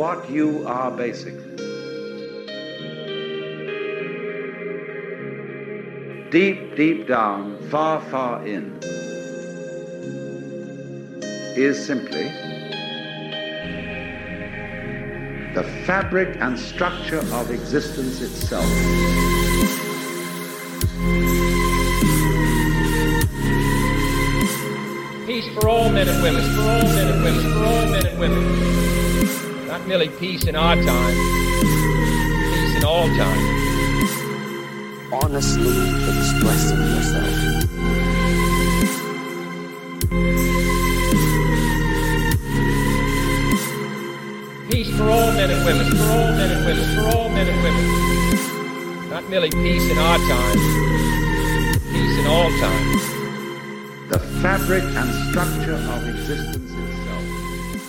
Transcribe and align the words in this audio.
what 0.00 0.30
you 0.30 0.66
are 0.66 0.90
basically. 0.90 1.56
Deep, 6.30 6.74
deep 6.74 7.06
down, 7.06 7.58
far, 7.68 8.00
far 8.10 8.46
in, 8.46 8.78
is 11.54 11.76
simply 11.84 12.24
the 15.52 15.64
fabric 15.84 16.34
and 16.40 16.58
structure 16.58 17.22
of 17.34 17.50
existence 17.50 18.22
itself. 18.22 18.64
Peace 25.26 25.48
for 25.54 25.68
all 25.68 25.90
men 25.90 26.08
and 26.08 26.22
women, 26.22 26.42
for 26.54 26.62
all 26.62 26.88
men 26.96 27.06
and 27.12 27.22
women, 27.22 27.52
for 27.52 27.64
all 27.66 27.86
men 27.90 28.06
and 28.06 28.18
women. 28.18 29.49
Not 29.70 29.86
merely 29.86 30.08
peace 30.08 30.46
in 30.46 30.56
our 30.56 30.74
time, 30.74 31.14
peace 32.52 32.76
in 32.76 32.84
all 32.84 33.06
time. 33.06 33.44
Honestly 35.12 35.78
expressing 36.10 36.80
yourself. 36.90 37.36
Peace 44.72 44.90
for 44.96 45.04
all 45.04 45.30
men 45.38 45.50
and 45.52 45.64
women, 45.64 45.86
for 45.86 46.02
all 46.02 46.32
men 46.34 46.50
and 46.50 46.66
women, 46.66 46.84
for 46.96 47.16
all 47.16 47.28
men 47.28 47.46
and 47.46 47.62
women. 47.62 47.84
Not 49.08 49.28
merely 49.30 49.50
peace 49.50 49.88
in 49.88 49.98
our 49.98 50.18
time, 50.18 50.58
peace 51.92 52.18
in 52.18 52.26
all 52.26 52.50
time. 52.58 52.98
The 54.08 54.18
fabric 54.42 54.82
and 54.82 55.30
structure 55.30 55.74
of 55.74 56.08
existence 56.08 56.72
itself. 56.72 56.89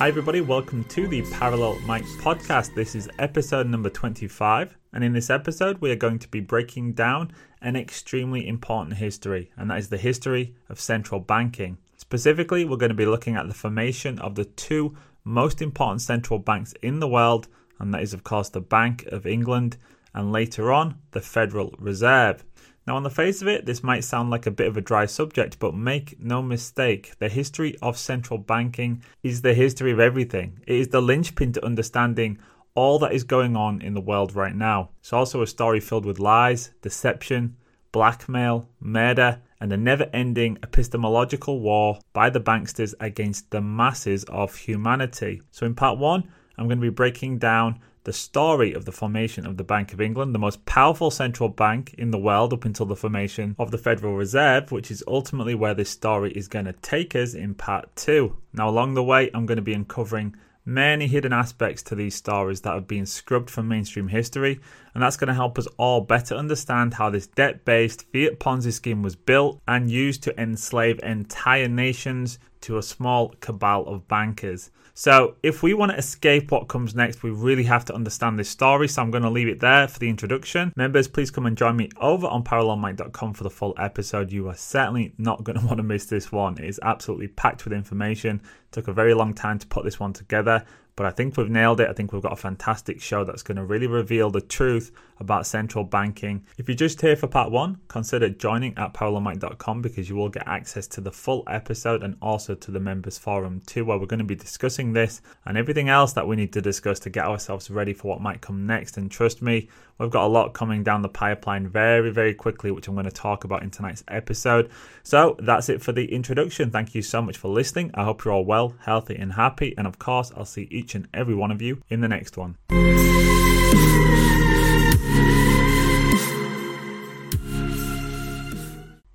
Hi, 0.01 0.07
everybody, 0.07 0.41
welcome 0.41 0.83
to 0.85 1.07
the 1.07 1.21
Parallel 1.31 1.77
Mike 1.81 2.07
podcast. 2.23 2.73
This 2.73 2.95
is 2.95 3.07
episode 3.19 3.67
number 3.67 3.91
25, 3.91 4.75
and 4.93 5.03
in 5.03 5.13
this 5.13 5.29
episode, 5.29 5.77
we 5.77 5.91
are 5.91 5.95
going 5.95 6.17
to 6.17 6.27
be 6.27 6.39
breaking 6.39 6.93
down 6.93 7.31
an 7.61 7.75
extremely 7.75 8.47
important 8.47 8.97
history, 8.97 9.51
and 9.55 9.69
that 9.69 9.77
is 9.77 9.89
the 9.89 9.99
history 9.99 10.55
of 10.69 10.79
central 10.79 11.19
banking. 11.19 11.77
Specifically, 11.97 12.65
we're 12.65 12.77
going 12.77 12.89
to 12.89 12.95
be 12.95 13.05
looking 13.05 13.35
at 13.35 13.47
the 13.47 13.53
formation 13.53 14.17
of 14.17 14.33
the 14.33 14.45
two 14.45 14.97
most 15.23 15.61
important 15.61 16.01
central 16.01 16.39
banks 16.39 16.73
in 16.81 16.99
the 16.99 17.07
world, 17.07 17.47
and 17.77 17.93
that 17.93 18.01
is, 18.01 18.11
of 18.11 18.23
course, 18.23 18.49
the 18.49 18.59
Bank 18.59 19.05
of 19.11 19.27
England 19.27 19.77
and 20.15 20.31
later 20.31 20.73
on, 20.73 20.95
the 21.11 21.21
Federal 21.21 21.75
Reserve. 21.77 22.43
Now, 22.87 22.95
on 22.95 23.03
the 23.03 23.11
face 23.11 23.41
of 23.41 23.47
it, 23.47 23.65
this 23.65 23.83
might 23.83 24.03
sound 24.03 24.31
like 24.31 24.47
a 24.47 24.51
bit 24.51 24.67
of 24.67 24.75
a 24.75 24.81
dry 24.81 25.05
subject, 25.05 25.59
but 25.59 25.75
make 25.75 26.19
no 26.19 26.41
mistake, 26.41 27.13
the 27.19 27.29
history 27.29 27.75
of 27.81 27.97
central 27.97 28.39
banking 28.39 29.03
is 29.21 29.41
the 29.41 29.53
history 29.53 29.91
of 29.91 29.99
everything. 29.99 30.59
It 30.65 30.75
is 30.75 30.87
the 30.87 31.01
linchpin 31.01 31.53
to 31.53 31.65
understanding 31.65 32.39
all 32.73 32.97
that 32.99 33.13
is 33.13 33.23
going 33.23 33.55
on 33.55 33.81
in 33.81 33.93
the 33.93 34.01
world 34.01 34.35
right 34.35 34.55
now. 34.55 34.89
It's 34.99 35.13
also 35.13 35.41
a 35.41 35.47
story 35.47 35.79
filled 35.79 36.05
with 36.05 36.19
lies, 36.19 36.71
deception, 36.81 37.55
blackmail, 37.91 38.67
murder, 38.79 39.41
and 39.59 39.71
a 39.71 39.77
never 39.77 40.09
ending 40.11 40.57
epistemological 40.63 41.59
war 41.59 41.99
by 42.13 42.29
the 42.29 42.39
banksters 42.39 42.95
against 42.99 43.51
the 43.51 43.61
masses 43.61 44.23
of 44.23 44.55
humanity. 44.55 45.41
So, 45.51 45.65
in 45.65 45.75
part 45.75 45.99
one, 45.99 46.23
I'm 46.57 46.67
going 46.67 46.79
to 46.79 46.81
be 46.81 46.89
breaking 46.89 47.37
down 47.37 47.79
the 48.03 48.13
story 48.13 48.73
of 48.73 48.85
the 48.85 48.91
formation 48.91 49.45
of 49.45 49.57
the 49.57 49.63
Bank 49.63 49.93
of 49.93 50.01
England, 50.01 50.33
the 50.33 50.39
most 50.39 50.65
powerful 50.65 51.11
central 51.11 51.49
bank 51.49 51.93
in 51.97 52.11
the 52.11 52.17
world 52.17 52.53
up 52.53 52.65
until 52.65 52.85
the 52.85 52.95
formation 52.95 53.55
of 53.59 53.71
the 53.71 53.77
Federal 53.77 54.15
Reserve, 54.15 54.71
which 54.71 54.89
is 54.89 55.03
ultimately 55.07 55.53
where 55.53 55.73
this 55.73 55.89
story 55.89 56.31
is 56.31 56.47
going 56.47 56.65
to 56.65 56.73
take 56.73 57.15
us 57.15 57.33
in 57.33 57.53
part 57.53 57.95
two. 57.95 58.37
Now, 58.53 58.69
along 58.69 58.95
the 58.95 59.03
way, 59.03 59.29
I'm 59.33 59.45
going 59.45 59.57
to 59.57 59.61
be 59.61 59.73
uncovering 59.73 60.35
many 60.65 61.07
hidden 61.07 61.33
aspects 61.33 61.81
to 61.81 61.95
these 61.95 62.15
stories 62.15 62.61
that 62.61 62.73
have 62.73 62.87
been 62.87 63.05
scrubbed 63.05 63.49
from 63.49 63.67
mainstream 63.67 64.07
history, 64.07 64.59
and 64.93 65.01
that's 65.01 65.17
going 65.17 65.27
to 65.27 65.33
help 65.33 65.57
us 65.57 65.67
all 65.77 66.01
better 66.01 66.35
understand 66.35 66.93
how 66.93 67.09
this 67.09 67.27
debt 67.27 67.65
based 67.65 68.05
fiat 68.11 68.39
Ponzi 68.39 68.71
scheme 68.71 69.01
was 69.01 69.15
built 69.15 69.59
and 69.67 69.89
used 69.89 70.23
to 70.23 70.41
enslave 70.41 70.99
entire 71.03 71.67
nations 71.67 72.39
to 72.61 72.77
a 72.77 72.83
small 72.83 73.29
cabal 73.39 73.87
of 73.87 74.07
bankers. 74.07 74.69
So, 74.93 75.35
if 75.41 75.63
we 75.63 75.73
want 75.73 75.91
to 75.91 75.97
escape 75.97 76.51
what 76.51 76.67
comes 76.67 76.93
next, 76.93 77.23
we 77.23 77.31
really 77.31 77.63
have 77.63 77.85
to 77.85 77.95
understand 77.95 78.37
this 78.37 78.49
story. 78.49 78.87
So, 78.87 79.01
I'm 79.01 79.11
going 79.11 79.23
to 79.23 79.29
leave 79.29 79.47
it 79.47 79.59
there 79.59 79.87
for 79.87 79.99
the 79.99 80.09
introduction. 80.09 80.73
Members, 80.75 81.07
please 81.07 81.31
come 81.31 81.45
and 81.45 81.57
join 81.57 81.77
me 81.77 81.89
over 81.97 82.27
on 82.27 82.43
parallelmike.com 82.43 83.33
for 83.33 83.43
the 83.43 83.49
full 83.49 83.73
episode. 83.77 84.31
You 84.31 84.49
are 84.49 84.55
certainly 84.55 85.13
not 85.17 85.43
going 85.43 85.59
to 85.59 85.65
want 85.65 85.77
to 85.77 85.83
miss 85.83 86.05
this 86.05 86.31
one. 86.31 86.57
It 86.57 86.65
is 86.65 86.79
absolutely 86.83 87.29
packed 87.29 87.63
with 87.63 87.73
information. 87.73 88.37
It 88.37 88.71
took 88.71 88.87
a 88.87 88.93
very 88.93 89.13
long 89.13 89.33
time 89.33 89.59
to 89.59 89.67
put 89.67 89.83
this 89.83 89.99
one 89.99 90.13
together, 90.13 90.65
but 91.01 91.07
I 91.07 91.15
think 91.15 91.35
we've 91.35 91.49
nailed 91.49 91.81
it. 91.81 91.89
I 91.89 91.93
think 91.93 92.13
we've 92.13 92.21
got 92.21 92.33
a 92.33 92.35
fantastic 92.35 93.01
show 93.01 93.23
that's 93.23 93.41
going 93.41 93.57
to 93.57 93.65
really 93.65 93.87
reveal 93.87 94.29
the 94.29 94.39
truth 94.39 94.91
about 95.19 95.47
central 95.47 95.83
banking. 95.83 96.45
If 96.59 96.69
you're 96.69 96.75
just 96.75 97.01
here 97.01 97.15
for 97.15 97.25
part 97.25 97.49
one, 97.49 97.79
consider 97.87 98.29
joining 98.29 98.77
at 98.77 98.93
parallelmike.com 98.93 99.81
because 99.81 100.09
you 100.09 100.15
will 100.15 100.29
get 100.29 100.47
access 100.47 100.85
to 100.89 101.01
the 101.01 101.11
full 101.11 101.43
episode 101.47 102.03
and 102.03 102.17
also 102.21 102.53
to 102.53 102.69
the 102.69 102.79
members 102.79 103.17
forum 103.17 103.63
too, 103.65 103.83
where 103.83 103.97
we're 103.97 104.05
going 104.05 104.19
to 104.19 104.23
be 104.23 104.35
discussing 104.35 104.93
this 104.93 105.23
and 105.43 105.57
everything 105.57 105.89
else 105.89 106.13
that 106.13 106.27
we 106.27 106.35
need 106.35 106.53
to 106.53 106.61
discuss 106.61 106.99
to 106.99 107.09
get 107.09 107.25
ourselves 107.25 107.71
ready 107.71 107.93
for 107.93 108.07
what 108.07 108.21
might 108.21 108.41
come 108.41 108.67
next. 108.67 108.95
And 108.97 109.09
trust 109.09 109.41
me, 109.41 109.69
we've 110.01 110.09
got 110.09 110.25
a 110.25 110.27
lot 110.27 110.53
coming 110.53 110.83
down 110.83 111.03
the 111.03 111.09
pipeline 111.09 111.67
very, 111.67 112.09
very 112.09 112.33
quickly, 112.33 112.71
which 112.71 112.87
I'm 112.87 112.95
going 112.95 113.05
to 113.05 113.11
talk 113.11 113.43
about 113.43 113.61
in 113.61 113.69
tonight's 113.69 114.03
episode. 114.07 114.69
So 115.03 115.35
that's 115.39 115.69
it 115.69 115.81
for 115.81 115.91
the 115.91 116.11
introduction. 116.11 116.71
Thank 116.71 116.95
you 116.95 117.01
so 117.01 117.21
much 117.21 117.37
for 117.37 117.49
listening. 117.49 117.91
I 117.93 118.03
hope 118.03 118.25
you're 118.25 118.33
all 118.33 118.43
well, 118.43 118.73
healthy, 118.79 119.15
and 119.15 119.33
happy. 119.33 119.75
And 119.77 119.85
of 119.85 119.99
course, 119.99 120.31
I'll 120.35 120.45
see 120.45 120.67
each 120.71 120.95
and 120.95 121.07
every 121.13 121.35
one 121.35 121.51
of 121.51 121.61
you 121.61 121.81
in 121.89 122.01
the 122.01 122.07
next 122.07 122.35
one. 122.35 122.57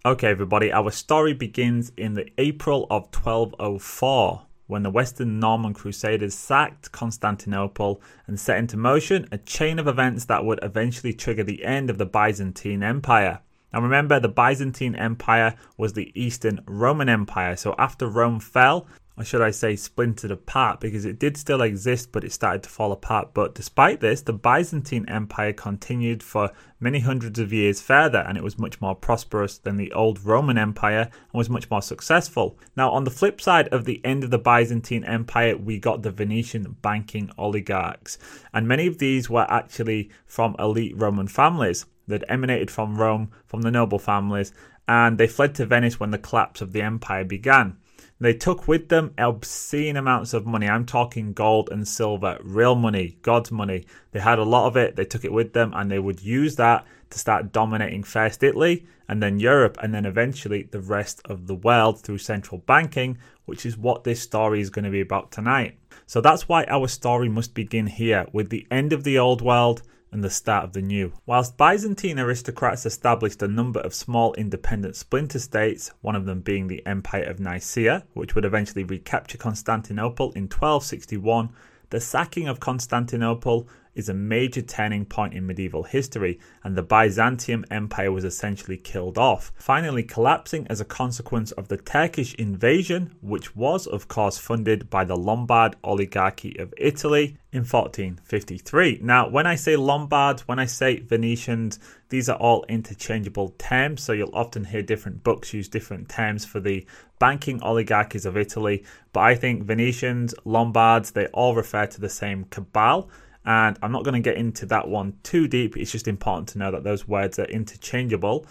Okay, 0.04 0.28
everybody, 0.28 0.72
our 0.72 0.92
story 0.92 1.34
begins 1.34 1.90
in 1.96 2.14
the 2.14 2.30
April 2.38 2.86
of 2.90 3.08
1204 3.12 4.45
when 4.66 4.82
the 4.82 4.90
Western 4.90 5.38
Norman 5.38 5.74
Crusaders 5.74 6.34
sacked 6.34 6.92
Constantinople 6.92 8.00
and 8.26 8.38
set 8.38 8.58
into 8.58 8.76
motion 8.76 9.28
a 9.30 9.38
chain 9.38 9.78
of 9.78 9.86
events 9.86 10.24
that 10.26 10.44
would 10.44 10.58
eventually 10.62 11.12
trigger 11.12 11.44
the 11.44 11.64
end 11.64 11.90
of 11.90 11.98
the 11.98 12.06
Byzantine 12.06 12.82
Empire. 12.82 13.40
Now, 13.72 13.80
remember, 13.80 14.18
the 14.18 14.28
Byzantine 14.28 14.94
Empire 14.94 15.54
was 15.76 15.92
the 15.92 16.12
Eastern 16.20 16.60
Roman 16.66 17.08
Empire, 17.08 17.56
so 17.56 17.74
after 17.78 18.08
Rome 18.08 18.40
fell, 18.40 18.86
or 19.18 19.24
should 19.24 19.40
I 19.40 19.50
say 19.50 19.76
splintered 19.76 20.30
apart 20.30 20.80
because 20.80 21.04
it 21.04 21.18
did 21.18 21.36
still 21.36 21.62
exist 21.62 22.12
but 22.12 22.24
it 22.24 22.32
started 22.32 22.62
to 22.64 22.68
fall 22.68 22.92
apart. 22.92 23.32
But 23.32 23.54
despite 23.54 24.00
this, 24.00 24.20
the 24.20 24.32
Byzantine 24.32 25.08
Empire 25.08 25.52
continued 25.52 26.22
for 26.22 26.52
many 26.78 27.00
hundreds 27.00 27.38
of 27.38 27.52
years 27.52 27.80
further 27.80 28.18
and 28.18 28.36
it 28.36 28.44
was 28.44 28.58
much 28.58 28.80
more 28.80 28.94
prosperous 28.94 29.56
than 29.58 29.76
the 29.76 29.92
old 29.92 30.24
Roman 30.24 30.58
Empire 30.58 31.08
and 31.10 31.32
was 31.32 31.48
much 31.48 31.70
more 31.70 31.82
successful. 31.82 32.58
Now, 32.76 32.90
on 32.90 33.04
the 33.04 33.10
flip 33.10 33.40
side 33.40 33.68
of 33.68 33.84
the 33.84 34.00
end 34.04 34.22
of 34.22 34.30
the 34.30 34.38
Byzantine 34.38 35.04
Empire, 35.04 35.56
we 35.56 35.78
got 35.78 36.02
the 36.02 36.10
Venetian 36.10 36.76
banking 36.82 37.30
oligarchs, 37.38 38.18
and 38.52 38.68
many 38.68 38.86
of 38.86 38.98
these 38.98 39.30
were 39.30 39.46
actually 39.50 40.10
from 40.26 40.54
elite 40.58 40.94
Roman 40.96 41.28
families 41.28 41.86
that 42.08 42.24
emanated 42.28 42.70
from 42.70 42.96
Rome, 42.96 43.30
from 43.46 43.62
the 43.62 43.70
noble 43.70 43.98
families, 43.98 44.52
and 44.86 45.18
they 45.18 45.26
fled 45.26 45.54
to 45.56 45.66
Venice 45.66 45.98
when 45.98 46.10
the 46.10 46.18
collapse 46.18 46.60
of 46.60 46.72
the 46.72 46.82
empire 46.82 47.24
began. 47.24 47.76
They 48.18 48.32
took 48.32 48.66
with 48.66 48.88
them 48.88 49.12
obscene 49.18 49.96
amounts 49.96 50.32
of 50.32 50.46
money. 50.46 50.66
I'm 50.66 50.86
talking 50.86 51.34
gold 51.34 51.68
and 51.70 51.86
silver, 51.86 52.38
real 52.42 52.74
money, 52.74 53.18
God's 53.20 53.52
money. 53.52 53.84
They 54.12 54.20
had 54.20 54.38
a 54.38 54.44
lot 54.44 54.66
of 54.66 54.76
it. 54.76 54.96
They 54.96 55.04
took 55.04 55.24
it 55.24 55.32
with 55.32 55.52
them 55.52 55.72
and 55.74 55.90
they 55.90 55.98
would 55.98 56.22
use 56.22 56.56
that 56.56 56.86
to 57.10 57.18
start 57.18 57.52
dominating 57.52 58.02
first 58.02 58.42
Italy 58.42 58.86
and 59.06 59.22
then 59.22 59.38
Europe 59.38 59.76
and 59.82 59.94
then 59.94 60.06
eventually 60.06 60.62
the 60.62 60.80
rest 60.80 61.20
of 61.26 61.46
the 61.46 61.54
world 61.54 62.00
through 62.00 62.18
central 62.18 62.62
banking, 62.62 63.18
which 63.44 63.66
is 63.66 63.76
what 63.76 64.04
this 64.04 64.22
story 64.22 64.60
is 64.60 64.70
going 64.70 64.86
to 64.86 64.90
be 64.90 65.02
about 65.02 65.30
tonight. 65.30 65.78
So 66.06 66.22
that's 66.22 66.48
why 66.48 66.64
our 66.64 66.88
story 66.88 67.28
must 67.28 67.52
begin 67.52 67.86
here 67.86 68.26
with 68.32 68.48
the 68.48 68.66
end 68.70 68.94
of 68.94 69.04
the 69.04 69.18
old 69.18 69.42
world 69.42 69.82
and 70.12 70.22
the 70.22 70.30
start 70.30 70.64
of 70.64 70.72
the 70.72 70.82
new. 70.82 71.12
Whilst 71.26 71.56
Byzantine 71.56 72.18
aristocrats 72.18 72.86
established 72.86 73.42
a 73.42 73.48
number 73.48 73.80
of 73.80 73.94
small 73.94 74.34
independent 74.34 74.96
splinter 74.96 75.38
states, 75.38 75.92
one 76.00 76.16
of 76.16 76.24
them 76.24 76.40
being 76.40 76.68
the 76.68 76.84
Empire 76.86 77.24
of 77.24 77.40
Nicaea, 77.40 78.04
which 78.14 78.34
would 78.34 78.44
eventually 78.44 78.84
recapture 78.84 79.38
Constantinople 79.38 80.32
in 80.32 80.44
1261, 80.44 81.50
the 81.90 82.00
sacking 82.00 82.48
of 82.48 82.60
Constantinople 82.60 83.68
is 83.96 84.08
a 84.08 84.14
major 84.14 84.62
turning 84.62 85.04
point 85.04 85.34
in 85.34 85.46
medieval 85.46 85.82
history, 85.82 86.38
and 86.62 86.76
the 86.76 86.82
Byzantium 86.82 87.64
Empire 87.70 88.12
was 88.12 88.24
essentially 88.24 88.76
killed 88.76 89.18
off, 89.18 89.52
finally 89.56 90.02
collapsing 90.02 90.66
as 90.68 90.80
a 90.80 90.84
consequence 90.84 91.50
of 91.52 91.68
the 91.68 91.76
Turkish 91.76 92.34
invasion, 92.34 93.14
which 93.20 93.56
was, 93.56 93.86
of 93.86 94.06
course, 94.06 94.38
funded 94.38 94.88
by 94.90 95.04
the 95.04 95.16
Lombard 95.16 95.76
oligarchy 95.82 96.56
of 96.58 96.72
Italy 96.76 97.38
in 97.52 97.60
1453. 97.60 99.00
Now, 99.02 99.28
when 99.28 99.46
I 99.46 99.54
say 99.54 99.76
Lombards, 99.76 100.46
when 100.46 100.58
I 100.58 100.66
say 100.66 101.00
Venetians, 101.00 101.78
these 102.10 102.28
are 102.28 102.36
all 102.36 102.64
interchangeable 102.68 103.48
terms, 103.58 104.02
so 104.02 104.12
you'll 104.12 104.34
often 104.34 104.64
hear 104.64 104.82
different 104.82 105.24
books 105.24 105.54
use 105.54 105.68
different 105.68 106.08
terms 106.08 106.44
for 106.44 106.60
the 106.60 106.86
banking 107.18 107.62
oligarchies 107.62 108.26
of 108.26 108.36
Italy. 108.36 108.84
But 109.12 109.20
I 109.20 109.34
think 109.34 109.62
Venetians, 109.62 110.34
Lombards, 110.44 111.12
they 111.12 111.26
all 111.28 111.54
refer 111.54 111.86
to 111.86 112.00
the 112.00 112.10
same 112.10 112.44
cabal. 112.44 113.08
And 113.46 113.78
I'm 113.80 113.92
not 113.92 114.04
going 114.04 114.20
to 114.20 114.30
get 114.30 114.36
into 114.36 114.66
that 114.66 114.88
one 114.88 115.14
too 115.22 115.46
deep. 115.46 115.76
It's 115.76 115.92
just 115.92 116.08
important 116.08 116.48
to 116.50 116.58
know 116.58 116.72
that 116.72 116.84
those 116.84 117.06
words 117.06 117.38
are 117.38 117.44
interchangeable. 117.44 118.44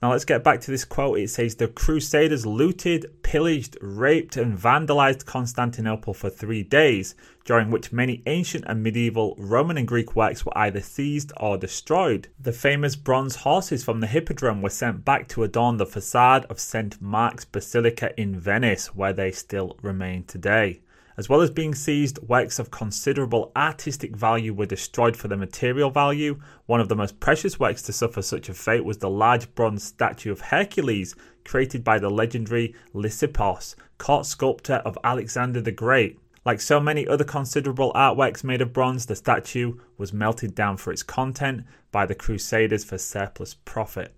Now 0.00 0.12
let's 0.12 0.24
get 0.24 0.44
back 0.44 0.60
to 0.60 0.70
this 0.70 0.84
quote. 0.84 1.18
It 1.18 1.28
says 1.28 1.56
the 1.56 1.66
Crusaders 1.66 2.46
looted, 2.46 3.22
pillaged, 3.24 3.76
raped, 3.80 4.36
and 4.36 4.56
vandalized 4.56 5.26
Constantinople 5.26 6.14
for 6.14 6.30
three 6.30 6.62
days, 6.62 7.16
during 7.44 7.70
which 7.72 7.92
many 7.92 8.22
ancient 8.26 8.64
and 8.68 8.80
medieval 8.80 9.34
Roman 9.36 9.76
and 9.76 9.88
Greek 9.88 10.14
works 10.14 10.46
were 10.46 10.56
either 10.56 10.80
seized 10.80 11.32
or 11.36 11.58
destroyed. 11.58 12.28
The 12.38 12.52
famous 12.52 12.94
bronze 12.94 13.36
horses 13.36 13.82
from 13.82 13.98
the 13.98 14.06
Hippodrome 14.06 14.62
were 14.62 14.70
sent 14.70 15.04
back 15.04 15.26
to 15.28 15.42
adorn 15.42 15.78
the 15.78 15.86
facade 15.86 16.46
of 16.48 16.60
St. 16.60 17.02
Mark's 17.02 17.44
Basilica 17.44 18.18
in 18.18 18.38
Venice, 18.38 18.94
where 18.94 19.12
they 19.12 19.32
still 19.32 19.76
remain 19.82 20.22
today. 20.24 20.80
As 21.18 21.28
well 21.28 21.40
as 21.40 21.50
being 21.50 21.74
seized, 21.74 22.20
works 22.28 22.60
of 22.60 22.70
considerable 22.70 23.50
artistic 23.56 24.14
value 24.14 24.54
were 24.54 24.66
destroyed 24.66 25.16
for 25.16 25.26
their 25.26 25.36
material 25.36 25.90
value. 25.90 26.38
One 26.66 26.80
of 26.80 26.88
the 26.88 26.94
most 26.94 27.18
precious 27.18 27.58
works 27.58 27.82
to 27.82 27.92
suffer 27.92 28.22
such 28.22 28.48
a 28.48 28.54
fate 28.54 28.84
was 28.84 28.98
the 28.98 29.10
large 29.10 29.52
bronze 29.56 29.82
statue 29.82 30.30
of 30.30 30.40
Hercules, 30.40 31.16
created 31.44 31.82
by 31.82 31.98
the 31.98 32.08
legendary 32.08 32.72
Lysippos, 32.94 33.74
court 33.98 34.26
sculptor 34.26 34.76
of 34.84 34.96
Alexander 35.02 35.60
the 35.60 35.72
Great. 35.72 36.20
Like 36.44 36.60
so 36.60 36.78
many 36.78 37.08
other 37.08 37.24
considerable 37.24 37.92
artworks 37.94 38.44
made 38.44 38.62
of 38.62 38.72
bronze, 38.72 39.06
the 39.06 39.16
statue 39.16 39.74
was 39.96 40.12
melted 40.12 40.54
down 40.54 40.76
for 40.76 40.92
its 40.92 41.02
content 41.02 41.64
by 41.90 42.06
the 42.06 42.14
Crusaders 42.14 42.84
for 42.84 42.96
surplus 42.96 43.54
profit. 43.54 44.14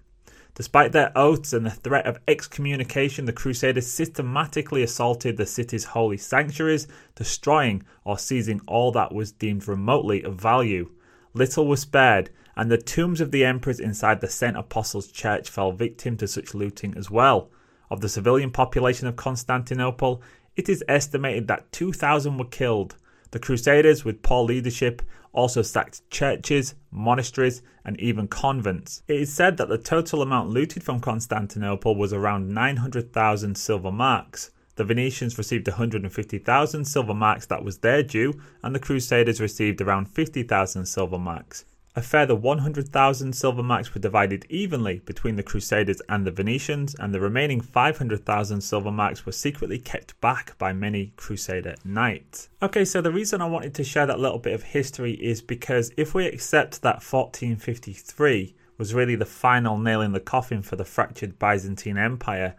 Despite 0.60 0.92
their 0.92 1.10
oaths 1.16 1.54
and 1.54 1.64
the 1.64 1.70
threat 1.70 2.04
of 2.04 2.20
excommunication, 2.28 3.24
the 3.24 3.32
Crusaders 3.32 3.86
systematically 3.86 4.82
assaulted 4.82 5.38
the 5.38 5.46
city's 5.46 5.84
holy 5.84 6.18
sanctuaries, 6.18 6.86
destroying 7.14 7.82
or 8.04 8.18
seizing 8.18 8.60
all 8.66 8.92
that 8.92 9.14
was 9.14 9.32
deemed 9.32 9.66
remotely 9.66 10.22
of 10.22 10.34
value. 10.34 10.90
Little 11.32 11.66
was 11.66 11.80
spared, 11.80 12.28
and 12.56 12.70
the 12.70 12.76
tombs 12.76 13.22
of 13.22 13.30
the 13.30 13.42
emperors 13.42 13.80
inside 13.80 14.20
the 14.20 14.28
St. 14.28 14.54
Apostles 14.54 15.10
Church 15.10 15.48
fell 15.48 15.72
victim 15.72 16.18
to 16.18 16.28
such 16.28 16.52
looting 16.52 16.94
as 16.94 17.10
well. 17.10 17.48
Of 17.90 18.02
the 18.02 18.10
civilian 18.10 18.50
population 18.50 19.06
of 19.08 19.16
Constantinople, 19.16 20.20
it 20.56 20.68
is 20.68 20.84
estimated 20.86 21.48
that 21.48 21.72
2,000 21.72 22.36
were 22.36 22.44
killed. 22.44 22.96
The 23.30 23.38
Crusaders, 23.38 24.04
with 24.04 24.20
poor 24.20 24.44
leadership, 24.44 25.00
also 25.32 25.62
sacked 25.62 26.08
churches, 26.10 26.74
monasteries, 26.90 27.62
and 27.84 27.98
even 28.00 28.28
convents. 28.28 29.02
It 29.08 29.20
is 29.20 29.32
said 29.32 29.56
that 29.56 29.68
the 29.68 29.78
total 29.78 30.22
amount 30.22 30.50
looted 30.50 30.82
from 30.82 31.00
Constantinople 31.00 31.96
was 31.96 32.12
around 32.12 32.52
900,000 32.52 33.56
silver 33.56 33.92
marks. 33.92 34.50
The 34.76 34.84
Venetians 34.84 35.36
received 35.36 35.68
150,000 35.68 36.84
silver 36.84 37.14
marks 37.14 37.46
that 37.46 37.64
was 37.64 37.78
their 37.78 38.02
due, 38.02 38.40
and 38.62 38.74
the 38.74 38.80
Crusaders 38.80 39.40
received 39.40 39.80
around 39.80 40.06
50,000 40.06 40.86
silver 40.86 41.18
marks. 41.18 41.64
A 41.96 42.02
further 42.02 42.36
100,000 42.36 43.32
silver 43.32 43.64
marks 43.64 43.92
were 43.92 44.00
divided 44.00 44.46
evenly 44.48 45.00
between 45.00 45.34
the 45.34 45.42
Crusaders 45.42 46.00
and 46.08 46.24
the 46.24 46.30
Venetians, 46.30 46.94
and 47.00 47.12
the 47.12 47.18
remaining 47.18 47.60
500,000 47.60 48.60
silver 48.60 48.92
marks 48.92 49.26
were 49.26 49.32
secretly 49.32 49.78
kept 49.78 50.18
back 50.20 50.56
by 50.56 50.72
many 50.72 51.12
Crusader 51.16 51.74
knights. 51.84 52.48
Okay, 52.62 52.84
so 52.84 53.00
the 53.00 53.10
reason 53.10 53.42
I 53.42 53.46
wanted 53.46 53.74
to 53.74 53.82
share 53.82 54.06
that 54.06 54.20
little 54.20 54.38
bit 54.38 54.52
of 54.52 54.62
history 54.62 55.14
is 55.14 55.42
because 55.42 55.90
if 55.96 56.14
we 56.14 56.26
accept 56.26 56.82
that 56.82 57.02
1453 57.02 58.54
was 58.78 58.94
really 58.94 59.16
the 59.16 59.26
final 59.26 59.76
nail 59.76 60.00
in 60.00 60.12
the 60.12 60.20
coffin 60.20 60.62
for 60.62 60.76
the 60.76 60.84
fractured 60.84 61.40
Byzantine 61.40 61.98
Empire, 61.98 62.54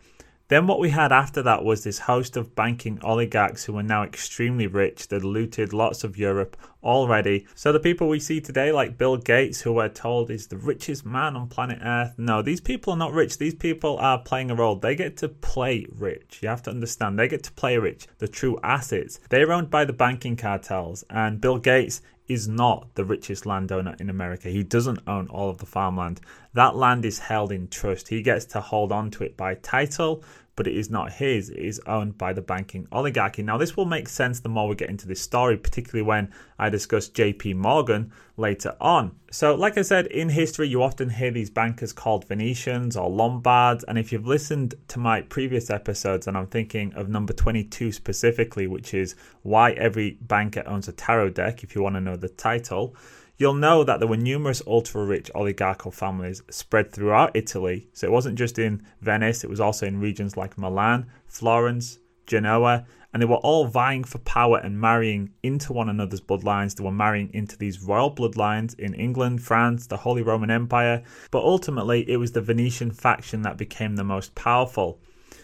then 0.51 0.67
what 0.67 0.79
we 0.79 0.89
had 0.89 1.13
after 1.13 1.41
that 1.43 1.63
was 1.63 1.85
this 1.85 1.99
host 1.99 2.35
of 2.35 2.53
banking 2.55 2.99
oligarchs 3.03 3.63
who 3.63 3.71
were 3.71 3.81
now 3.81 4.03
extremely 4.03 4.67
rich. 4.67 5.07
They'd 5.07 5.23
looted 5.23 5.71
lots 5.71 6.03
of 6.03 6.17
Europe 6.17 6.57
already. 6.83 7.47
So 7.55 7.71
the 7.71 7.79
people 7.79 8.09
we 8.09 8.19
see 8.19 8.41
today, 8.41 8.73
like 8.73 8.97
Bill 8.97 9.15
Gates, 9.15 9.61
who 9.61 9.71
we're 9.71 9.87
told 9.87 10.29
is 10.29 10.47
the 10.47 10.57
richest 10.57 11.05
man 11.05 11.37
on 11.37 11.47
planet 11.47 11.79
Earth, 11.81 12.15
no, 12.17 12.41
these 12.41 12.59
people 12.59 12.91
are 12.91 12.97
not 12.97 13.13
rich. 13.13 13.37
These 13.37 13.55
people 13.55 13.97
are 13.99 14.19
playing 14.19 14.51
a 14.51 14.55
role. 14.55 14.75
They 14.75 14.93
get 14.93 15.15
to 15.17 15.29
play 15.29 15.85
rich. 15.89 16.39
You 16.41 16.49
have 16.49 16.63
to 16.63 16.69
understand. 16.69 17.17
They 17.17 17.29
get 17.29 17.43
to 17.43 17.51
play 17.53 17.77
rich. 17.77 18.07
The 18.17 18.27
true 18.27 18.59
assets. 18.61 19.21
They're 19.29 19.53
owned 19.53 19.69
by 19.69 19.85
the 19.85 19.93
banking 19.93 20.35
cartels. 20.35 21.05
And 21.09 21.39
Bill 21.39 21.59
Gates 21.59 22.01
is 22.31 22.47
not 22.47 22.87
the 22.95 23.03
richest 23.03 23.45
landowner 23.45 23.95
in 23.99 24.09
America. 24.09 24.49
He 24.49 24.63
doesn't 24.63 24.99
own 25.05 25.27
all 25.27 25.49
of 25.49 25.57
the 25.57 25.65
farmland. 25.65 26.21
That 26.53 26.75
land 26.75 27.03
is 27.03 27.19
held 27.19 27.51
in 27.51 27.67
trust. 27.67 28.07
He 28.07 28.21
gets 28.21 28.45
to 28.45 28.61
hold 28.61 28.91
on 28.91 29.11
to 29.11 29.23
it 29.23 29.35
by 29.35 29.55
title 29.55 30.23
but 30.61 30.67
it 30.67 30.77
is 30.77 30.91
not 30.91 31.13
his. 31.13 31.49
It 31.49 31.57
is 31.57 31.81
owned 31.87 32.19
by 32.19 32.33
the 32.33 32.41
banking 32.43 32.87
oligarchy. 32.91 33.41
Now, 33.41 33.57
this 33.57 33.75
will 33.75 33.85
make 33.85 34.07
sense 34.07 34.41
the 34.41 34.47
more 34.47 34.67
we 34.67 34.75
get 34.75 34.91
into 34.91 35.07
this 35.07 35.19
story, 35.19 35.57
particularly 35.57 36.03
when 36.03 36.31
I 36.59 36.69
discuss 36.69 37.09
JP 37.09 37.55
Morgan 37.55 38.11
later 38.37 38.75
on. 38.79 39.15
So, 39.31 39.55
like 39.55 39.79
I 39.79 39.81
said, 39.81 40.05
in 40.05 40.29
history, 40.29 40.67
you 40.67 40.83
often 40.83 41.09
hear 41.09 41.31
these 41.31 41.49
bankers 41.49 41.93
called 41.93 42.27
Venetians 42.27 42.95
or 42.95 43.09
Lombards. 43.09 43.83
And 43.87 43.97
if 43.97 44.11
you've 44.11 44.27
listened 44.27 44.75
to 44.89 44.99
my 44.99 45.21
previous 45.21 45.71
episodes, 45.71 46.27
and 46.27 46.37
I'm 46.37 46.45
thinking 46.45 46.93
of 46.93 47.09
number 47.09 47.33
22 47.33 47.91
specifically, 47.91 48.67
which 48.67 48.93
is 48.93 49.15
why 49.41 49.71
every 49.71 50.19
banker 50.21 50.61
owns 50.67 50.87
a 50.87 50.91
tarot 50.91 51.31
deck, 51.31 51.63
if 51.63 51.73
you 51.73 51.81
want 51.81 51.95
to 51.95 52.01
know 52.01 52.17
the 52.17 52.29
title 52.29 52.95
you'll 53.41 53.53
know 53.55 53.83
that 53.83 53.99
there 53.99 54.07
were 54.07 54.15
numerous 54.15 54.61
ultra 54.67 55.03
rich 55.03 55.31
oligarchical 55.33 55.89
families 55.91 56.43
spread 56.51 56.91
throughout 56.91 57.31
Italy. 57.33 57.87
So 57.91 58.05
it 58.05 58.11
wasn't 58.11 58.37
just 58.37 58.59
in 58.59 58.85
Venice, 59.01 59.43
it 59.43 59.49
was 59.49 59.59
also 59.59 59.87
in 59.87 59.99
regions 59.99 60.37
like 60.37 60.59
Milan, 60.59 61.07
Florence, 61.27 61.97
Genoa, 62.27 62.85
and 63.11 63.21
they 63.21 63.25
were 63.25 63.37
all 63.37 63.65
vying 63.65 64.03
for 64.03 64.19
power 64.19 64.59
and 64.59 64.79
marrying 64.79 65.31
into 65.43 65.73
one 65.73 65.89
another's 65.89 66.21
bloodlines. 66.21 66.75
They 66.75 66.83
were 66.83 66.91
marrying 66.91 67.29
into 67.33 67.57
these 67.57 67.81
royal 67.81 68.13
bloodlines 68.13 68.77
in 68.79 68.93
England, 68.93 69.43
France, 69.43 69.87
the 69.87 69.97
Holy 69.97 70.21
Roman 70.21 70.51
Empire, 70.51 71.03
but 71.31 71.43
ultimately 71.43 72.09
it 72.09 72.17
was 72.17 72.31
the 72.31 72.41
Venetian 72.41 72.91
faction 72.91 73.41
that 73.41 73.57
became 73.57 73.95
the 73.95 74.03
most 74.03 74.35
powerful. 74.35 74.99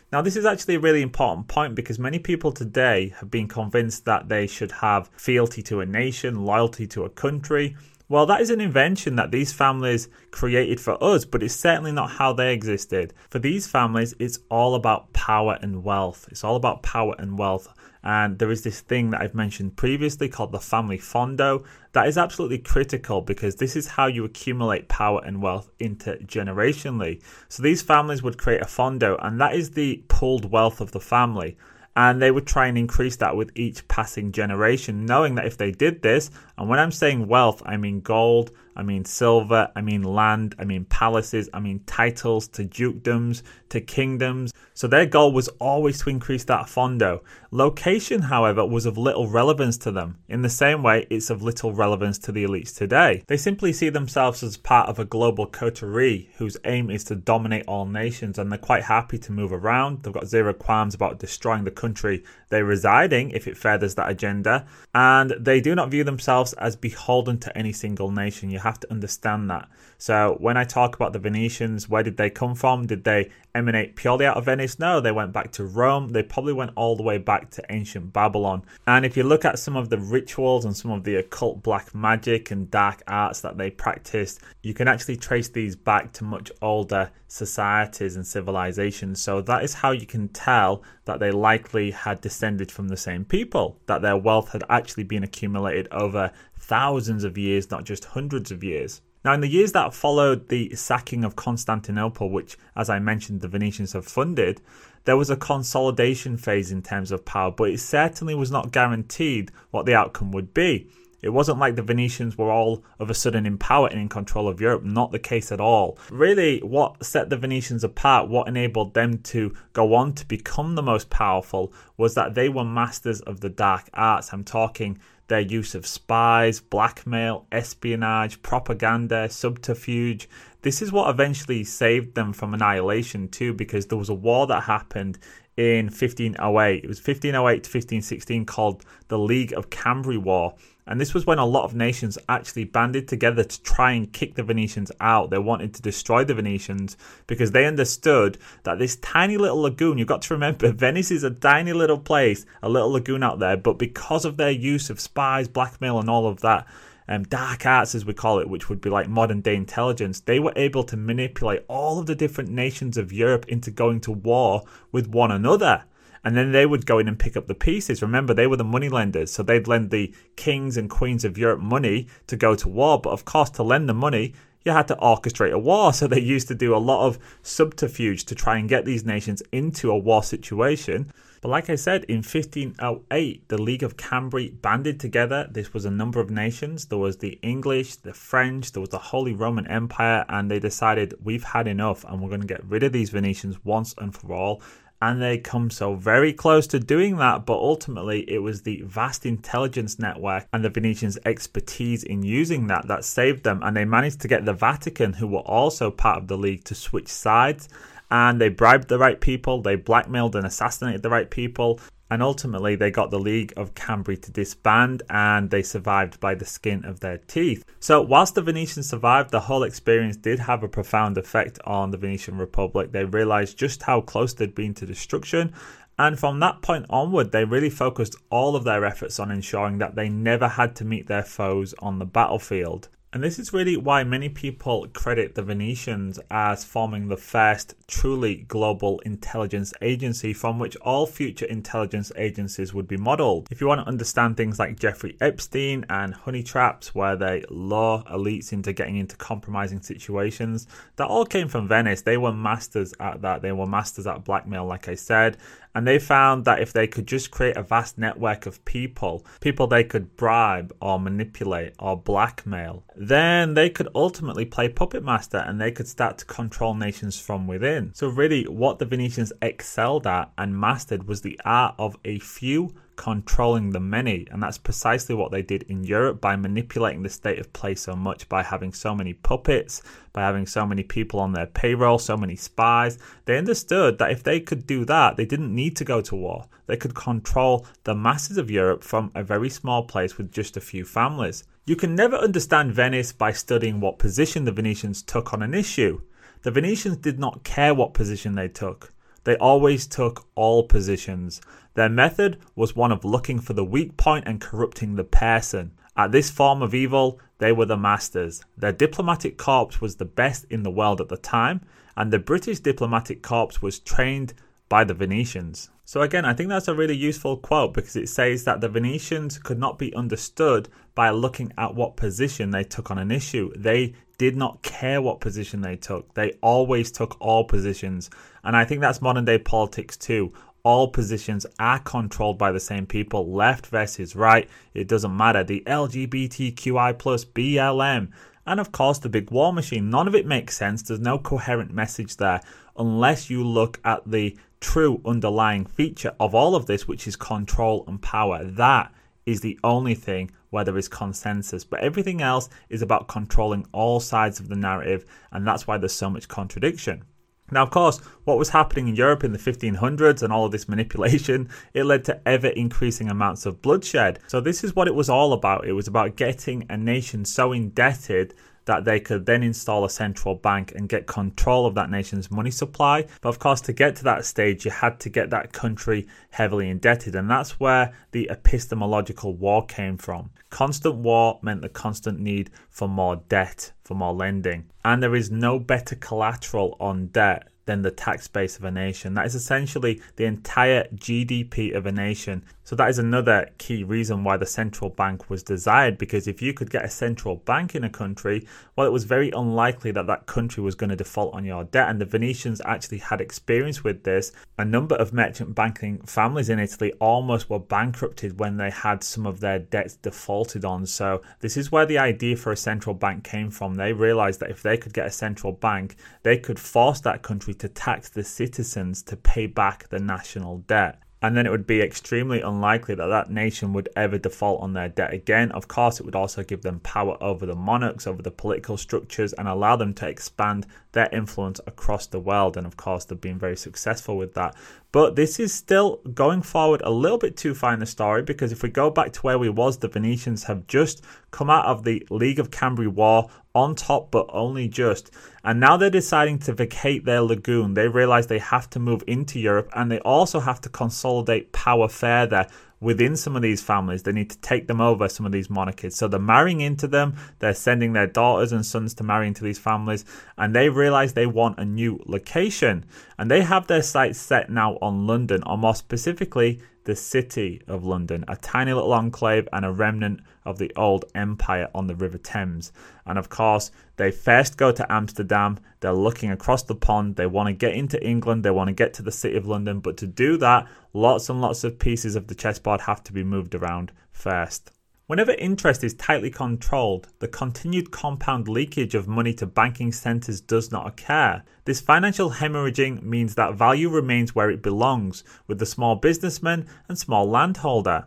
Now, 0.09 0.21
this 0.21 0.37
is 0.37 0.45
actually 0.45 0.75
a 0.75 0.79
really 0.79 1.01
important 1.01 1.49
point 1.49 1.75
because 1.75 1.99
many 1.99 2.17
people 2.17 2.53
today 2.53 3.13
have 3.19 3.29
been 3.29 3.49
convinced 3.49 4.05
that 4.05 4.29
they 4.29 4.47
should 4.47 4.71
have 4.71 5.09
fealty 5.17 5.61
to 5.63 5.81
a 5.81 5.85
nation, 5.85 6.45
loyalty 6.45 6.87
to 6.87 7.03
a 7.03 7.09
country. 7.09 7.75
Well, 8.09 8.25
that 8.27 8.39
is 8.39 8.49
an 8.49 8.61
invention 8.61 9.17
that 9.17 9.31
these 9.31 9.51
families 9.51 10.07
created 10.31 10.79
for 10.79 11.01
us, 11.03 11.25
but 11.25 11.43
it's 11.43 11.53
certainly 11.53 11.91
not 11.91 12.11
how 12.11 12.31
they 12.31 12.53
existed. 12.53 13.13
For 13.29 13.39
these 13.39 13.67
families, 13.67 14.15
it's 14.17 14.39
all 14.49 14.75
about 14.75 15.11
power 15.11 15.59
and 15.61 15.83
wealth. 15.83 16.25
It's 16.31 16.45
all 16.45 16.55
about 16.55 16.83
power 16.83 17.15
and 17.19 17.37
wealth. 17.37 17.67
And 18.03 18.39
there 18.39 18.49
is 18.49 18.63
this 18.63 18.79
thing 18.79 19.09
that 19.09 19.19
I've 19.19 19.35
mentioned 19.35 19.75
previously 19.75 20.29
called 20.29 20.53
the 20.53 20.59
family 20.61 20.97
fondo 20.97 21.65
that 21.91 22.07
is 22.07 22.17
absolutely 22.17 22.59
critical 22.59 23.19
because 23.19 23.55
this 23.55 23.75
is 23.75 23.87
how 23.87 24.05
you 24.05 24.23
accumulate 24.23 24.87
power 24.87 25.21
and 25.25 25.41
wealth 25.41 25.69
intergenerationally. 25.79 27.21
So 27.49 27.61
these 27.61 27.81
families 27.81 28.23
would 28.23 28.37
create 28.37 28.61
a 28.61 28.65
fondo, 28.65 29.17
and 29.21 29.41
that 29.41 29.53
is 29.53 29.71
the 29.71 30.01
pooled 30.07 30.49
wealth 30.49 30.79
of 30.79 30.93
the 30.93 31.01
family 31.01 31.57
and 31.97 32.21
they 32.21 32.29
would 32.29 32.45
try 32.45 32.67
and 32.67 32.77
increase 32.77 33.15
that 33.15 33.35
with 33.35 33.49
each 33.55 33.85
passing 33.87 34.31
generation, 34.31 35.07
knowing 35.07 35.33
that 35.35 35.47
if 35.47 35.57
they 35.57 35.71
did 35.71 36.03
this, 36.03 36.29
and 36.55 36.69
when 36.69 36.77
I'm 36.77 36.91
saying 36.91 37.27
wealth, 37.27 37.63
I 37.65 37.77
mean 37.77 38.01
gold, 38.01 38.51
I 38.77 38.83
mean 38.83 39.03
silver, 39.03 39.69
I 39.75 39.81
mean 39.81 40.03
land, 40.03 40.55
I 40.57 40.63
mean 40.63 40.85
palaces, 40.85 41.49
I 41.53 41.59
mean 41.59 41.81
titles 41.85 42.47
to 42.49 42.63
dukedoms, 42.63 43.41
to 43.69 43.81
kingdoms. 43.81 44.53
So 44.73 44.87
their 44.87 45.05
goal 45.05 45.33
was 45.33 45.49
always 45.59 45.99
to 46.03 46.09
increase 46.09 46.45
that 46.45 46.67
fondo. 46.67 47.21
Location, 47.51 48.21
however, 48.21 48.65
was 48.65 48.85
of 48.85 48.97
little 48.97 49.27
relevance 49.27 49.77
to 49.79 49.91
them. 49.91 50.19
In 50.29 50.43
the 50.43 50.49
same 50.49 50.83
way, 50.83 51.07
it's 51.09 51.29
of 51.29 51.41
little 51.41 51.73
relevance 51.73 52.17
to 52.19 52.31
the 52.31 52.45
elites 52.45 52.73
today. 52.73 53.23
They 53.27 53.37
simply 53.37 53.73
see 53.73 53.89
themselves 53.89 54.43
as 54.43 54.55
part 54.55 54.87
of 54.87 54.99
a 54.99 55.05
global 55.05 55.47
coterie 55.47 56.29
whose 56.37 56.55
aim 56.63 56.89
is 56.89 57.03
to 57.05 57.15
dominate 57.15 57.65
all 57.67 57.85
nations, 57.85 58.37
and 58.37 58.49
they're 58.51 58.59
quite 58.59 58.83
happy 58.83 59.17
to 59.17 59.31
move 59.33 59.51
around. 59.51 60.03
They've 60.03 60.13
got 60.13 60.27
zero 60.27 60.53
qualms 60.53 60.93
about 60.93 61.19
destroying 61.19 61.63
the 61.63 61.71
country 61.71 61.97
country 61.97 62.23
they're 62.49 62.65
residing 62.65 63.31
if 63.31 63.47
it 63.47 63.57
furthers 63.57 63.95
that 63.95 64.09
agenda. 64.09 64.65
And 64.93 65.33
they 65.39 65.59
do 65.59 65.75
not 65.75 65.91
view 65.91 66.03
themselves 66.03 66.53
as 66.53 66.75
beholden 66.75 67.39
to 67.39 67.57
any 67.57 67.73
single 67.73 68.11
nation. 68.11 68.49
You 68.49 68.59
have 68.67 68.79
to 68.81 68.91
understand 68.91 69.49
that. 69.49 69.67
So 69.97 70.37
when 70.39 70.57
I 70.57 70.63
talk 70.63 70.95
about 70.95 71.13
the 71.13 71.19
Venetians, 71.19 71.89
where 71.89 72.03
did 72.03 72.17
they 72.17 72.29
come 72.29 72.53
from? 72.53 72.85
Did 72.85 73.03
they 73.03 73.31
emanate 73.55 73.95
purely 73.95 74.25
out 74.27 74.37
of 74.37 74.45
Venice? 74.45 74.77
No, 74.77 74.99
they 74.99 75.11
went 75.11 75.33
back 75.33 75.51
to 75.53 75.65
Rome. 75.65 76.09
They 76.09 76.21
probably 76.21 76.53
went 76.53 76.71
all 76.75 76.95
the 76.95 77.03
way 77.03 77.17
back 77.17 77.49
to 77.51 77.63
ancient 77.69 78.13
Babylon. 78.13 78.63
And 78.85 79.05
if 79.05 79.17
you 79.17 79.23
look 79.23 79.43
at 79.43 79.57
some 79.57 79.75
of 79.75 79.89
the 79.89 79.97
rituals 79.97 80.65
and 80.65 80.77
some 80.77 80.91
of 80.91 81.03
the 81.03 81.15
occult 81.15 81.63
black 81.63 81.95
magic 81.95 82.51
and 82.51 82.69
dark 82.69 83.01
arts 83.07 83.41
that 83.41 83.57
they 83.57 83.71
practiced, 83.71 84.41
you 84.61 84.75
can 84.75 84.87
actually 84.87 85.17
trace 85.17 85.49
these 85.49 85.75
back 85.75 86.13
to 86.13 86.23
much 86.23 86.51
older 86.61 87.09
societies 87.27 88.15
and 88.15 88.25
civilizations. 88.25 89.21
So 89.21 89.41
that 89.41 89.63
is 89.63 89.73
how 89.73 89.91
you 89.91 90.05
can 90.05 90.27
tell 90.29 90.83
that 91.05 91.19
they 91.19 91.31
likely 91.31 91.91
had 91.91 92.21
descended 92.21 92.71
from 92.71 92.87
the 92.87 92.97
same 92.97 93.25
people, 93.25 93.79
that 93.87 94.01
their 94.01 94.17
wealth 94.17 94.51
had 94.51 94.63
actually 94.69 95.03
been 95.03 95.23
accumulated 95.23 95.87
over 95.91 96.31
thousands 96.67 97.23
of 97.23 97.37
years, 97.37 97.71
not 97.71 97.85
just 97.85 98.05
hundreds 98.05 98.51
of 98.51 98.63
years. 98.63 99.01
Now, 99.23 99.33
in 99.33 99.41
the 99.41 99.47
years 99.47 99.71
that 99.71 99.93
followed 99.93 100.47
the 100.47 100.75
sacking 100.75 101.23
of 101.23 101.35
Constantinople, 101.35 102.29
which, 102.29 102.57
as 102.75 102.89
I 102.89 102.99
mentioned, 102.99 103.41
the 103.41 103.47
Venetians 103.47 103.93
have 103.93 104.05
funded, 104.05 104.61
there 105.05 105.17
was 105.17 105.29
a 105.29 105.35
consolidation 105.35 106.37
phase 106.37 106.71
in 106.71 106.81
terms 106.81 107.11
of 107.11 107.25
power, 107.25 107.51
but 107.51 107.69
it 107.69 107.79
certainly 107.79 108.35
was 108.35 108.51
not 108.51 108.71
guaranteed 108.71 109.51
what 109.71 109.85
the 109.85 109.95
outcome 109.95 110.31
would 110.31 110.53
be. 110.53 110.89
It 111.21 111.29
wasn't 111.29 111.57
like 111.57 111.75
the 111.75 111.81
Venetians 111.81 112.37
were 112.37 112.51
all 112.51 112.83
of 112.99 113.09
a 113.09 113.13
sudden 113.13 113.45
in 113.45 113.57
power 113.57 113.87
and 113.87 113.99
in 113.99 114.07
control 114.07 114.47
of 114.47 114.61
Europe, 114.61 114.83
not 114.83 115.11
the 115.11 115.19
case 115.19 115.51
at 115.51 115.59
all. 115.59 115.97
Really, 116.11 116.59
what 116.59 117.03
set 117.03 117.29
the 117.29 117.37
Venetians 117.37 117.83
apart, 117.83 118.29
what 118.29 118.47
enabled 118.47 118.93
them 118.93 119.17
to 119.23 119.55
go 119.73 119.95
on 119.95 120.13
to 120.13 120.25
become 120.27 120.75
the 120.75 120.83
most 120.83 121.09
powerful, 121.09 121.73
was 121.97 122.13
that 122.13 122.35
they 122.35 122.49
were 122.49 122.63
masters 122.63 123.19
of 123.21 123.39
the 123.39 123.49
dark 123.49 123.89
arts. 123.93 124.31
I'm 124.31 124.43
talking 124.43 124.99
their 125.27 125.41
use 125.41 125.75
of 125.75 125.85
spies, 125.85 126.59
blackmail, 126.59 127.45
espionage, 127.51 128.41
propaganda, 128.41 129.29
subterfuge. 129.29 130.29
This 130.61 130.81
is 130.81 130.91
what 130.91 131.09
eventually 131.09 131.63
saved 131.63 132.15
them 132.15 132.33
from 132.33 132.53
annihilation, 132.53 133.27
too, 133.27 133.53
because 133.53 133.87
there 133.87 133.97
was 133.97 134.09
a 134.09 134.13
war 134.13 134.47
that 134.47 134.63
happened 134.63 135.17
in 135.57 135.85
1508. 135.85 136.83
It 136.83 136.87
was 136.87 136.99
1508 136.99 137.63
to 137.63 137.67
1516 137.67 138.45
called 138.45 138.85
the 139.07 139.19
League 139.19 139.53
of 139.53 139.69
Cambrai 139.69 140.17
War. 140.17 140.55
And 140.87 141.01
this 141.01 141.13
was 141.13 141.25
when 141.25 141.37
a 141.37 141.45
lot 141.45 141.65
of 141.65 141.75
nations 141.75 142.17
actually 142.29 142.63
banded 142.63 143.07
together 143.07 143.43
to 143.43 143.61
try 143.61 143.91
and 143.91 144.11
kick 144.11 144.35
the 144.35 144.43
Venetians 144.43 144.91
out. 145.01 145.29
They 145.29 145.37
wanted 145.37 145.73
to 145.73 145.81
destroy 145.81 146.23
the 146.23 146.33
Venetians 146.33 146.95
because 147.27 147.51
they 147.51 147.65
understood 147.65 148.37
that 148.63 148.79
this 148.79 148.95
tiny 148.95 149.37
little 149.37 149.61
lagoon, 149.61 149.97
you've 149.97 150.07
got 150.07 150.21
to 150.23 150.33
remember, 150.33 150.71
Venice 150.71 151.11
is 151.11 151.23
a 151.23 151.31
tiny 151.31 151.73
little 151.73 151.99
place, 151.99 152.45
a 152.63 152.69
little 152.69 152.91
lagoon 152.91 153.21
out 153.21 153.39
there, 153.39 153.57
but 153.57 153.77
because 153.77 154.23
of 154.23 154.37
their 154.37 154.51
use 154.51 154.89
of 154.89 155.01
spies, 155.01 155.49
blackmail, 155.49 155.99
and 155.99 156.09
all 156.09 156.25
of 156.25 156.39
that, 156.39 156.65
um, 157.09 157.23
dark 157.23 157.65
arts, 157.65 157.95
as 157.95 158.05
we 158.05 158.13
call 158.13 158.39
it, 158.39 158.49
which 158.49 158.69
would 158.69 158.81
be 158.81 158.89
like 158.89 159.09
modern 159.09 159.41
day 159.41 159.55
intelligence, 159.55 160.21
they 160.21 160.39
were 160.39 160.53
able 160.55 160.83
to 160.85 160.97
manipulate 160.97 161.63
all 161.67 161.99
of 161.99 162.05
the 162.05 162.15
different 162.15 162.49
nations 162.49 162.97
of 162.97 163.13
Europe 163.13 163.45
into 163.47 163.71
going 163.71 163.99
to 164.01 164.11
war 164.11 164.63
with 164.91 165.07
one 165.07 165.31
another 165.31 165.83
and 166.27 166.35
then 166.35 166.51
they 166.51 166.65
would 166.65 166.85
go 166.85 166.99
in 166.99 167.07
and 167.07 167.17
pick 167.17 167.37
up 167.37 167.47
the 167.47 167.55
pieces. 167.55 168.01
Remember, 168.01 168.33
they 168.33 168.47
were 168.47 168.57
the 168.57 168.63
money 168.65 168.89
lenders, 168.89 169.31
so 169.31 169.43
they'd 169.43 169.65
lend 169.65 169.91
the 169.91 170.13
kings 170.35 170.75
and 170.75 170.89
queens 170.89 171.23
of 171.23 171.37
Europe 171.37 171.61
money 171.61 172.09
to 172.27 172.35
go 172.35 172.53
to 172.53 172.67
war. 172.67 172.99
But 172.99 173.11
of 173.11 173.23
course, 173.23 173.49
to 173.51 173.63
lend 173.63 173.87
the 173.87 173.93
money, 173.93 174.33
you 174.65 174.73
had 174.73 174.89
to 174.89 174.97
orchestrate 174.97 175.53
a 175.53 175.57
war. 175.57 175.93
So 175.93 176.05
they 176.05 176.19
used 176.19 176.49
to 176.49 176.53
do 176.53 176.75
a 176.75 176.83
lot 176.83 177.07
of 177.07 177.17
subterfuge 177.43 178.25
to 178.25 178.35
try 178.35 178.57
and 178.57 178.67
get 178.67 178.83
these 178.83 179.05
nations 179.05 179.41
into 179.53 179.89
a 179.89 179.97
war 179.97 180.21
situation. 180.21 181.13
But 181.41 181.47
like 181.47 181.69
I 181.69 181.75
said, 181.75 182.03
in 182.05 182.17
1508, 182.17 183.47
the 183.47 183.61
League 183.61 183.83
of 183.83 183.95
Cambrai 183.95 184.49
banded 184.49 184.99
together. 184.99 185.47
This 185.49 185.73
was 185.73 185.85
a 185.85 185.91
number 185.91 186.19
of 186.19 186.29
nations. 186.29 186.87
There 186.87 186.97
was 186.97 187.15
the 187.15 187.39
English, 187.41 187.97
the 187.97 188.13
French, 188.13 188.73
there 188.73 188.81
was 188.81 188.89
the 188.89 188.97
Holy 188.97 189.33
Roman 189.33 189.65
Empire, 189.67 190.25
and 190.27 190.51
they 190.51 190.59
decided 190.59 191.13
we've 191.23 191.45
had 191.45 191.67
enough 191.69 192.03
and 192.03 192.19
we're 192.19 192.27
going 192.27 192.41
to 192.41 192.47
get 192.47 192.65
rid 192.65 192.83
of 192.83 192.91
these 192.91 193.11
Venetians 193.11 193.63
once 193.63 193.95
and 193.97 194.13
for 194.13 194.33
all 194.33 194.61
and 195.01 195.21
they 195.21 195.37
come 195.37 195.69
so 195.69 195.95
very 195.95 196.33
close 196.33 196.65
to 196.67 196.79
doing 196.79 197.17
that, 197.17 197.45
but 197.45 197.57
ultimately 197.57 198.29
it 198.29 198.39
was 198.39 198.61
the 198.61 198.81
vast 198.81 199.25
intelligence 199.25 199.99
network 199.99 200.47
and 200.51 200.63
the 200.63 200.69
Venetians' 200.69 201.19
expertise 201.25 202.03
in 202.03 202.23
using 202.23 202.67
that 202.67 202.87
that 202.87 203.05
saved 203.05 203.43
them, 203.43 203.61
and 203.63 203.77
they 203.77 203.85
managed 203.85 204.21
to 204.21 204.27
get 204.27 204.45
the 204.45 204.53
Vatican, 204.53 205.13
who 205.13 205.27
were 205.27 205.39
also 205.39 205.91
part 205.91 206.17
of 206.17 206.27
the 206.27 206.37
league, 206.37 206.63
to 206.65 206.75
switch 206.75 207.07
sides. 207.07 207.69
And 208.09 208.39
they 208.39 208.47
bribed 208.47 208.87
the 208.87 208.97
right 208.97 209.19
people, 209.19 209.61
they 209.61 209.75
blackmailed 209.75 210.35
and 210.37 210.45
assassinated 210.45 211.03
the 211.03 211.09
right 211.09 211.29
people, 211.29 211.81
and 212.09 212.23
ultimately 212.23 212.75
they 212.75 212.91
got 212.91 213.11
the 213.11 213.19
League 213.19 213.53
of 213.57 213.75
Cambrai 213.75 214.17
to 214.17 214.31
disband 214.31 215.03
and 215.09 215.49
they 215.49 215.61
survived 215.61 216.19
by 216.19 216.35
the 216.35 216.45
skin 216.45 216.85
of 216.85 216.99
their 216.99 217.17
teeth. 217.17 217.63
So, 217.79 218.01
whilst 218.01 218.35
the 218.35 218.41
Venetians 218.41 218.89
survived, 218.89 219.31
the 219.31 219.41
whole 219.41 219.63
experience 219.63 220.17
did 220.17 220.39
have 220.39 220.63
a 220.63 220.67
profound 220.67 221.17
effect 221.17 221.59
on 221.65 221.91
the 221.91 221.97
Venetian 221.97 222.37
Republic. 222.37 222.91
They 222.91 223.05
realized 223.05 223.57
just 223.57 223.83
how 223.83 224.01
close 224.01 224.33
they'd 224.33 224.55
been 224.55 224.73
to 224.75 224.85
destruction. 224.85 225.53
And 225.99 226.19
from 226.19 226.39
that 226.39 226.61
point 226.61 226.85
onward, 226.89 227.31
they 227.31 227.43
really 227.43 227.71
focused 227.71 228.15
all 228.29 228.55
of 228.55 228.63
their 228.63 228.85
efforts 228.85 229.19
on 229.19 229.31
ensuring 229.31 229.79
that 229.79 229.95
they 229.95 230.09
never 230.09 230.47
had 230.47 230.75
to 230.77 230.85
meet 230.85 231.07
their 231.07 231.23
foes 231.23 231.73
on 231.79 231.97
the 231.97 232.05
battlefield. 232.05 232.89
And 233.13 233.23
this 233.23 233.39
is 233.39 233.53
really 233.53 233.77
why 233.77 234.03
many 234.03 234.27
people 234.27 234.85
credit 234.93 235.33
the 235.33 235.41
Venetians 235.41 236.19
as 236.29 236.65
forming 236.65 237.07
the 237.07 237.15
first 237.15 237.73
truly 237.87 238.35
global 238.49 238.99
intelligence 238.99 239.73
agency 239.81 240.33
from 240.33 240.59
which 240.59 240.75
all 240.77 241.07
future 241.07 241.45
intelligence 241.45 242.11
agencies 242.17 242.73
would 242.73 242.87
be 242.87 242.97
modeled. 242.97 243.47
If 243.49 243.61
you 243.61 243.67
want 243.67 243.79
to 243.79 243.87
understand 243.87 244.35
things 244.35 244.59
like 244.59 244.77
Jeffrey 244.77 245.15
Epstein 245.21 245.85
and 245.89 246.13
honey 246.13 246.43
traps, 246.43 246.93
where 246.93 247.15
they 247.15 247.45
lure 247.49 248.03
elites 248.11 248.51
into 248.51 248.73
getting 248.73 248.97
into 248.97 249.15
compromising 249.15 249.81
situations, 249.81 250.67
that 250.97 251.07
all 251.07 251.25
came 251.25 251.47
from 251.47 251.65
Venice. 251.65 252.01
They 252.01 252.17
were 252.17 252.33
masters 252.33 252.93
at 252.99 253.21
that. 253.21 253.41
They 253.41 253.53
were 253.53 253.65
masters 253.65 254.05
at 254.05 254.25
blackmail, 254.25 254.65
like 254.65 254.89
I 254.89 254.95
said. 254.95 255.37
And 255.77 255.85
they 255.85 255.99
found 255.99 256.45
that 256.45 256.59
if 256.59 256.73
they 256.73 256.87
could 256.87 257.05
just 257.05 257.29
create 257.29 257.55
a 257.55 257.61
vast 257.61 257.99
network 257.99 258.47
of 258.47 258.65
people, 258.65 259.23
people 259.41 259.67
they 259.67 259.83
could 259.83 260.15
bribe 260.17 260.75
or 260.81 260.99
manipulate 260.99 261.75
or 261.77 261.95
blackmail, 261.95 262.83
then 262.95 263.53
they 263.53 263.69
could 263.69 263.87
ultimately 263.93 264.43
play 264.43 264.69
puppet 264.69 265.03
master 265.03 265.37
and 265.37 265.61
they 265.61 265.71
could 265.71 265.87
start 265.87 266.17
to 266.17 266.25
control 266.25 266.73
nations 266.73 267.19
from 267.19 267.45
within. 267.45 267.93
So, 267.93 268.07
really, 268.07 268.45
what 268.45 268.79
the 268.79 268.85
Venetians 268.85 269.31
excelled 269.39 270.07
at 270.07 270.31
and 270.35 270.59
mastered 270.59 271.07
was 271.07 271.21
the 271.21 271.39
art 271.45 271.75
of 271.77 271.95
a 272.03 272.17
few 272.17 272.73
controlling 272.97 273.69
the 273.69 273.79
many. 273.79 274.27
And 274.29 274.43
that's 274.43 274.57
precisely 274.57 275.15
what 275.15 275.31
they 275.31 275.41
did 275.41 275.63
in 275.63 275.85
Europe 275.85 276.19
by 276.19 276.35
manipulating 276.35 277.03
the 277.03 277.09
state 277.09 277.39
of 277.39 277.53
play 277.53 277.75
so 277.75 277.95
much, 277.95 278.27
by 278.27 278.43
having 278.43 278.73
so 278.73 278.93
many 278.93 279.13
puppets, 279.13 279.81
by 280.11 280.23
having 280.23 280.45
so 280.45 280.65
many 280.65 280.83
people 280.83 281.21
on 281.21 281.31
their 281.31 281.45
payroll, 281.45 281.99
so 281.99 282.17
many 282.17 282.35
spies. 282.35 282.97
They 283.25 283.37
understood 283.37 283.97
that 283.99 284.11
if 284.11 284.23
they 284.23 284.41
could 284.41 284.67
do 284.67 284.83
that, 284.85 285.15
they 285.15 285.25
didn't 285.25 285.55
need 285.55 285.77
to 285.77 285.85
go 285.85 286.01
to 286.01 286.15
war. 286.15 286.45
They 286.65 286.75
could 286.75 286.95
control 286.95 287.65
the 287.85 287.95
masses 287.95 288.37
of 288.37 288.51
Europe 288.51 288.83
from 288.83 289.11
a 289.15 289.23
very 289.23 289.49
small 289.49 289.83
place 289.83 290.17
with 290.17 290.33
just 290.33 290.57
a 290.57 290.61
few 290.61 290.83
families. 290.83 291.45
You 291.65 291.75
can 291.75 291.95
never 291.95 292.17
understand 292.17 292.73
Venice 292.73 293.13
by 293.13 293.31
studying 293.31 293.79
what 293.79 293.99
position 293.99 294.43
the 294.43 294.51
Venetians 294.51 295.01
took 295.01 295.33
on 295.33 295.41
an 295.41 295.53
issue. 295.53 296.01
The 296.41 296.51
Venetians 296.51 296.97
did 296.97 297.19
not 297.19 297.43
care 297.43 297.73
what 297.73 297.93
position 297.93 298.35
they 298.35 298.47
took. 298.47 298.93
They 299.27 299.35
always 299.35 299.87
took 299.87 300.25
all 300.35 300.63
positions. 300.63 301.41
Their 301.77 301.89
method 301.89 302.39
was 302.55 302.75
one 302.75 302.91
of 302.91 303.05
looking 303.05 303.37
for 303.37 303.53
the 303.53 303.63
weak 303.63 303.97
point 303.97 304.27
and 304.27 304.41
corrupting 304.41 304.95
the 304.95 305.03
person. 305.03 305.73
At 305.95 306.11
this 306.11 306.31
form 306.31 306.63
of 306.63 306.73
evil, 306.73 307.19
they 307.37 307.51
were 307.51 307.67
the 307.67 307.77
masters. 307.77 308.43
Their 308.57 308.71
diplomatic 308.71 309.37
corps 309.37 309.79
was 309.79 309.97
the 309.97 310.05
best 310.05 310.45
in 310.49 310.63
the 310.63 310.71
world 310.71 310.99
at 311.01 311.09
the 311.09 311.17
time, 311.17 311.61
and 311.95 312.11
the 312.11 312.17
British 312.17 312.61
diplomatic 312.61 313.21
corps 313.21 313.61
was 313.61 313.77
trained 313.77 314.33
by 314.69 314.85
the 314.85 314.95
Venetians. 314.95 315.69
So, 315.85 316.01
again, 316.01 316.25
I 316.25 316.33
think 316.33 316.49
that's 316.49 316.67
a 316.67 316.73
really 316.73 316.97
useful 316.97 317.37
quote 317.37 317.75
because 317.75 317.95
it 317.95 318.09
says 318.09 318.43
that 318.45 318.59
the 318.59 318.69
Venetians 318.69 319.37
could 319.37 319.59
not 319.59 319.77
be 319.77 319.93
understood 319.93 320.69
by 320.95 321.11
looking 321.11 321.53
at 321.59 321.75
what 321.75 321.95
position 321.95 322.49
they 322.49 322.63
took 322.63 322.89
on 322.89 322.97
an 322.97 323.11
issue. 323.11 323.53
They 323.55 323.93
did 324.17 324.35
not 324.35 324.63
care 324.63 325.01
what 325.01 325.19
position 325.19 325.61
they 325.61 325.75
took. 325.75 326.13
They 326.15 326.33
always 326.41 326.91
took 326.91 327.15
all 327.21 327.43
positions. 327.43 328.09
And 328.43 328.57
I 328.57 328.65
think 328.65 328.81
that's 328.81 329.01
modern 329.01 329.25
day 329.25 329.37
politics 329.37 329.95
too. 329.95 330.33
All 330.67 330.89
positions 330.89 331.45
are 331.59 331.79
controlled 331.79 332.37
by 332.37 332.51
the 332.51 332.59
same 332.59 332.85
people, 332.85 333.31
left 333.31 333.67
versus 333.67 334.17
right. 334.17 334.49
It 334.73 334.89
doesn't 334.89 335.15
matter. 335.15 335.41
The 335.41 335.63
LGBTQI 335.65 336.99
plus 336.99 337.23
BLM. 337.23 338.09
And 338.45 338.59
of 338.59 338.73
course, 338.73 338.99
the 338.99 339.07
big 339.07 339.31
war 339.31 339.53
machine. 339.53 339.89
None 339.89 340.09
of 340.09 340.13
it 340.13 340.25
makes 340.25 340.57
sense. 340.57 340.81
There's 340.81 340.99
no 340.99 341.19
coherent 341.19 341.71
message 341.71 342.17
there 342.17 342.41
unless 342.77 343.29
you 343.29 343.47
look 343.47 343.79
at 343.85 344.11
the 344.11 344.37
true 344.59 345.01
underlying 345.05 345.63
feature 345.63 346.11
of 346.19 346.35
all 346.35 346.53
of 346.53 346.65
this, 346.65 346.85
which 346.85 347.07
is 347.07 347.15
control 347.15 347.85
and 347.87 348.01
power. 348.01 348.43
That 348.43 348.91
is 349.25 349.39
the 349.39 349.57
only 349.63 349.95
thing 349.95 350.31
where 350.49 350.65
there 350.65 350.77
is 350.77 350.89
consensus. 350.89 351.63
But 351.63 351.79
everything 351.79 352.21
else 352.21 352.49
is 352.67 352.81
about 352.81 353.07
controlling 353.07 353.65
all 353.71 354.01
sides 354.01 354.41
of 354.41 354.49
the 354.49 354.57
narrative, 354.57 355.05
and 355.31 355.47
that's 355.47 355.65
why 355.65 355.77
there's 355.77 355.93
so 355.93 356.09
much 356.09 356.27
contradiction. 356.27 357.05
Now, 357.49 357.63
of 357.63 357.71
course, 357.71 357.99
what 358.25 358.37
was 358.37 358.49
happening 358.49 358.89
in 358.89 358.95
Europe 358.95 359.23
in 359.23 359.31
the 359.31 359.39
1500s 359.39 360.21
and 360.21 360.33
all 360.33 360.45
of 360.45 360.51
this 360.51 360.67
manipulation, 360.67 361.49
it 361.73 361.85
led 361.85 362.03
to 362.05 362.19
ever 362.27 362.47
increasing 362.47 363.09
amounts 363.09 363.45
of 363.45 363.61
bloodshed. 363.61 364.19
So, 364.27 364.41
this 364.41 364.63
is 364.63 364.75
what 364.75 364.87
it 364.87 364.95
was 364.95 365.09
all 365.09 365.31
about. 365.31 365.65
It 365.65 365.73
was 365.73 365.87
about 365.87 366.17
getting 366.17 366.65
a 366.69 366.75
nation 366.75 367.23
so 367.23 367.53
indebted 367.53 368.33
that 368.67 368.85
they 368.85 368.99
could 368.99 369.25
then 369.25 369.43
install 369.43 369.85
a 369.85 369.89
central 369.89 370.35
bank 370.35 370.73
and 370.75 370.87
get 370.89 371.07
control 371.07 371.65
of 371.65 371.73
that 371.75 371.89
nation's 371.89 372.29
money 372.29 372.51
supply. 372.51 373.07
But 373.21 373.29
of 373.29 373.39
course, 373.39 373.61
to 373.61 373.73
get 373.73 373.95
to 373.97 374.03
that 374.03 374.25
stage, 374.25 374.65
you 374.65 374.71
had 374.71 374.99
to 374.99 375.09
get 375.09 375.29
that 375.31 375.53
country 375.53 376.05
heavily 376.29 376.69
indebted, 376.69 377.15
and 377.15 377.29
that's 377.29 377.59
where 377.59 377.93
the 378.11 378.29
epistemological 378.29 379.35
war 379.35 379.65
came 379.65 379.97
from. 379.97 380.29
Constant 380.49 380.95
war 380.95 381.39
meant 381.41 381.61
the 381.61 381.69
constant 381.69 382.19
need 382.19 382.51
for 382.69 382.87
more 382.87 383.15
debt, 383.29 383.71
for 383.83 383.95
more 383.95 384.13
lending, 384.13 384.69
and 384.83 385.01
there 385.01 385.15
is 385.15 385.31
no 385.31 385.59
better 385.59 385.95
collateral 385.95 386.75
on 386.79 387.07
debt 387.07 387.47
than 387.67 387.83
the 387.83 387.91
tax 387.91 388.27
base 388.27 388.57
of 388.57 388.63
a 388.63 388.71
nation. 388.71 389.13
That 389.13 389.27
is 389.27 389.35
essentially 389.35 390.01
the 390.15 390.25
entire 390.25 390.87
GDP 390.95 391.75
of 391.75 391.85
a 391.85 391.91
nation. 391.91 392.43
So 392.67 392.75
that 392.75 392.89
is 392.89 392.99
another 392.99 393.49
key 393.59 393.85
reason 393.85 394.25
why 394.25 394.35
the 394.35 394.45
central 394.45 394.89
bank 394.89 395.29
was 395.29 395.41
desired 395.41 395.97
because 395.97 396.27
if 396.27 396.41
you 396.41 396.53
could 396.53 396.69
get 396.69 396.83
a 396.83 396.89
central 396.89 397.37
bank 397.37 397.75
in 397.75 397.85
a 397.85 397.89
country, 397.89 398.45
well, 398.75 398.85
it 398.85 398.91
was 398.91 399.05
very 399.05 399.31
unlikely 399.31 399.91
that 399.91 400.07
that 400.07 400.25
country 400.25 400.61
was 400.61 400.75
going 400.75 400.89
to 400.89 400.97
default 400.97 401.33
on 401.33 401.45
your 401.45 401.63
debt. 401.63 401.87
And 401.87 402.01
the 402.01 402.03
Venetians 402.03 402.59
actually 402.65 402.97
had 402.97 403.21
experience 403.21 403.85
with 403.85 404.03
this. 404.03 404.33
A 404.57 404.65
number 404.65 404.95
of 404.95 405.13
merchant 405.13 405.55
banking 405.55 405.99
families 405.99 406.49
in 406.49 406.59
Italy 406.59 406.91
almost 406.99 407.49
were 407.49 407.57
bankrupted 407.57 408.37
when 408.37 408.57
they 408.57 408.69
had 408.69 409.01
some 409.01 409.25
of 409.25 409.39
their 409.39 409.59
debts 409.59 409.95
defaulted 409.95 410.65
on. 410.65 410.85
So 410.85 411.21
this 411.39 411.55
is 411.55 411.71
where 411.71 411.85
the 411.85 411.99
idea 411.99 412.35
for 412.35 412.51
a 412.51 412.57
central 412.57 412.95
bank 412.95 413.23
came 413.23 413.49
from. 413.49 413.75
They 413.75 413.93
realized 413.93 414.41
that 414.41 414.51
if 414.51 414.61
they 414.61 414.75
could 414.75 414.93
get 414.93 415.07
a 415.07 415.11
central 415.11 415.53
bank, 415.53 415.95
they 416.23 416.37
could 416.37 416.59
force 416.59 416.99
that 416.99 417.23
country 417.23 417.53
to 417.53 417.69
tax 417.69 418.09
the 418.09 418.25
citizens 418.25 419.01
to 419.03 419.15
pay 419.15 419.45
back 419.45 419.87
the 419.87 419.99
national 419.99 420.57
debt 420.67 421.01
and 421.21 421.35
then 421.35 421.47
it 421.47 421.49
would 421.49 421.65
be 421.65 421.81
extremely 421.81 422.41
unlikely 422.41 422.93
that 422.93 423.07
that 423.07 423.31
nation 423.31 423.73
would 423.73 423.89
ever 423.95 424.19
default 424.19 424.61
on 424.61 424.73
their 424.73 424.87
debt 424.87 425.13
again. 425.13 425.51
Of 425.51 425.67
course, 425.67 425.99
it 425.99 426.05
would 426.05 426.15
also 426.15 426.43
give 426.43 426.61
them 426.61 426.79
power 426.81 427.17
over 427.19 427.47
the 427.47 427.55
monarchs, 427.55 428.05
over 428.05 428.21
the 428.21 428.29
political 428.29 428.77
structures, 428.77 429.33
and 429.33 429.47
allow 429.47 429.75
them 429.75 429.95
to 429.95 430.07
expand 430.07 430.67
their 430.91 431.09
influence 431.11 431.59
across 431.65 432.05
the 432.05 432.19
world. 432.19 432.55
And 432.55 432.67
of 432.67 432.77
course, 432.77 433.05
they've 433.05 433.19
been 433.19 433.39
very 433.39 433.57
successful 433.57 434.15
with 434.15 434.35
that. 434.35 434.55
But 434.91 435.15
this 435.15 435.39
is 435.39 435.51
still 435.53 435.97
going 436.13 436.43
forward 436.43 436.81
a 436.83 436.91
little 436.91 437.17
bit 437.17 437.35
too 437.35 437.55
far 437.55 437.73
in 437.73 437.79
the 437.79 437.85
story 437.87 438.21
because 438.21 438.51
if 438.51 438.61
we 438.61 438.69
go 438.69 438.89
back 438.91 439.11
to 439.13 439.21
where 439.21 439.39
we 439.39 439.49
was, 439.49 439.77
the 439.77 439.87
Venetians 439.87 440.43
have 440.43 440.67
just 440.67 441.03
come 441.31 441.49
out 441.49 441.65
of 441.65 441.83
the 441.83 442.05
League 442.11 442.39
of 442.39 442.51
Cambrai 442.51 442.87
War 442.87 443.29
on 443.57 443.73
top, 443.75 444.11
but 444.11 444.27
only 444.29 444.67
just. 444.67 445.11
And 445.43 445.59
now 445.59 445.77
they're 445.77 445.89
deciding 445.89 446.39
to 446.39 446.53
vacate 446.53 447.05
their 447.05 447.21
lagoon. 447.21 447.73
They 447.73 447.87
realize 447.87 448.27
they 448.27 448.39
have 448.39 448.69
to 448.71 448.79
move 448.79 449.03
into 449.07 449.39
Europe 449.39 449.69
and 449.75 449.91
they 449.91 449.99
also 449.99 450.39
have 450.39 450.61
to 450.61 450.69
consolidate 450.69 451.51
power 451.51 451.89
further 451.89 452.47
within 452.79 453.15
some 453.15 453.35
of 453.35 453.41
these 453.41 453.61
families. 453.61 454.03
They 454.03 454.11
need 454.11 454.29
to 454.29 454.39
take 454.39 454.67
them 454.67 454.81
over, 454.81 455.09
some 455.09 455.25
of 455.25 455.31
these 455.31 455.49
monarchies. 455.49 455.95
So 455.95 456.07
they're 456.07 456.19
marrying 456.19 456.61
into 456.61 456.87
them, 456.87 457.15
they're 457.39 457.53
sending 457.53 457.93
their 457.93 458.07
daughters 458.07 458.51
and 458.51 458.65
sons 458.65 458.93
to 458.95 459.03
marry 459.03 459.27
into 459.27 459.43
these 459.43 459.59
families, 459.59 460.05
and 460.37 460.55
they 460.55 460.69
realize 460.69 461.13
they 461.13 461.25
want 461.25 461.59
a 461.59 461.65
new 461.65 462.01
location. 462.05 462.85
And 463.17 463.31
they 463.31 463.41
have 463.41 463.67
their 463.67 463.81
sights 463.81 464.19
set 464.19 464.49
now 464.49 464.77
on 464.81 465.07
London, 465.07 465.43
or 465.45 465.57
more 465.57 465.75
specifically, 465.75 466.61
the 466.87 466.95
city 466.95 467.61
of 467.67 467.83
London, 467.83 468.23
a 468.29 468.37
tiny 468.37 468.71
little 468.71 468.93
enclave 468.93 469.47
and 469.51 469.65
a 469.65 469.71
remnant 469.71 470.21
of 470.45 470.57
the 470.57 470.71
old 470.77 471.03
empire 471.13 471.67
on 471.75 471.87
the 471.87 471.95
River 471.95 472.17
Thames. 472.17 472.71
And 473.05 473.19
of 473.19 473.27
course, 473.27 473.71
they 473.97 474.11
first 474.11 474.57
go 474.57 474.71
to 474.71 474.91
Amsterdam, 474.91 475.59
they're 475.79 475.91
looking 475.91 476.31
across 476.31 476.63
the 476.63 476.75
pond, 476.75 477.15
they 477.15 477.25
want 477.25 477.47
to 477.47 477.53
get 477.53 477.73
into 477.73 478.03
England, 478.03 478.45
they 478.45 478.51
want 478.51 478.69
to 478.69 478.73
get 478.73 478.93
to 478.95 479.01
the 479.01 479.11
city 479.11 479.35
of 479.35 479.47
London, 479.47 479.79
but 479.79 479.97
to 479.97 480.07
do 480.07 480.37
that, 480.37 480.67
lots 480.93 481.29
and 481.29 481.41
lots 481.41 481.63
of 481.63 481.79
pieces 481.79 482.15
of 482.15 482.27
the 482.27 482.35
chessboard 482.35 482.81
have 482.81 483.03
to 483.03 483.13
be 483.13 483.23
moved 483.23 483.53
around 483.53 483.91
first. 484.11 484.71
Whenever 485.07 485.31
interest 485.33 485.85
is 485.85 485.93
tightly 485.93 486.29
controlled, 486.29 487.07
the 487.19 487.29
continued 487.29 487.91
compound 487.91 488.49
leakage 488.49 488.93
of 488.93 489.07
money 489.07 489.33
to 489.33 489.45
banking 489.45 489.91
centres 489.91 490.41
does 490.41 490.69
not 490.69 490.85
occur. 490.85 491.41
This 491.63 491.79
financial 491.79 492.31
hemorrhaging 492.31 493.03
means 493.03 493.35
that 493.35 493.55
value 493.55 493.89
remains 493.89 494.35
where 494.35 494.51
it 494.51 494.61
belongs, 494.61 495.23
with 495.47 495.59
the 495.59 495.65
small 495.65 495.95
businessman 495.95 496.67
and 496.89 496.99
small 496.99 497.27
landholder. 497.29 498.05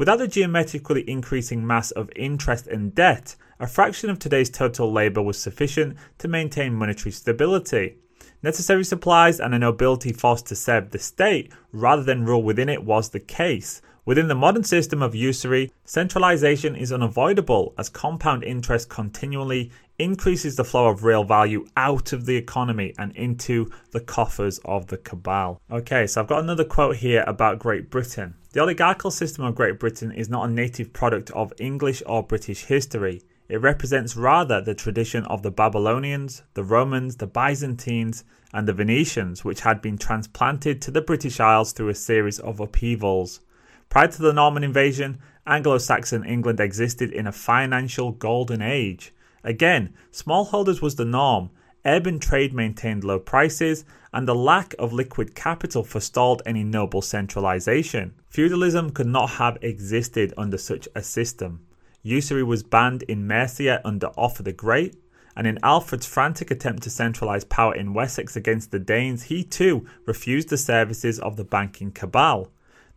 Without 0.00 0.16
the 0.16 0.26
geometrically 0.26 1.04
increasing 1.06 1.66
mass 1.66 1.90
of 1.90 2.08
interest 2.16 2.66
and 2.66 2.94
debt, 2.94 3.36
a 3.58 3.66
fraction 3.66 4.08
of 4.08 4.18
today's 4.18 4.48
total 4.48 4.90
labour 4.90 5.20
was 5.20 5.38
sufficient 5.38 5.94
to 6.16 6.26
maintain 6.26 6.72
monetary 6.72 7.12
stability. 7.12 7.96
Necessary 8.42 8.82
supplies 8.82 9.40
and 9.40 9.54
a 9.54 9.58
nobility 9.58 10.10
forced 10.10 10.46
to 10.46 10.56
serve 10.56 10.88
the 10.88 10.98
state 10.98 11.52
rather 11.70 12.02
than 12.02 12.24
rule 12.24 12.42
within 12.42 12.70
it 12.70 12.82
was 12.82 13.10
the 13.10 13.20
case. 13.20 13.82
Within 14.06 14.28
the 14.28 14.34
modern 14.34 14.64
system 14.64 15.02
of 15.02 15.14
usury, 15.14 15.70
centralization 15.84 16.74
is 16.74 16.94
unavoidable 16.94 17.74
as 17.76 17.90
compound 17.90 18.42
interest 18.42 18.88
continually 18.88 19.70
increases 20.00 20.56
the 20.56 20.64
flow 20.64 20.88
of 20.88 21.04
real 21.04 21.24
value 21.24 21.66
out 21.76 22.12
of 22.12 22.24
the 22.24 22.36
economy 22.36 22.94
and 22.98 23.14
into 23.14 23.70
the 23.92 24.00
coffers 24.00 24.58
of 24.64 24.86
the 24.86 24.96
cabal. 24.96 25.60
Okay, 25.70 26.06
so 26.06 26.20
I've 26.20 26.26
got 26.26 26.42
another 26.42 26.64
quote 26.64 26.96
here 26.96 27.22
about 27.26 27.58
Great 27.58 27.90
Britain. 27.90 28.34
The 28.52 28.60
oligarchical 28.60 29.10
system 29.10 29.44
of 29.44 29.54
Great 29.54 29.78
Britain 29.78 30.10
is 30.10 30.30
not 30.30 30.48
a 30.48 30.52
native 30.52 30.92
product 30.92 31.30
of 31.32 31.52
English 31.60 32.02
or 32.06 32.22
British 32.22 32.64
history. 32.64 33.20
It 33.48 33.60
represents 33.60 34.16
rather 34.16 34.60
the 34.60 34.74
tradition 34.74 35.24
of 35.26 35.42
the 35.42 35.50
Babylonians, 35.50 36.42
the 36.54 36.64
Romans, 36.64 37.16
the 37.16 37.26
Byzantines, 37.26 38.24
and 38.52 38.66
the 38.66 38.72
Venetians, 38.72 39.44
which 39.44 39.60
had 39.60 39.82
been 39.82 39.98
transplanted 39.98 40.80
to 40.82 40.90
the 40.90 41.02
British 41.02 41.38
Isles 41.38 41.72
through 41.72 41.90
a 41.90 41.94
series 41.94 42.38
of 42.38 42.58
upheavals. 42.58 43.40
Prior 43.88 44.08
to 44.08 44.22
the 44.22 44.32
Norman 44.32 44.64
invasion, 44.64 45.18
Anglo 45.46 45.78
Saxon 45.78 46.24
England 46.24 46.60
existed 46.60 47.12
in 47.12 47.26
a 47.26 47.32
financial 47.32 48.12
golden 48.12 48.62
age. 48.62 49.12
Again, 49.44 49.94
smallholders 50.12 50.82
was 50.82 50.96
the 50.96 51.04
norm, 51.04 51.50
urban 51.84 52.18
trade 52.18 52.52
maintained 52.52 53.04
low 53.04 53.18
prices, 53.18 53.84
and 54.12 54.26
the 54.26 54.34
lack 54.34 54.74
of 54.78 54.92
liquid 54.92 55.34
capital 55.34 55.84
forestalled 55.84 56.42
any 56.44 56.64
noble 56.64 57.00
centralization. 57.00 58.12
Feudalism 58.28 58.90
could 58.90 59.06
not 59.06 59.30
have 59.30 59.58
existed 59.62 60.34
under 60.36 60.58
such 60.58 60.88
a 60.94 61.02
system. 61.02 61.60
Usury 62.02 62.42
was 62.42 62.62
banned 62.62 63.02
in 63.02 63.26
Mercia 63.26 63.80
under 63.84 64.08
Offa 64.08 64.42
the 64.42 64.52
Great, 64.52 64.96
and 65.36 65.46
in 65.46 65.58
Alfred's 65.62 66.06
frantic 66.06 66.50
attempt 66.50 66.82
to 66.82 66.90
centralize 66.90 67.44
power 67.44 67.74
in 67.74 67.94
Wessex 67.94 68.36
against 68.36 68.70
the 68.72 68.78
Danes, 68.78 69.24
he 69.24 69.44
too 69.44 69.86
refused 70.06 70.48
the 70.48 70.56
services 70.56 71.18
of 71.20 71.36
the 71.36 71.44
banking 71.44 71.92
cabal. 71.92 72.50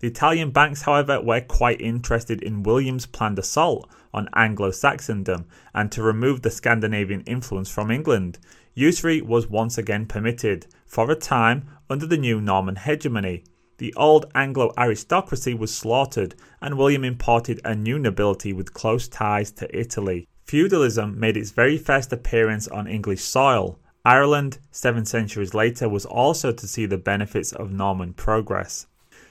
The 0.04 0.10
Italian 0.10 0.52
banks, 0.52 0.82
however, 0.82 1.22
were 1.22 1.40
quite 1.40 1.80
interested 1.80 2.42
in 2.44 2.64
William's 2.64 3.06
planned 3.06 3.40
assault 3.40 3.90
on 4.14 4.28
Anglo 4.34 4.70
Saxondom 4.70 5.46
and 5.74 5.94
to 5.94 6.04
remove 6.04 6.42
the 6.42 6.52
Scandinavian 6.52 7.22
influence 7.22 7.70
from 7.70 7.90
England. 7.90 8.38
Usury 8.74 9.22
was 9.22 9.48
once 9.48 9.78
again 9.78 10.06
permitted, 10.06 10.68
for 10.86 11.10
a 11.10 11.16
time, 11.16 11.70
under 11.90 12.06
the 12.06 12.18
new 12.18 12.42
Norman 12.42 12.76
hegemony. 12.76 13.46
The 13.78 13.94
old 13.96 14.26
Anglo 14.36 14.74
aristocracy 14.78 15.54
was 15.54 15.74
slaughtered, 15.74 16.36
and 16.62 16.78
William 16.78 17.06
imported 17.06 17.62
a 17.64 17.74
new 17.74 17.98
nobility 17.98 18.52
with 18.52 18.74
close 18.74 19.08
ties 19.08 19.52
to 19.52 19.74
Italy. 19.74 20.28
Feudalism 20.44 21.18
made 21.18 21.38
its 21.38 21.52
very 21.52 21.78
first 21.78 22.12
appearance 22.12 22.68
on 22.68 22.88
English 22.88 23.22
soil. 23.22 23.80
Ireland, 24.04 24.58
seven 24.70 25.06
centuries 25.06 25.54
later, 25.54 25.88
was 25.88 26.06
also 26.06 26.52
to 26.52 26.68
see 26.68 26.86
the 26.86 26.98
benefits 26.98 27.54
of 27.54 27.72
Norman 27.72 28.12
progress. 28.12 28.86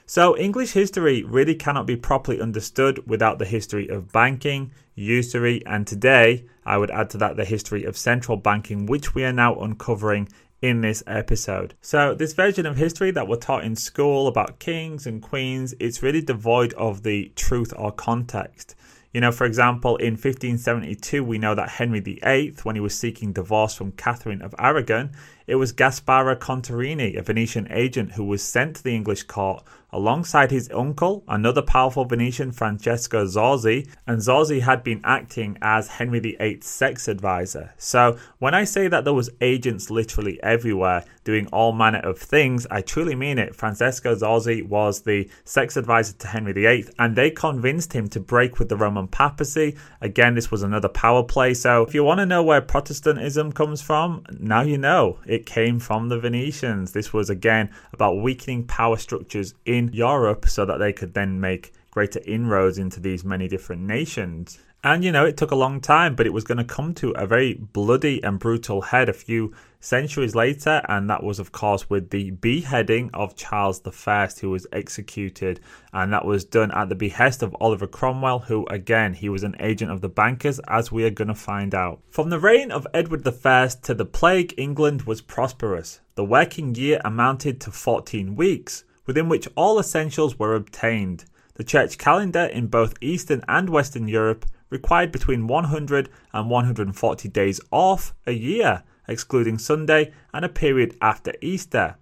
So, 0.05 0.37
English 0.37 0.73
history 0.73 1.23
really 1.23 1.55
cannot 1.55 1.87
be 1.87 1.95
properly 1.95 2.41
understood 2.41 3.07
without 3.07 3.39
the 3.39 3.45
history 3.45 3.87
of 3.87 4.11
banking, 4.11 4.71
usury, 4.95 5.65
and 5.65 5.87
today 5.87 6.45
I 6.65 6.77
would 6.77 6.91
add 6.91 7.09
to 7.11 7.17
that 7.19 7.37
the 7.37 7.45
history 7.45 7.85
of 7.85 7.95
central 7.95 8.37
banking, 8.37 8.85
which 8.85 9.15
we 9.15 9.23
are 9.23 9.31
now 9.31 9.55
uncovering 9.55 10.27
in 10.61 10.81
this 10.81 11.03
episode. 11.07 11.73
So, 11.81 12.13
this 12.13 12.33
version 12.33 12.65
of 12.65 12.75
history 12.75 13.11
that 13.11 13.29
we're 13.29 13.37
taught 13.37 13.63
in 13.63 13.77
school 13.77 14.27
about 14.27 14.59
kings 14.59 15.07
and 15.07 15.21
queens, 15.21 15.73
it's 15.79 16.03
really 16.03 16.21
devoid 16.21 16.73
of 16.73 17.03
the 17.03 17.31
truth 17.35 17.73
or 17.77 17.91
context. 17.91 18.75
You 19.13 19.21
know, 19.21 19.31
for 19.31 19.45
example, 19.45 19.95
in 19.97 20.13
1572, 20.13 21.23
we 21.23 21.37
know 21.37 21.53
that 21.53 21.69
Henry 21.69 21.99
VIII, 21.99 22.55
when 22.63 22.75
he 22.75 22.81
was 22.81 22.97
seeking 22.97 23.31
divorce 23.31 23.75
from 23.75 23.91
Catherine 23.91 24.41
of 24.41 24.55
Aragon, 24.57 25.11
it 25.47 25.55
was 25.55 25.73
Gasparo 25.73 26.35
Contarini, 26.35 27.17
a 27.17 27.21
Venetian 27.21 27.67
agent, 27.71 28.13
who 28.13 28.23
was 28.23 28.43
sent 28.43 28.77
to 28.77 28.83
the 28.83 28.95
English 28.95 29.23
court 29.23 29.63
alongside 29.93 30.49
his 30.49 30.69
uncle, 30.73 31.23
another 31.27 31.61
powerful 31.61 32.03
Venetian, 32.03 32.51
Francesco 32.51 33.25
Zorzi, 33.25 33.87
and 34.07 34.19
Zorzi 34.19 34.61
had 34.61 34.83
been 34.83 34.99
acting 35.03 35.57
as 35.61 35.87
Henry 35.87 36.19
VIII's 36.19 36.65
sex 36.65 37.07
advisor. 37.07 37.73
So 37.77 38.17
when 38.39 38.55
I 38.55 38.63
say 38.63 38.87
that 38.87 39.03
there 39.05 39.13
was 39.13 39.29
agents 39.39 39.91
literally 39.91 40.41
everywhere 40.41 41.05
doing 41.23 41.47
all 41.47 41.71
manner 41.71 41.99
of 41.99 42.17
things, 42.17 42.65
I 42.71 42.81
truly 42.81 43.15
mean 43.15 43.37
it. 43.37 43.55
Francesco 43.55 44.15
Zorzi 44.15 44.67
was 44.67 45.01
the 45.01 45.29
sex 45.45 45.77
advisor 45.77 46.13
to 46.13 46.27
Henry 46.27 46.53
VIII, 46.53 46.89
and 46.97 47.15
they 47.15 47.29
convinced 47.29 47.93
him 47.93 48.07
to 48.09 48.19
break 48.19 48.57
with 48.57 48.69
the 48.69 48.77
Roman 48.77 49.07
papacy. 49.07 49.77
Again, 50.01 50.33
this 50.33 50.49
was 50.49 50.63
another 50.63 50.89
power 50.89 51.23
play. 51.23 51.53
So 51.53 51.83
if 51.83 51.93
you 51.93 52.03
want 52.03 52.19
to 52.19 52.25
know 52.25 52.41
where 52.43 52.61
Protestantism 52.61 53.51
comes 53.51 53.81
from, 53.81 54.25
now 54.39 54.61
you 54.61 54.79
know 54.79 55.19
it 55.33 55.45
came 55.45 55.79
from 55.79 56.09
the 56.09 56.19
Venetians. 56.19 56.91
This 56.91 57.11
was 57.11 57.29
again 57.29 57.71
about 57.91 58.21
weakening 58.21 58.65
power 58.65 58.97
structures 58.97 59.55
in 59.65 59.89
Europe 59.91 60.47
so 60.47 60.63
that 60.65 60.77
they 60.77 60.93
could 60.93 61.13
then 61.13 61.39
make 61.39 61.73
greater 61.91 62.21
inroads 62.25 62.77
into 62.77 62.99
these 62.99 63.25
many 63.25 63.47
different 63.47 63.81
nations. 63.81 64.59
And 64.83 65.03
you 65.03 65.11
know, 65.11 65.25
it 65.25 65.37
took 65.37 65.51
a 65.51 65.55
long 65.55 65.81
time, 65.81 66.15
but 66.15 66.25
it 66.25 66.33
was 66.33 66.43
going 66.43 66.57
to 66.59 66.63
come 66.63 66.93
to 66.95 67.11
a 67.11 67.25
very 67.25 67.53
bloody 67.53 68.21
and 68.23 68.37
brutal 68.37 68.81
head 68.81 69.09
a 69.09 69.13
few 69.13 69.53
centuries 69.83 70.33
later, 70.33 70.81
and 70.87 71.09
that 71.09 71.21
was, 71.21 71.39
of 71.39 71.51
course, 71.51 71.89
with 71.89 72.09
the 72.09 72.31
beheading 72.31 73.09
of 73.13 73.35
Charles 73.35 73.81
I, 73.85 74.29
who 74.39 74.49
was 74.49 74.65
executed, 74.71 75.59
and 75.91 76.13
that 76.13 76.25
was 76.25 76.45
done 76.45 76.71
at 76.71 76.87
the 76.87 76.95
behest 76.95 77.43
of 77.43 77.55
Oliver 77.59 77.87
Cromwell, 77.87 78.39
who, 78.39 78.65
again, 78.67 79.13
he 79.13 79.27
was 79.27 79.43
an 79.43 79.55
agent 79.59 79.91
of 79.91 80.01
the 80.01 80.09
bankers, 80.09 80.59
as 80.69 80.91
we 80.91 81.03
are 81.03 81.09
going 81.09 81.27
to 81.27 81.35
find 81.35 81.75
out. 81.75 81.99
From 82.09 82.29
the 82.29 82.39
reign 82.39 82.71
of 82.71 82.87
Edward 82.93 83.27
I 83.27 83.67
to 83.67 83.93
the 83.93 84.05
plague, 84.05 84.53
England 84.57 85.03
was 85.03 85.21
prosperous. 85.21 85.99
The 86.15 86.23
working 86.23 86.73
year 86.75 87.01
amounted 87.03 87.59
to 87.61 87.71
14 87.71 88.35
weeks, 88.35 88.85
within 89.05 89.27
which 89.27 89.49
all 89.55 89.79
essentials 89.79 90.39
were 90.39 90.55
obtained. 90.55 91.25
The 91.55 91.63
church 91.63 91.97
calendar 91.97 92.45
in 92.45 92.67
both 92.67 92.95
Eastern 93.01 93.43
and 93.49 93.69
Western 93.69 94.07
Europe 94.07 94.45
required 94.69 95.11
between 95.11 95.45
100 95.45 96.09
and 96.31 96.49
140 96.49 97.29
days 97.29 97.59
off 97.69 98.13
a 98.25 98.31
year, 98.31 98.83
excluding 99.07 99.57
Sunday 99.57 100.13
and 100.33 100.45
a 100.45 100.49
period 100.49 100.95
after 101.01 101.33
Easter. 101.41 101.97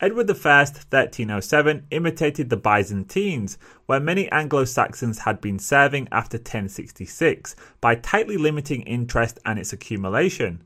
Edward 0.00 0.28
I, 0.28 0.34
1307, 0.34 1.86
imitated 1.90 2.50
the 2.50 2.56
Byzantines, 2.56 3.56
where 3.86 4.00
many 4.00 4.30
Anglo 4.30 4.64
Saxons 4.64 5.20
had 5.20 5.40
been 5.40 5.58
serving 5.58 6.08
after 6.10 6.36
1066, 6.36 7.54
by 7.80 7.94
tightly 7.94 8.36
limiting 8.36 8.82
interest 8.82 9.38
and 9.46 9.58
its 9.58 9.72
accumulation. 9.72 10.62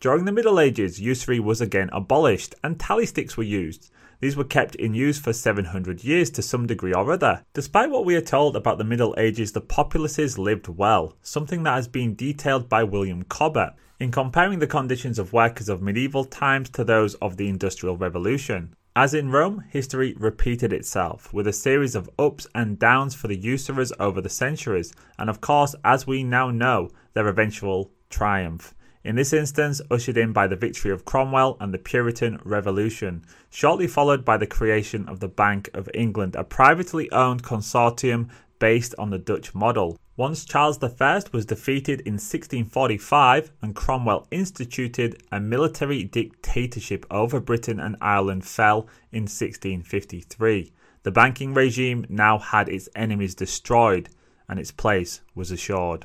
During 0.00 0.24
the 0.24 0.32
Middle 0.32 0.58
Ages, 0.58 1.00
usury 1.00 1.38
was 1.38 1.60
again 1.60 1.88
abolished 1.92 2.56
and 2.64 2.78
tally 2.78 3.06
sticks 3.06 3.36
were 3.36 3.44
used. 3.44 3.90
These 4.20 4.36
were 4.36 4.44
kept 4.44 4.74
in 4.74 4.94
use 4.94 5.18
for 5.18 5.32
700 5.32 6.02
years 6.02 6.28
to 6.30 6.42
some 6.42 6.66
degree 6.66 6.92
or 6.92 7.12
other. 7.12 7.44
Despite 7.54 7.90
what 7.90 8.04
we 8.04 8.16
are 8.16 8.20
told 8.20 8.56
about 8.56 8.78
the 8.78 8.84
Middle 8.84 9.14
Ages, 9.16 9.52
the 9.52 9.60
populaces 9.60 10.38
lived 10.38 10.66
well, 10.66 11.16
something 11.22 11.62
that 11.62 11.74
has 11.74 11.86
been 11.86 12.16
detailed 12.16 12.68
by 12.68 12.82
William 12.82 13.22
Cobbett 13.22 13.74
in 14.02 14.10
comparing 14.10 14.58
the 14.58 14.66
conditions 14.66 15.16
of 15.16 15.32
workers 15.32 15.68
of 15.68 15.80
medieval 15.80 16.24
times 16.24 16.68
to 16.68 16.82
those 16.82 17.14
of 17.26 17.36
the 17.36 17.48
Industrial 17.48 17.96
Revolution. 17.96 18.74
As 18.96 19.14
in 19.14 19.30
Rome, 19.30 19.62
history 19.70 20.12
repeated 20.18 20.72
itself, 20.72 21.32
with 21.32 21.46
a 21.46 21.52
series 21.52 21.94
of 21.94 22.10
ups 22.18 22.48
and 22.52 22.80
downs 22.80 23.14
for 23.14 23.28
the 23.28 23.36
usurers 23.36 23.92
over 24.00 24.20
the 24.20 24.28
centuries, 24.28 24.92
and 25.20 25.30
of 25.30 25.40
course, 25.40 25.76
as 25.84 26.04
we 26.04 26.24
now 26.24 26.50
know, 26.50 26.90
their 27.14 27.28
eventual 27.28 27.92
triumph 28.10 28.74
in 29.04 29.14
this 29.14 29.32
instance 29.32 29.80
ushered 29.88 30.16
in 30.16 30.32
by 30.32 30.48
the 30.48 30.56
victory 30.56 30.90
of 30.90 31.04
Cromwell 31.04 31.56
and 31.60 31.72
the 31.72 31.78
Puritan 31.78 32.40
Revolution, 32.44 33.24
shortly 33.50 33.86
followed 33.86 34.24
by 34.24 34.36
the 34.36 34.48
creation 34.48 35.08
of 35.08 35.20
the 35.20 35.28
Bank 35.28 35.70
of 35.74 35.88
England, 35.94 36.34
a 36.34 36.42
privately 36.42 37.08
owned 37.12 37.44
consortium 37.44 38.30
based 38.58 38.96
on 38.98 39.10
the 39.10 39.18
Dutch 39.18 39.54
model. 39.54 39.96
Once 40.14 40.44
Charles 40.44 40.78
I 40.82 41.22
was 41.32 41.46
defeated 41.46 42.00
in 42.02 42.14
1645 42.14 43.50
and 43.62 43.74
Cromwell 43.74 44.26
instituted 44.30 45.22
a 45.32 45.40
military 45.40 46.04
dictatorship 46.04 47.06
over 47.10 47.40
Britain 47.40 47.80
and 47.80 47.96
Ireland 47.98 48.44
fell 48.44 48.88
in 49.10 49.22
1653. 49.22 50.70
The 51.02 51.10
banking 51.10 51.54
regime 51.54 52.04
now 52.10 52.36
had 52.36 52.68
its 52.68 52.90
enemies 52.94 53.34
destroyed 53.34 54.10
and 54.50 54.60
its 54.60 54.70
place 54.70 55.22
was 55.34 55.50
assured. 55.50 56.04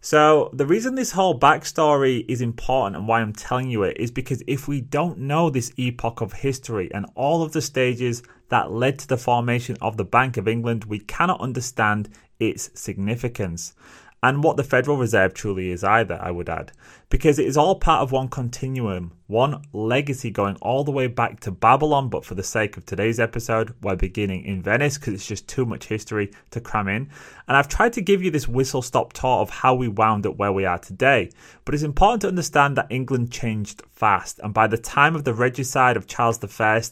So, 0.00 0.50
the 0.52 0.66
reason 0.66 0.94
this 0.94 1.12
whole 1.12 1.40
backstory 1.40 2.24
is 2.28 2.40
important 2.40 2.96
and 2.96 3.08
why 3.08 3.20
I'm 3.20 3.32
telling 3.32 3.70
you 3.70 3.82
it 3.84 3.96
is 3.98 4.10
because 4.10 4.42
if 4.46 4.68
we 4.68 4.82
don't 4.82 5.18
know 5.18 5.48
this 5.48 5.72
epoch 5.76 6.20
of 6.20 6.34
history 6.34 6.88
and 6.92 7.06
all 7.14 7.42
of 7.42 7.52
the 7.52 7.62
stages 7.62 8.22
that 8.50 8.70
led 8.70 8.98
to 9.00 9.08
the 9.08 9.16
formation 9.16 9.76
of 9.80 9.96
the 9.96 10.04
Bank 10.04 10.36
of 10.36 10.46
England, 10.46 10.84
we 10.84 11.00
cannot 11.00 11.40
understand 11.40 12.10
its 12.38 12.70
significance 12.74 13.74
and 14.22 14.42
what 14.42 14.56
the 14.56 14.64
Federal 14.64 14.96
Reserve 14.96 15.32
truly 15.32 15.70
is 15.70 15.84
either, 15.84 16.18
I 16.20 16.32
would 16.32 16.48
add, 16.48 16.72
because 17.08 17.38
it 17.38 17.46
is 17.46 17.56
all 17.56 17.76
part 17.76 18.02
of 18.02 18.10
one 18.10 18.28
continuum, 18.28 19.12
one 19.28 19.62
legacy 19.72 20.30
going 20.30 20.56
all 20.56 20.82
the 20.82 20.90
way 20.90 21.06
back 21.06 21.38
to 21.40 21.52
Babylon. 21.52 22.08
But 22.08 22.24
for 22.24 22.34
the 22.34 22.42
sake 22.42 22.76
of 22.76 22.84
today's 22.84 23.20
episode, 23.20 23.74
we're 23.80 23.94
beginning 23.94 24.44
in 24.44 24.60
Venice 24.60 24.98
because 24.98 25.14
it's 25.14 25.26
just 25.26 25.46
too 25.46 25.64
much 25.64 25.86
history 25.86 26.32
to 26.50 26.60
cram 26.60 26.88
in. 26.88 27.08
And 27.46 27.56
I've 27.56 27.68
tried 27.68 27.92
to 27.92 28.00
give 28.00 28.20
you 28.20 28.32
this 28.32 28.48
whistle 28.48 28.82
stop 28.82 29.12
tour 29.12 29.38
of 29.38 29.50
how 29.50 29.76
we 29.76 29.86
wound 29.86 30.26
up 30.26 30.36
where 30.36 30.52
we 30.52 30.64
are 30.64 30.78
today. 30.78 31.30
But 31.64 31.74
it's 31.74 31.84
important 31.84 32.22
to 32.22 32.28
understand 32.28 32.76
that 32.76 32.90
England 32.90 33.30
changed 33.30 33.82
fast, 33.88 34.40
and 34.40 34.52
by 34.52 34.66
the 34.66 34.78
time 34.78 35.14
of 35.14 35.22
the 35.22 35.34
regicide 35.34 35.96
of 35.96 36.08
Charles 36.08 36.42
I, 36.60 36.82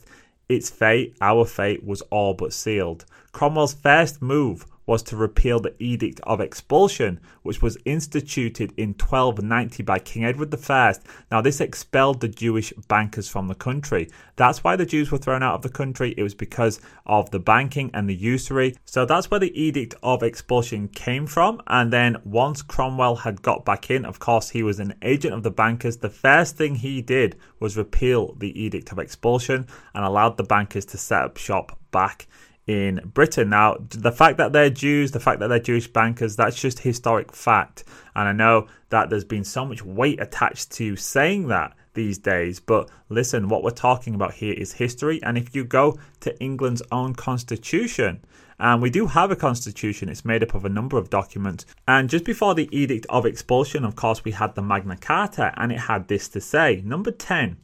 its 0.49 0.71
fate, 0.71 1.17
our 1.21 1.45
fate, 1.45 1.83
was 1.83 2.03
all 2.03 2.35
but 2.35 2.53
sealed. 2.53 3.05
Cromwell's 3.33 3.75
first 3.75 4.23
move 4.23 4.65
was 4.87 5.03
to 5.03 5.17
repeal 5.17 5.61
the 5.61 5.75
Edict 5.83 6.21
of 6.23 6.41
Expulsion, 6.41 7.21
which 7.43 7.61
was 7.61 7.77
instituted 7.85 8.73
in 8.77 8.91
1290 8.91 9.83
by 9.83 9.99
King 9.99 10.25
Edward 10.25 10.55
I. 10.71 10.95
Now, 11.31 11.41
this 11.41 11.61
expelled 11.61 12.21
the 12.21 12.29
Jewish 12.29 12.73
bankers 12.89 13.29
from 13.29 13.49
the 13.49 13.55
country. 13.55 14.09
That's 14.37 14.63
why 14.63 14.77
the 14.77 14.87
Jews 14.87 15.11
were 15.11 15.19
thrown 15.19 15.43
out 15.43 15.57
of 15.57 15.63
the 15.63 15.69
country. 15.69 16.15
It 16.17 16.23
was 16.23 16.35
because 16.35 16.81
of 17.05 17.31
the 17.31 17.41
banking 17.41 17.91
and 17.93 18.09
the 18.09 18.15
usury. 18.15 18.77
So 18.85 19.05
that's 19.05 19.31
where 19.31 19.41
the 19.41 19.61
Edict 19.61 19.95
of 20.03 20.23
Expulsion 20.23 20.89
came 20.89 21.27
from. 21.27 21.61
And 21.67 21.93
then 21.93 22.17
once 22.25 22.63
Cromwell 22.63 23.17
had 23.17 23.43
got 23.43 23.65
back 23.65 23.91
in, 23.91 24.05
of 24.05 24.21
course, 24.21 24.51
he 24.51 24.63
was 24.63 24.79
an 24.79 24.95
agent 25.03 25.35
of 25.35 25.43
the 25.43 25.51
bankers. 25.51 25.97
The 25.97 26.11
first 26.11 26.57
thing 26.57 26.77
he 26.77 27.03
did 27.03 27.37
was 27.59 27.77
repeal 27.77 28.35
the 28.35 28.59
Edict 28.61 28.93
of 28.93 28.99
Expulsion 28.99 29.67
and 29.95 30.05
allowed 30.05 30.37
the 30.37 30.45
bankers 30.45 30.85
to 30.87 30.99
set 30.99 31.23
up 31.23 31.37
shop 31.37 31.79
back 31.91 32.27
in 32.67 33.01
Britain. 33.15 33.51
Now, 33.51 33.77
the 33.91 34.13
fact 34.13 34.39
that 34.39 34.53
they're 34.53 34.71
Jews, 34.71 35.13
the 35.13 35.21
fact 35.21 35.41
that 35.41 35.49
they're 35.49 35.59
Jewish 35.59 35.89
bankers, 35.89 36.37
that's 36.37 36.61
just 36.61 36.81
historic 36.81 37.33
fact. 37.33 37.85
And 38.15 38.29
I 38.29 38.33
know 38.33 38.67
that 38.91 39.11
there's 39.11 39.25
been 39.25 39.45
so 39.45 39.65
much 39.65 39.85
weight 39.85 40.21
attached 40.21 40.73
to 40.73 40.97
saying 40.97 41.49
that 41.49 41.77
these 41.95 42.19
days. 42.19 42.61
But 42.61 42.91
listen, 43.09 43.49
what 43.49 43.63
we're 43.63 43.71
talking 43.71 44.15
about 44.15 44.35
here 44.35 44.55
is 44.55 44.73
history. 44.73 45.23
And 45.23 45.39
if 45.39 45.55
you 45.55 45.65
go 45.65 45.99
to 46.21 46.39
England's 46.41 46.83
own 46.93 47.15
constitution, 47.15 48.25
and 48.59 48.81
we 48.81 48.91
do 48.91 49.07
have 49.07 49.31
a 49.31 49.37
constitution, 49.37 50.09
it's 50.09 50.25
made 50.25 50.43
up 50.43 50.55
of 50.55 50.65
a 50.65 50.71
number 50.71 50.97
of 50.97 51.11
documents. 51.11 51.67
And 51.87 52.09
just 52.09 52.25
before 52.25 52.55
the 52.55 52.69
Edict 52.73 53.07
of 53.11 53.27
Expulsion, 53.27 53.85
of 53.85 53.97
course, 53.97 54.25
we 54.25 54.33
had 54.33 54.55
the 54.55 54.63
Magna 54.63 54.97
Carta, 54.97 55.53
and 55.57 55.71
it 55.73 55.81
had 55.81 56.09
this 56.09 56.29
to 56.29 56.41
say 56.41 56.83
Number 56.85 57.11
10 57.11 57.59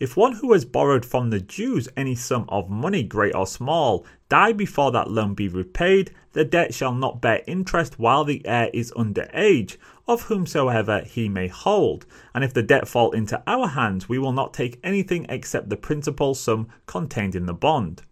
if 0.00 0.16
one 0.16 0.32
who 0.32 0.52
has 0.52 0.64
borrowed 0.64 1.04
from 1.04 1.30
the 1.30 1.40
Jews 1.40 1.88
any 1.96 2.14
sum 2.14 2.46
of 2.48 2.68
money, 2.68 3.02
great 3.02 3.34
or 3.34 3.46
small, 3.46 4.04
die 4.28 4.52
before 4.52 4.90
that 4.92 5.10
loan 5.10 5.34
be 5.34 5.48
repaid, 5.48 6.12
the 6.32 6.44
debt 6.44 6.74
shall 6.74 6.94
not 6.94 7.20
bear 7.20 7.42
interest 7.46 7.98
while 7.98 8.24
the 8.24 8.44
heir 8.46 8.70
is 8.74 8.92
under 8.96 9.30
age, 9.32 9.78
of 10.08 10.22
whomsoever 10.22 11.00
he 11.00 11.28
may 11.28 11.48
hold. 11.48 12.06
And 12.34 12.42
if 12.42 12.52
the 12.52 12.62
debt 12.62 12.88
fall 12.88 13.12
into 13.12 13.42
our 13.46 13.68
hands, 13.68 14.08
we 14.08 14.18
will 14.18 14.32
not 14.32 14.52
take 14.52 14.80
anything 14.82 15.26
except 15.28 15.68
the 15.68 15.76
principal 15.76 16.34
sum 16.34 16.68
contained 16.86 17.34
in 17.34 17.46
the 17.46 17.54
bond. 17.54 18.02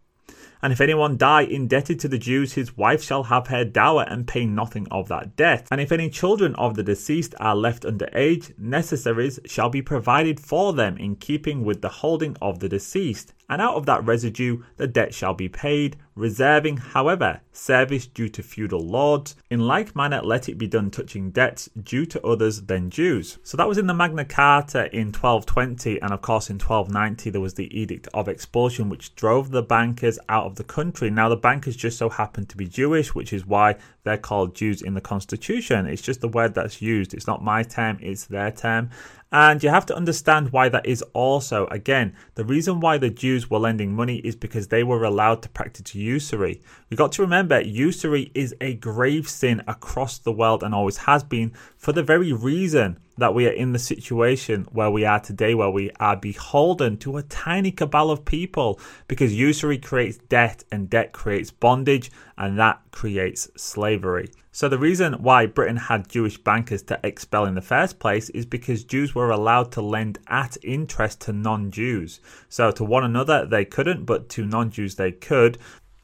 And 0.62 0.72
if 0.72 0.80
anyone 0.80 1.16
die 1.16 1.42
indebted 1.42 1.98
to 2.00 2.08
the 2.08 2.18
Jews, 2.18 2.52
his 2.52 2.76
wife 2.76 3.02
shall 3.02 3.24
have 3.24 3.48
her 3.48 3.64
dower 3.64 4.04
and 4.08 4.28
pay 4.28 4.46
nothing 4.46 4.86
of 4.92 5.08
that 5.08 5.34
debt. 5.34 5.66
And 5.72 5.80
if 5.80 5.90
any 5.90 6.08
children 6.08 6.54
of 6.54 6.76
the 6.76 6.84
deceased 6.84 7.34
are 7.40 7.56
left 7.56 7.84
under 7.84 8.08
age, 8.14 8.52
necessaries 8.56 9.40
shall 9.44 9.70
be 9.70 9.82
provided 9.82 10.38
for 10.38 10.72
them 10.72 10.96
in 10.98 11.16
keeping 11.16 11.64
with 11.64 11.82
the 11.82 11.88
holding 11.88 12.36
of 12.40 12.60
the 12.60 12.68
deceased 12.68 13.34
and 13.52 13.60
out 13.60 13.74
of 13.74 13.84
that 13.84 14.02
residue 14.06 14.62
the 14.78 14.86
debt 14.86 15.12
shall 15.12 15.34
be 15.34 15.46
paid, 15.46 15.98
reserving, 16.14 16.78
however, 16.78 17.38
service 17.52 18.06
due 18.06 18.30
to 18.30 18.42
feudal 18.42 18.80
lords. 18.80 19.36
In 19.50 19.60
like 19.60 19.94
manner, 19.94 20.22
let 20.22 20.48
it 20.48 20.56
be 20.56 20.66
done 20.66 20.90
touching 20.90 21.30
debts 21.32 21.68
due 21.82 22.06
to 22.06 22.26
others 22.26 22.62
than 22.62 22.88
Jews. 22.88 23.38
So 23.42 23.58
that 23.58 23.68
was 23.68 23.76
in 23.76 23.86
the 23.86 23.92
Magna 23.92 24.24
Carta 24.24 24.90
in 24.96 25.08
1220, 25.08 26.00
and 26.00 26.14
of 26.14 26.22
course 26.22 26.48
in 26.48 26.54
1290 26.54 27.28
there 27.28 27.42
was 27.42 27.52
the 27.52 27.78
Edict 27.78 28.08
of 28.14 28.26
Expulsion, 28.26 28.88
which 28.88 29.14
drove 29.16 29.50
the 29.50 29.62
bankers 29.62 30.18
out 30.30 30.46
of 30.46 30.56
the 30.56 30.64
country. 30.64 31.10
Now 31.10 31.28
the 31.28 31.36
bankers 31.36 31.76
just 31.76 31.98
so 31.98 32.08
happened 32.08 32.48
to 32.48 32.56
be 32.56 32.66
Jewish, 32.66 33.14
which 33.14 33.34
is 33.34 33.44
why 33.44 33.76
they're 34.04 34.16
called 34.16 34.54
Jews 34.54 34.80
in 34.80 34.94
the 34.94 35.02
Constitution. 35.02 35.86
It's 35.86 36.00
just 36.00 36.22
the 36.22 36.28
word 36.28 36.54
that's 36.54 36.80
used. 36.80 37.12
It's 37.12 37.26
not 37.26 37.44
my 37.44 37.64
term, 37.64 37.98
it's 38.00 38.24
their 38.24 38.50
term. 38.50 38.88
And 39.32 39.62
you 39.62 39.70
have 39.70 39.86
to 39.86 39.96
understand 39.96 40.52
why 40.52 40.68
that 40.68 40.84
is 40.84 41.02
also. 41.14 41.66
Again, 41.68 42.14
the 42.34 42.44
reason 42.44 42.80
why 42.80 42.98
the 42.98 43.08
Jews 43.08 43.48
were 43.48 43.58
lending 43.58 43.94
money 43.94 44.16
is 44.18 44.36
because 44.36 44.68
they 44.68 44.84
were 44.84 45.04
allowed 45.04 45.42
to 45.42 45.48
practice 45.48 45.94
usury. 45.94 46.60
We've 46.90 46.98
got 46.98 47.12
to 47.12 47.22
remember 47.22 47.60
usury 47.62 48.30
is 48.34 48.54
a 48.60 48.74
grave 48.74 49.26
sin 49.28 49.62
across 49.66 50.18
the 50.18 50.32
world 50.32 50.62
and 50.62 50.74
always 50.74 50.98
has 50.98 51.24
been 51.24 51.52
for 51.78 51.92
the 51.92 52.02
very 52.02 52.32
reason 52.32 52.98
that 53.18 53.34
we 53.34 53.46
are 53.46 53.52
in 53.52 53.72
the 53.72 53.78
situation 53.78 54.66
where 54.72 54.90
we 54.90 55.04
are 55.04 55.20
today, 55.20 55.54
where 55.54 55.70
we 55.70 55.90
are 56.00 56.16
beholden 56.16 56.96
to 56.98 57.16
a 57.16 57.22
tiny 57.22 57.70
cabal 57.70 58.10
of 58.10 58.24
people 58.24 58.80
because 59.08 59.34
usury 59.34 59.78
creates 59.78 60.18
debt 60.28 60.64
and 60.70 60.90
debt 60.90 61.12
creates 61.12 61.50
bondage 61.50 62.10
and 62.36 62.58
that 62.58 62.80
creates 62.90 63.48
slavery. 63.56 64.30
So, 64.54 64.68
the 64.68 64.78
reason 64.78 65.14
why 65.14 65.46
Britain 65.46 65.78
had 65.78 66.10
Jewish 66.10 66.36
bankers 66.36 66.82
to 66.82 67.00
expel 67.02 67.46
in 67.46 67.54
the 67.54 67.62
first 67.62 67.98
place 67.98 68.28
is 68.30 68.44
because 68.44 68.84
Jews 68.84 69.14
were 69.14 69.30
allowed 69.30 69.72
to 69.72 69.80
lend 69.80 70.18
at 70.26 70.58
interest 70.62 71.22
to 71.22 71.32
non 71.32 71.70
Jews. 71.70 72.20
So, 72.50 72.70
to 72.72 72.84
one 72.84 73.02
another 73.02 73.46
they 73.46 73.64
couldn't, 73.64 74.04
but 74.04 74.28
to 74.30 74.44
non 74.44 74.70
Jews 74.70 74.96
they 74.96 75.10
could. 75.10 75.56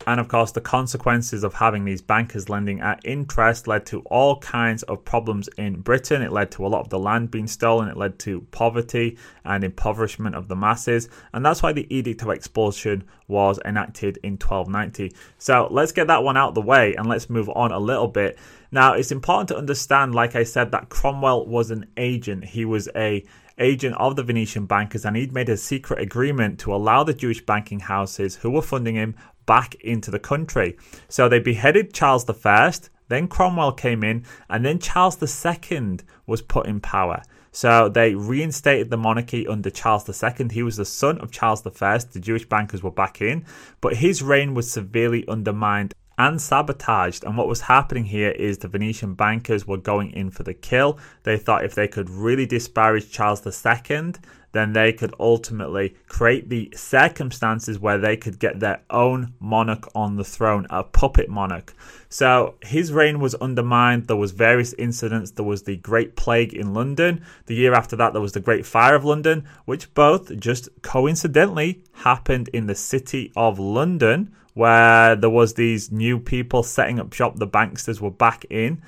And 0.09 0.21
of 0.21 0.29
course, 0.29 0.53
the 0.53 0.63
consequences 0.63 1.45
of 1.45 1.53
having 1.53 1.85
these 1.85 2.01
bankers 2.01 2.49
lending 2.49 2.81
at 2.81 3.05
interest 3.05 3.69
led 3.69 3.85
to 3.87 4.01
all 4.07 4.39
kinds 4.39 4.83
of 4.85 5.05
problems 5.05 5.51
in 5.59 5.83
Britain. 5.83 6.23
It 6.23 6.33
led 6.33 6.51
to 6.53 6.67
a 6.67 6.69
lot 6.69 6.81
of 6.81 6.89
the 6.89 6.99
land 6.99 7.31
being 7.31 7.47
stolen, 7.47 7.91
it 7.91 7.97
led 7.99 8.19
to 8.21 8.41
poverty 8.51 9.19
and 9.45 9.63
impoverishment 9.63 10.35
of 10.35 10.49
the 10.49 10.57
masses. 10.57 11.11
And 11.35 11.45
that's 11.45 11.63
why 11.63 11.75
the 11.75 11.87
Edict 11.95 12.23
of 12.23 12.31
Expulsion 12.31 13.05
was 13.27 13.61
enacted 13.67 14.19
in 14.23 14.39
1290. 14.39 15.15
So 15.37 15.69
let's 15.71 15.93
get 15.93 16.07
that 16.07 16.25
one 16.25 16.39
out 16.39 16.49
of 16.49 16.55
the 16.55 16.63
way 16.63 16.95
and 16.95 17.07
let's 17.07 17.29
move 17.29 17.51
on 17.51 17.71
a 17.71 17.79
little 17.79 18.09
bit. 18.09 18.39
Now, 18.73 18.95
it's 18.95 19.13
important 19.13 19.49
to 19.49 19.59
understand, 19.59 20.15
like 20.15 20.35
I 20.35 20.45
said, 20.45 20.73
that 20.73 20.89
Cromwell 20.89 21.45
was 21.45 21.71
an 21.71 21.85
agent. 21.99 22.47
He 22.47 22.65
was 22.65 22.89
a 22.97 23.27
agent 23.59 23.97
of 23.97 24.17
the 24.17 24.23
Venetian 24.23 24.67
bankers, 24.67 25.05
and 25.05 25.17
he'd 25.17 25.33
made 25.33 25.49
a 25.49 25.57
secret 25.57 26.01
agreement 26.01 26.61
to 26.61 26.73
allow 26.73 27.03
the 27.03 27.13
Jewish 27.13 27.45
banking 27.45 27.81
houses 27.81 28.37
who 28.37 28.51
were 28.51 28.63
funding 28.63 28.95
him 28.95 29.17
back 29.49 29.75
into 29.77 30.13
the 30.13 30.19
country. 30.21 30.77
So 31.09 31.29
they 31.29 31.41
beheaded 31.41 31.93
Charles 31.93 32.29
I, 32.45 32.73
then 33.09 33.27
Cromwell 33.27 33.73
came 33.73 34.05
in, 34.05 34.25
and 34.49 34.65
then 34.65 34.79
Charles 34.79 35.17
II 35.21 35.99
was 36.27 36.43
put 36.43 36.67
in 36.67 36.79
power. 36.81 37.23
So 37.51 37.89
they 37.89 38.15
reinstated 38.15 38.91
the 38.91 38.99
monarchy 38.99 39.49
under 39.49 39.71
Charles 39.71 40.07
II. 40.09 40.49
He 40.51 40.63
was 40.63 40.77
the 40.77 40.85
son 40.85 41.19
of 41.19 41.33
Charles 41.33 41.67
I. 41.67 41.99
The 41.99 42.21
Jewish 42.21 42.47
bankers 42.47 42.83
were 42.83 42.91
back 42.91 43.23
in, 43.23 43.47
but 43.81 43.97
his 43.97 44.23
reign 44.23 44.55
was 44.55 44.71
severely 44.71 45.27
undermined 45.27 45.95
and 46.19 46.43
sabotaged. 46.43 47.25
And 47.25 47.37
what 47.39 47.49
was 47.49 47.63
happening 47.63 48.05
here 48.05 48.33
is 48.33 48.59
the 48.59 48.69
Venetian 48.69 49.15
bankers 49.15 49.67
were 49.67 49.79
going 49.79 50.11
in 50.11 50.31
for 50.31 50.43
the 50.43 50.53
kill. 50.53 50.99
They 51.23 51.39
thought 51.39 51.65
if 51.65 51.75
they 51.75 51.89
could 51.89 52.11
really 52.11 52.45
disparage 52.45 53.11
Charles 53.11 53.47
II, 53.47 54.13
then 54.59 54.73
they 54.73 54.93
could 54.93 55.15
ultimately 55.21 55.95
create 56.09 56.49
the 56.49 56.71
circumstances 56.75 57.79
where 57.79 57.99
they 57.99 58.17
could 58.17 58.39
get 58.39 58.59
their 58.59 58.83
own 58.91 59.33
monarch 59.39 59.89
on 59.95 60.17
the 60.17 60.25
throne, 60.25 60.67
a 60.69 60.83
puppet 60.83 61.29
monarch. 61.29 61.73
So 62.09 62.55
his 62.63 62.93
reign 62.93 63.21
was 63.21 63.35
undermined. 63.37 64.07
There 64.07 64.17
was 64.17 64.33
various 64.33 64.73
incidents. 64.75 65.31
There 65.31 65.45
was 65.45 65.63
the 65.63 65.77
Great 65.77 66.17
Plague 66.17 66.55
in 66.55 66.75
London. 66.75 67.25
The 67.47 67.55
year 67.55 67.75
after 67.75 67.97
that, 67.97 68.13
there 68.13 68.23
was 68.23 68.33
the 68.33 68.41
Great 68.41 68.67
Fire 68.67 68.95
of 68.95 69.05
London, 69.05 69.47
which 69.65 69.93
both 69.95 70.37
just 70.39 70.69
coincidentally 70.83 71.83
happened 71.93 72.49
in 72.49 72.67
the 72.67 72.75
city 72.75 73.33
of 73.37 73.59
London, 73.59 74.35
where 74.55 75.15
there 75.15 75.31
was 75.31 75.55
these 75.55 75.93
new 75.93 76.19
people 76.19 76.63
setting 76.63 76.99
up 76.99 77.13
shop. 77.13 77.37
The 77.37 77.47
banksters 77.47 78.01
were 78.01 78.11
back 78.11 78.45
in. 78.51 78.83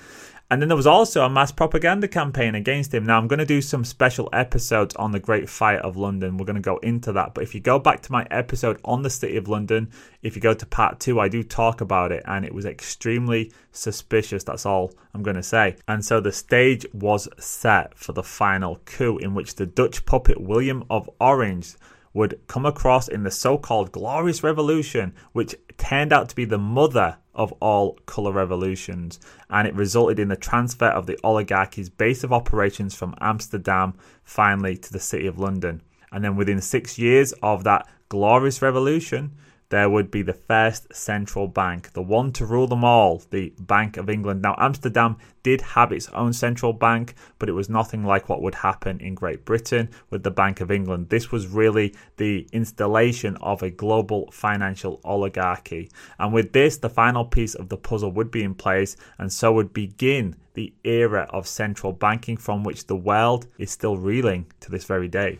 And 0.50 0.60
then 0.60 0.68
there 0.68 0.76
was 0.76 0.86
also 0.86 1.22
a 1.24 1.30
mass 1.30 1.52
propaganda 1.52 2.08
campaign 2.08 2.56
against 2.56 2.92
him. 2.92 3.06
Now, 3.06 3.18
I'm 3.18 3.28
going 3.28 3.38
to 3.38 3.46
do 3.46 3.62
some 3.62 3.84
special 3.84 4.28
episodes 4.32 4.96
on 4.96 5.12
the 5.12 5.20
Great 5.20 5.48
Fire 5.48 5.78
of 5.78 5.96
London. 5.96 6.36
We're 6.36 6.44
going 6.44 6.56
to 6.56 6.60
go 6.60 6.78
into 6.78 7.12
that. 7.12 7.34
But 7.34 7.44
if 7.44 7.54
you 7.54 7.60
go 7.60 7.78
back 7.78 8.02
to 8.02 8.12
my 8.12 8.26
episode 8.32 8.80
on 8.84 9.02
the 9.02 9.10
City 9.10 9.36
of 9.36 9.46
London, 9.46 9.90
if 10.22 10.34
you 10.34 10.42
go 10.42 10.52
to 10.52 10.66
part 10.66 10.98
two, 10.98 11.20
I 11.20 11.28
do 11.28 11.44
talk 11.44 11.80
about 11.80 12.10
it. 12.10 12.24
And 12.26 12.44
it 12.44 12.52
was 12.52 12.66
extremely 12.66 13.52
suspicious. 13.70 14.42
That's 14.42 14.66
all 14.66 14.92
I'm 15.14 15.22
going 15.22 15.36
to 15.36 15.42
say. 15.42 15.76
And 15.86 16.04
so 16.04 16.20
the 16.20 16.32
stage 16.32 16.84
was 16.92 17.28
set 17.38 17.96
for 17.96 18.12
the 18.12 18.24
final 18.24 18.80
coup, 18.86 19.18
in 19.18 19.34
which 19.34 19.54
the 19.54 19.66
Dutch 19.66 20.04
puppet 20.04 20.40
William 20.40 20.82
of 20.90 21.08
Orange 21.20 21.76
would 22.12 22.40
come 22.46 22.66
across 22.66 23.08
in 23.08 23.22
the 23.22 23.30
so 23.30 23.56
called 23.56 23.92
Glorious 23.92 24.42
Revolution, 24.42 25.14
which 25.32 25.54
turned 25.78 26.12
out 26.12 26.28
to 26.28 26.36
be 26.36 26.44
the 26.44 26.58
mother 26.58 27.18
of 27.34 27.52
all 27.60 27.94
colour 28.06 28.32
revolutions, 28.32 29.20
and 29.48 29.68
it 29.68 29.74
resulted 29.74 30.18
in 30.18 30.28
the 30.28 30.36
transfer 30.36 30.88
of 30.88 31.06
the 31.06 31.18
oligarchy's 31.22 31.88
base 31.88 32.24
of 32.24 32.32
operations 32.32 32.94
from 32.94 33.14
Amsterdam 33.20 33.94
finally 34.24 34.76
to 34.76 34.92
the 34.92 34.98
City 34.98 35.26
of 35.26 35.38
London. 35.38 35.82
And 36.12 36.24
then 36.24 36.36
within 36.36 36.60
six 36.60 36.98
years 36.98 37.32
of 37.42 37.64
that 37.64 37.86
glorious 38.08 38.60
revolution, 38.60 39.36
there 39.70 39.88
would 39.88 40.10
be 40.10 40.22
the 40.22 40.34
first 40.34 40.94
central 40.94 41.46
bank, 41.46 41.92
the 41.92 42.02
one 42.02 42.32
to 42.32 42.44
rule 42.44 42.66
them 42.66 42.84
all, 42.84 43.22
the 43.30 43.52
Bank 43.60 43.96
of 43.96 44.10
England. 44.10 44.42
Now, 44.42 44.56
Amsterdam 44.58 45.16
did 45.44 45.60
have 45.60 45.92
its 45.92 46.08
own 46.08 46.32
central 46.32 46.72
bank, 46.72 47.14
but 47.38 47.48
it 47.48 47.52
was 47.52 47.68
nothing 47.68 48.04
like 48.04 48.28
what 48.28 48.42
would 48.42 48.56
happen 48.56 49.00
in 49.00 49.14
Great 49.14 49.44
Britain 49.44 49.88
with 50.10 50.24
the 50.24 50.30
Bank 50.30 50.60
of 50.60 50.72
England. 50.72 51.08
This 51.08 51.30
was 51.30 51.46
really 51.46 51.94
the 52.16 52.48
installation 52.52 53.36
of 53.36 53.62
a 53.62 53.70
global 53.70 54.30
financial 54.32 55.00
oligarchy. 55.04 55.88
And 56.18 56.32
with 56.32 56.52
this, 56.52 56.76
the 56.76 56.90
final 56.90 57.24
piece 57.24 57.54
of 57.54 57.68
the 57.68 57.76
puzzle 57.76 58.10
would 58.12 58.32
be 58.32 58.42
in 58.42 58.54
place, 58.54 58.96
and 59.18 59.32
so 59.32 59.52
would 59.52 59.72
begin 59.72 60.34
the 60.54 60.74
era 60.82 61.28
of 61.30 61.46
central 61.46 61.92
banking 61.92 62.36
from 62.36 62.64
which 62.64 62.88
the 62.88 62.96
world 62.96 63.46
is 63.56 63.70
still 63.70 63.96
reeling 63.96 64.46
to 64.58 64.70
this 64.70 64.84
very 64.84 65.08
day. 65.08 65.38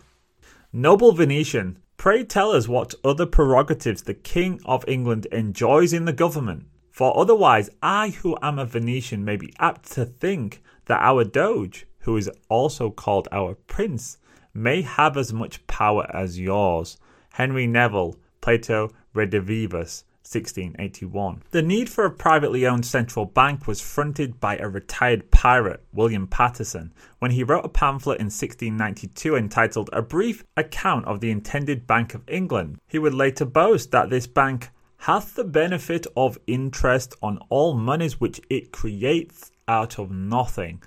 Noble 0.73 1.11
Venetian, 1.11 1.79
Pray 2.01 2.25
tell 2.25 2.53
us 2.53 2.67
what 2.67 2.95
other 3.05 3.27
prerogatives 3.27 4.01
the 4.01 4.15
King 4.15 4.59
of 4.65 4.87
England 4.89 5.27
enjoys 5.27 5.93
in 5.93 6.07
the 6.07 6.15
government, 6.15 6.65
for 6.91 7.15
otherwise 7.15 7.69
I, 7.83 8.09
who 8.09 8.39
am 8.41 8.59
a 8.59 8.65
Venetian, 8.65 9.23
may 9.23 9.37
be 9.37 9.53
apt 9.59 9.93
to 9.93 10.07
think 10.07 10.63
that 10.87 11.03
our 11.03 11.25
Doge, 11.25 11.85
who 11.99 12.17
is 12.17 12.31
also 12.49 12.91
called 12.91 13.29
our 13.31 13.55
Prince, 13.55 14.17
may 14.55 14.81
have 14.81 15.19
as 15.19 15.35
much 15.35 15.67
power 15.67 16.07
as 16.17 16.41
yours. 16.41 16.97
Henry 17.35 17.67
Neville, 17.67 18.17
Plato 18.41 18.89
Redivivus, 19.15 20.05
1681. 20.33 21.43
The 21.51 21.61
need 21.61 21.89
for 21.89 22.05
a 22.05 22.11
privately 22.11 22.65
owned 22.65 22.87
central 22.87 23.25
bank 23.25 23.67
was 23.67 23.81
fronted 23.81 24.39
by 24.39 24.57
a 24.57 24.69
retired 24.69 25.31
pirate, 25.33 25.83
William 25.93 26.29
Paterson, 26.29 26.93
when 27.19 27.33
he 27.33 27.43
wrote 27.43 27.65
a 27.65 27.69
pamphlet 27.69 28.21
in 28.21 28.27
1692 28.27 29.35
entitled 29.35 29.91
A 29.93 30.03
Brief 30.03 30.45
Account 30.57 31.05
of 31.07 31.21
the 31.21 31.33
Intended 31.33 31.87
Bank 31.87 32.15
of 32.15 32.23
England. 32.29 32.79
He 32.87 33.01
would 33.01 33.15
later 33.15 33.45
boast 33.45 33.91
that 33.91 34.09
this 34.09 34.29
bank 34.29 34.71
hath 34.99 35.35
the 35.35 35.45
benefit 35.45 36.07
of 36.17 36.39
interest 36.47 37.15
on 37.23 37.39
all 37.49 37.75
monies 37.75 38.21
which 38.21 38.41
it 38.49 38.71
creates 38.71 39.51
out 39.67 39.99
of 39.99 40.11
nothing, 40.11 40.81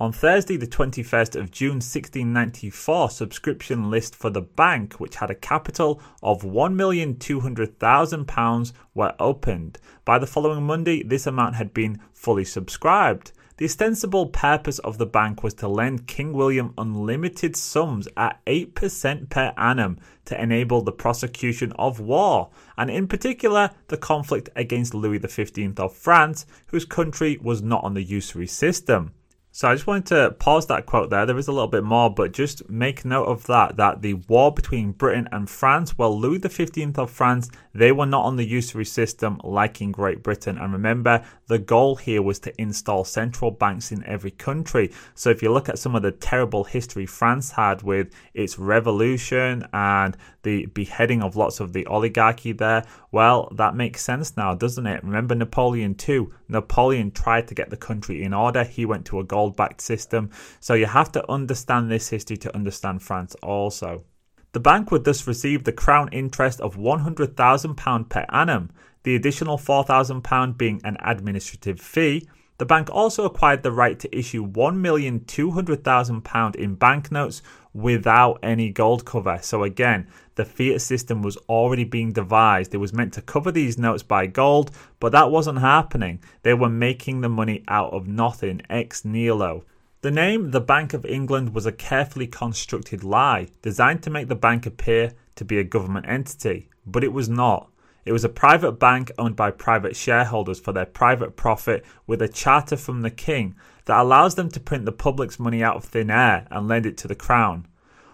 on 0.00 0.12
Thursday, 0.12 0.56
the 0.56 0.64
21st 0.64 1.34
of 1.34 1.50
June 1.50 1.80
1694, 1.80 3.10
subscription 3.10 3.90
list 3.90 4.14
for 4.14 4.30
the 4.30 4.40
bank, 4.40 5.00
which 5.00 5.16
had 5.16 5.28
a 5.28 5.34
capital 5.34 6.00
of 6.22 6.42
£1,200,000, 6.42 8.72
were 8.94 9.12
opened. 9.18 9.78
By 10.04 10.20
the 10.20 10.26
following 10.28 10.62
Monday, 10.62 11.02
this 11.02 11.26
amount 11.26 11.56
had 11.56 11.74
been 11.74 11.98
fully 12.12 12.44
subscribed. 12.44 13.32
The 13.56 13.64
ostensible 13.64 14.26
purpose 14.26 14.78
of 14.78 14.98
the 14.98 15.06
bank 15.06 15.42
was 15.42 15.54
to 15.54 15.66
lend 15.66 16.06
King 16.06 16.32
William 16.32 16.74
unlimited 16.78 17.56
sums 17.56 18.06
at 18.16 18.38
8% 18.46 19.30
per 19.30 19.52
annum 19.56 19.98
to 20.26 20.40
enable 20.40 20.80
the 20.80 20.92
prosecution 20.92 21.72
of 21.72 21.98
war, 21.98 22.50
and 22.76 22.88
in 22.88 23.08
particular 23.08 23.72
the 23.88 23.96
conflict 23.96 24.48
against 24.54 24.94
Louis 24.94 25.18
XV 25.18 25.76
of 25.80 25.92
France, 25.92 26.46
whose 26.68 26.84
country 26.84 27.36
was 27.42 27.62
not 27.62 27.82
on 27.82 27.94
the 27.94 28.02
usury 28.04 28.46
system. 28.46 29.12
So 29.58 29.66
I 29.66 29.74
just 29.74 29.88
wanted 29.88 30.06
to 30.06 30.30
pause 30.38 30.68
that 30.68 30.86
quote 30.86 31.10
there. 31.10 31.26
There 31.26 31.36
is 31.36 31.48
a 31.48 31.52
little 31.52 31.66
bit 31.66 31.82
more, 31.82 32.08
but 32.08 32.30
just 32.30 32.70
make 32.70 33.04
note 33.04 33.24
of 33.24 33.44
that 33.48 33.76
that 33.76 34.02
the 34.02 34.14
war 34.14 34.52
between 34.52 34.92
Britain 34.92 35.28
and 35.32 35.50
France, 35.50 35.98
well, 35.98 36.16
Louis 36.16 36.38
XV 36.38 36.96
of 36.96 37.10
France, 37.10 37.50
they 37.74 37.90
were 37.90 38.06
not 38.06 38.24
on 38.24 38.36
the 38.36 38.46
usury 38.46 38.84
system 38.84 39.40
like 39.42 39.80
in 39.80 39.90
Great 39.90 40.22
Britain. 40.22 40.58
And 40.58 40.72
remember, 40.72 41.24
the 41.48 41.58
goal 41.58 41.96
here 41.96 42.22
was 42.22 42.38
to 42.38 42.62
install 42.62 43.02
central 43.02 43.50
banks 43.50 43.90
in 43.90 44.04
every 44.04 44.30
country. 44.30 44.92
So 45.16 45.28
if 45.30 45.42
you 45.42 45.50
look 45.50 45.68
at 45.68 45.80
some 45.80 45.96
of 45.96 46.02
the 46.02 46.12
terrible 46.12 46.62
history 46.62 47.06
France 47.06 47.50
had 47.50 47.82
with 47.82 48.12
its 48.34 48.60
revolution 48.60 49.66
and 49.72 50.16
the 50.42 50.66
beheading 50.66 51.22
of 51.22 51.36
lots 51.36 51.60
of 51.60 51.72
the 51.72 51.86
oligarchy 51.86 52.52
there, 52.52 52.84
well, 53.10 53.50
that 53.56 53.74
makes 53.74 54.02
sense 54.02 54.36
now, 54.36 54.54
doesn't 54.54 54.86
it? 54.86 55.02
Remember 55.02 55.34
Napoleon 55.34 55.94
too. 55.94 56.32
Napoleon 56.48 57.10
tried 57.10 57.48
to 57.48 57.54
get 57.54 57.70
the 57.70 57.76
country 57.76 58.22
in 58.22 58.32
order. 58.32 58.64
He 58.64 58.86
went 58.86 59.04
to 59.06 59.20
a 59.20 59.24
gold 59.24 59.56
backed 59.56 59.80
system. 59.80 60.30
So 60.60 60.74
you 60.74 60.86
have 60.86 61.10
to 61.12 61.30
understand 61.30 61.90
this 61.90 62.08
history 62.08 62.36
to 62.38 62.54
understand 62.54 63.02
France 63.02 63.34
also. 63.42 64.04
The 64.52 64.60
bank 64.60 64.90
would 64.90 65.04
thus 65.04 65.26
receive 65.26 65.64
the 65.64 65.72
crown 65.72 66.08
interest 66.10 66.60
of 66.60 66.76
£100,000 66.76 68.08
per 68.08 68.24
annum, 68.30 68.70
the 69.02 69.14
additional 69.14 69.58
£4,000 69.58 70.56
being 70.56 70.80
an 70.84 70.96
administrative 71.00 71.80
fee. 71.80 72.26
The 72.56 72.66
bank 72.66 72.88
also 72.90 73.24
acquired 73.24 73.62
the 73.62 73.70
right 73.70 73.98
to 74.00 74.16
issue 74.16 74.46
£1,200,000 74.46 76.56
in 76.56 76.74
banknotes 76.74 77.42
without 77.72 78.38
any 78.42 78.70
gold 78.70 79.04
cover. 79.04 79.38
So, 79.42 79.62
again, 79.62 80.08
the 80.34 80.44
fiat 80.44 80.80
system 80.80 81.22
was 81.22 81.36
already 81.48 81.84
being 81.84 82.12
devised. 82.12 82.74
It 82.74 82.78
was 82.78 82.92
meant 82.92 83.12
to 83.14 83.22
cover 83.22 83.50
these 83.50 83.78
notes 83.78 84.02
by 84.02 84.26
gold, 84.26 84.70
but 85.00 85.12
that 85.12 85.30
wasn't 85.30 85.58
happening. 85.58 86.20
They 86.42 86.54
were 86.54 86.68
making 86.68 87.20
the 87.20 87.28
money 87.28 87.64
out 87.68 87.92
of 87.92 88.06
nothing 88.06 88.62
ex 88.70 89.04
nihilo. 89.04 89.64
The 90.00 90.10
name 90.12 90.52
the 90.52 90.60
Bank 90.60 90.94
of 90.94 91.04
England 91.04 91.54
was 91.54 91.66
a 91.66 91.72
carefully 91.72 92.28
constructed 92.28 93.02
lie 93.02 93.48
designed 93.62 94.02
to 94.04 94.10
make 94.10 94.28
the 94.28 94.36
bank 94.36 94.64
appear 94.64 95.12
to 95.34 95.44
be 95.44 95.58
a 95.58 95.64
government 95.64 96.06
entity, 96.08 96.68
but 96.86 97.02
it 97.02 97.12
was 97.12 97.28
not. 97.28 97.70
It 98.04 98.12
was 98.12 98.24
a 98.24 98.28
private 98.28 98.72
bank 98.78 99.10
owned 99.18 99.36
by 99.36 99.50
private 99.50 99.96
shareholders 99.96 100.60
for 100.60 100.72
their 100.72 100.86
private 100.86 101.36
profit 101.36 101.84
with 102.06 102.22
a 102.22 102.28
charter 102.28 102.76
from 102.76 103.02
the 103.02 103.10
king 103.10 103.54
that 103.88 104.00
allows 104.00 104.34
them 104.34 104.50
to 104.50 104.60
print 104.60 104.84
the 104.84 104.92
public's 104.92 105.40
money 105.40 105.62
out 105.62 105.74
of 105.74 105.82
thin 105.82 106.10
air 106.10 106.46
and 106.50 106.68
lend 106.68 106.84
it 106.84 106.98
to 106.98 107.08
the 107.08 107.14
crown. 107.14 107.66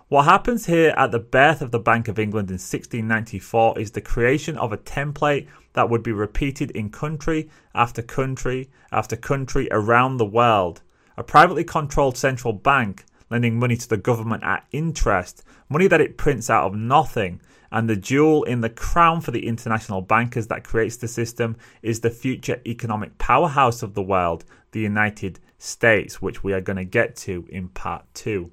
What 0.07 0.25
happens 0.25 0.67
here 0.67 0.95
at 0.97 1.11
the 1.11 1.19
birth 1.19 1.61
of 1.61 1.73
the 1.73 1.81
Bank 1.81 2.07
of 2.07 2.17
England 2.17 2.49
in 2.49 2.55
1694 2.55 3.81
is 3.81 3.91
the 3.91 4.01
creation 4.01 4.57
of 4.57 4.73
a 4.73 4.77
template 4.77 5.49
that 5.73 5.91
would 5.91 6.05
be 6.05 6.13
repeated 6.13 6.71
in 6.71 6.91
country 6.91 7.51
after 7.75 8.03
country 8.03 8.71
after 8.93 9.17
country 9.17 9.67
around 9.73 10.19
the 10.19 10.25
world. 10.25 10.81
A 11.17 11.25
privately 11.25 11.65
controlled 11.65 12.17
central 12.17 12.53
bank 12.53 13.05
lending 13.29 13.59
money 13.59 13.77
to 13.77 13.89
the 13.89 13.97
government 13.97 14.45
at 14.45 14.65
interest, 14.71 15.43
money 15.69 15.89
that 15.89 16.01
it 16.01 16.17
prints 16.17 16.49
out 16.49 16.69
of 16.69 16.77
nothing. 16.77 17.41
And 17.73 17.91
the 17.91 17.97
jewel 17.97 18.45
in 18.45 18.61
the 18.61 18.71
crown 18.71 19.21
for 19.21 19.33
the 19.33 19.49
international 19.49 20.03
bankers 20.03 20.47
that 20.47 20.63
creates 20.63 20.99
the 20.99 21.09
system 21.09 21.57
is 21.83 21.99
the 21.99 22.11
future 22.11 22.63
economic 22.65 23.19
powerhouse 23.19 23.83
of 23.83 23.95
the 23.95 24.03
world, 24.03 24.45
the 24.71 24.79
United 24.79 25.41
States, 25.59 26.21
which 26.21 26.43
we 26.43 26.53
are 26.53 26.61
going 26.61 26.77
to 26.77 26.85
get 26.85 27.17
to 27.17 27.47
in 27.49 27.69
part 27.69 28.05
two. 28.15 28.51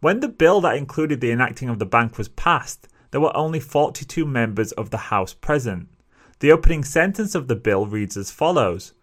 When 0.00 0.20
the 0.20 0.28
bill 0.28 0.60
that 0.62 0.76
included 0.76 1.20
the 1.20 1.30
enacting 1.30 1.68
of 1.68 1.78
the 1.78 1.86
bank 1.86 2.18
was 2.18 2.28
passed, 2.28 2.88
there 3.12 3.20
were 3.20 3.36
only 3.36 3.60
42 3.60 4.24
members 4.24 4.72
of 4.72 4.90
the 4.90 4.96
House 4.96 5.34
present. 5.34 5.88
The 6.40 6.50
opening 6.50 6.82
sentence 6.82 7.34
of 7.34 7.46
the 7.46 7.54
bill 7.54 7.86
reads 7.86 8.16
as 8.16 8.30
follows 8.30 8.94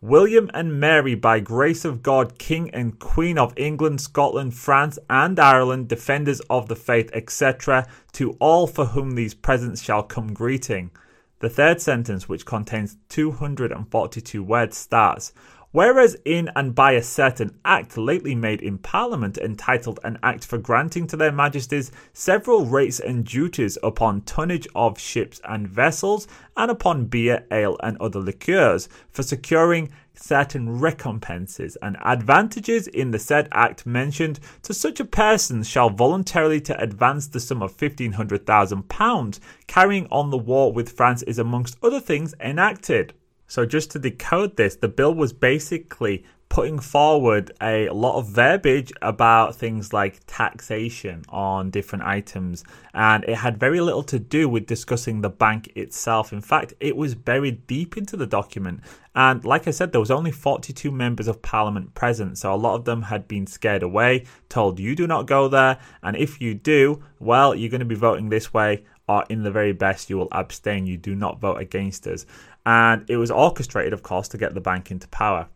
William 0.00 0.50
and 0.52 0.78
Mary, 0.78 1.14
by 1.14 1.40
grace 1.40 1.82
of 1.84 2.02
God, 2.02 2.38
King 2.38 2.68
and 2.74 2.98
Queen 2.98 3.38
of 3.38 3.54
England, 3.56 4.02
Scotland, 4.02 4.54
France, 4.54 4.98
and 5.08 5.40
Ireland, 5.40 5.88
defenders 5.88 6.40
of 6.50 6.68
the 6.68 6.76
faith, 6.76 7.08
etc., 7.14 7.88
to 8.12 8.32
all 8.32 8.66
for 8.66 8.84
whom 8.84 9.12
these 9.12 9.32
presents 9.32 9.82
shall 9.82 10.02
come 10.02 10.34
greeting. 10.34 10.90
The 11.38 11.48
third 11.48 11.80
sentence, 11.80 12.28
which 12.28 12.44
contains 12.44 12.98
242 13.08 14.42
words, 14.42 14.76
starts 14.76 15.32
Whereas 15.74 16.16
in 16.24 16.48
and 16.54 16.72
by 16.72 16.92
a 16.92 17.02
certain 17.02 17.58
act 17.64 17.98
lately 17.98 18.36
made 18.36 18.62
in 18.62 18.78
Parliament 18.78 19.36
entitled 19.38 19.98
an 20.04 20.20
Act 20.22 20.44
for 20.46 20.56
granting 20.56 21.08
to 21.08 21.16
their 21.16 21.32
Majesties 21.32 21.90
several 22.12 22.64
rates 22.64 23.00
and 23.00 23.24
duties 23.24 23.76
upon 23.82 24.20
tonnage 24.20 24.68
of 24.76 25.00
ships 25.00 25.40
and 25.42 25.66
vessels, 25.66 26.28
and 26.56 26.70
upon 26.70 27.06
beer, 27.06 27.44
ale, 27.50 27.76
and 27.82 27.96
other 27.98 28.20
liqueurs, 28.20 28.88
for 29.10 29.24
securing 29.24 29.90
certain 30.14 30.78
recompenses 30.78 31.76
and 31.82 31.96
advantages 32.04 32.86
in 32.86 33.10
the 33.10 33.18
said 33.18 33.48
act 33.50 33.84
mentioned 33.84 34.38
to 34.62 34.72
such 34.72 35.00
a 35.00 35.04
person 35.04 35.64
shall 35.64 35.90
voluntarily 35.90 36.60
to 36.60 36.80
advance 36.80 37.26
the 37.26 37.40
sum 37.40 37.64
of 37.64 37.72
fifteen 37.72 38.12
hundred 38.12 38.46
thousand 38.46 38.88
pounds 38.88 39.40
carrying 39.66 40.06
on 40.12 40.30
the 40.30 40.38
war 40.38 40.72
with 40.72 40.96
France 40.96 41.24
is 41.24 41.40
amongst 41.40 41.76
other 41.82 41.98
things 41.98 42.32
enacted. 42.38 43.12
So, 43.46 43.66
just 43.66 43.90
to 43.92 43.98
decode 43.98 44.56
this, 44.56 44.76
the 44.76 44.88
bill 44.88 45.14
was 45.14 45.32
basically 45.32 46.24
putting 46.54 46.78
forward 46.78 47.50
a 47.60 47.88
lot 47.88 48.16
of 48.16 48.28
verbiage 48.28 48.92
about 49.02 49.56
things 49.56 49.92
like 49.92 50.20
taxation 50.28 51.24
on 51.28 51.68
different 51.68 52.04
items, 52.04 52.62
and 52.94 53.24
it 53.24 53.34
had 53.34 53.58
very 53.58 53.80
little 53.80 54.04
to 54.04 54.20
do 54.20 54.48
with 54.48 54.64
discussing 54.64 55.20
the 55.20 55.28
bank 55.28 55.72
itself. 55.74 56.32
In 56.32 56.40
fact, 56.40 56.72
it 56.78 56.96
was 56.96 57.16
buried 57.16 57.66
deep 57.66 57.96
into 57.96 58.16
the 58.16 58.26
document. 58.26 58.82
And 59.16 59.44
like 59.44 59.66
I 59.66 59.72
said, 59.72 59.90
there 59.90 60.00
was 60.00 60.12
only 60.12 60.30
42 60.30 60.92
members 60.92 61.26
of 61.26 61.42
parliament 61.42 61.94
present, 61.94 62.38
so 62.38 62.54
a 62.54 62.56
lot 62.56 62.76
of 62.76 62.84
them 62.84 63.02
had 63.02 63.26
been 63.26 63.48
scared 63.48 63.82
away, 63.82 64.24
told 64.48 64.78
you 64.78 64.94
do 64.94 65.08
not 65.08 65.26
go 65.26 65.48
there, 65.48 65.78
and 66.04 66.16
if 66.16 66.40
you 66.40 66.54
do, 66.54 67.02
well, 67.18 67.52
you're 67.54 67.70
going 67.70 67.80
to 67.80 67.84
be 67.84 67.96
voting 67.96 68.28
this 68.28 68.54
way, 68.54 68.84
or 69.08 69.24
in 69.28 69.42
the 69.42 69.50
very 69.50 69.72
best, 69.72 70.08
you 70.08 70.16
will 70.16 70.28
abstain. 70.32 70.86
You 70.86 70.96
do 70.96 71.14
not 71.14 71.40
vote 71.40 71.56
against 71.56 72.06
us 72.06 72.24
and 72.66 73.04
it 73.08 73.16
was 73.16 73.30
orchestrated, 73.30 73.92
of 73.92 74.02
course, 74.02 74.28
to 74.28 74.38
get 74.38 74.54
the 74.54 74.60
bank 74.60 74.90
into 74.90 75.08
power. 75.08 75.48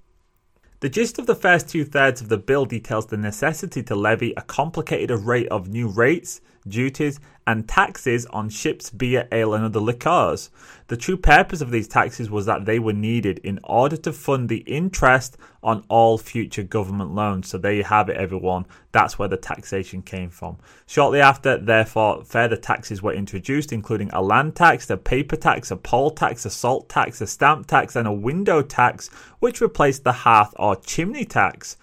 The 0.80 0.88
gist 0.88 1.18
of 1.18 1.26
the 1.26 1.34
first 1.34 1.68
two 1.68 1.84
thirds 1.84 2.20
of 2.20 2.28
the 2.28 2.38
bill 2.38 2.64
details 2.64 3.06
the 3.06 3.16
necessity 3.16 3.82
to 3.82 3.96
levy 3.96 4.32
a 4.36 4.42
complicated 4.42 5.10
array 5.10 5.48
of 5.48 5.68
new 5.68 5.88
rates, 5.88 6.40
duties, 6.68 7.20
and 7.48 7.66
taxes 7.66 8.26
on 8.26 8.50
ships, 8.50 8.90
beer, 8.90 9.26
ale, 9.32 9.54
and 9.54 9.64
other 9.64 9.80
liquors. 9.80 10.50
The 10.88 10.98
true 10.98 11.16
purpose 11.16 11.62
of 11.62 11.70
these 11.70 11.88
taxes 11.88 12.30
was 12.30 12.44
that 12.44 12.66
they 12.66 12.78
were 12.78 12.92
needed 12.92 13.38
in 13.38 13.58
order 13.64 13.96
to 13.96 14.12
fund 14.12 14.50
the 14.50 14.58
interest 14.66 15.38
on 15.62 15.82
all 15.88 16.18
future 16.18 16.62
government 16.62 17.14
loans. 17.14 17.48
So 17.48 17.56
there 17.56 17.72
you 17.72 17.84
have 17.84 18.10
it, 18.10 18.18
everyone. 18.18 18.66
That's 18.92 19.18
where 19.18 19.28
the 19.28 19.38
taxation 19.38 20.02
came 20.02 20.28
from. 20.28 20.58
Shortly 20.86 21.22
after, 21.22 21.56
therefore, 21.56 22.22
further 22.22 22.56
taxes 22.56 23.02
were 23.02 23.14
introduced, 23.14 23.72
including 23.72 24.10
a 24.12 24.20
land 24.20 24.54
tax, 24.54 24.90
a 24.90 24.98
paper 24.98 25.36
tax, 25.36 25.70
a 25.70 25.76
poll 25.76 26.10
tax, 26.10 26.44
a 26.44 26.50
salt 26.50 26.90
tax, 26.90 27.22
a 27.22 27.26
stamp 27.26 27.66
tax, 27.66 27.96
and 27.96 28.06
a 28.06 28.12
window 28.12 28.60
tax, 28.60 29.08
which 29.38 29.62
replaced 29.62 30.04
the 30.04 30.12
hearth 30.12 30.54
or 30.58 30.76
chimney 30.76 31.24
tax. 31.24 31.78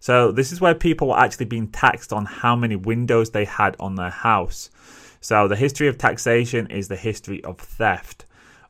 So 0.00 0.32
this 0.32 0.52
is 0.52 0.60
where 0.60 0.74
people 0.74 1.08
were 1.08 1.18
actually 1.18 1.46
being 1.46 1.68
taxed 1.68 2.12
on 2.12 2.24
how 2.24 2.54
many 2.54 2.76
windows 2.76 3.30
they 3.30 3.44
had 3.44 3.76
on 3.80 3.94
their 3.94 4.10
house. 4.10 4.70
So 5.20 5.48
the 5.48 5.56
history 5.56 5.88
of 5.88 5.98
taxation 5.98 6.66
is 6.68 6.88
the 6.88 6.96
history 6.96 7.42
of 7.44 7.58
theft. 7.58 8.24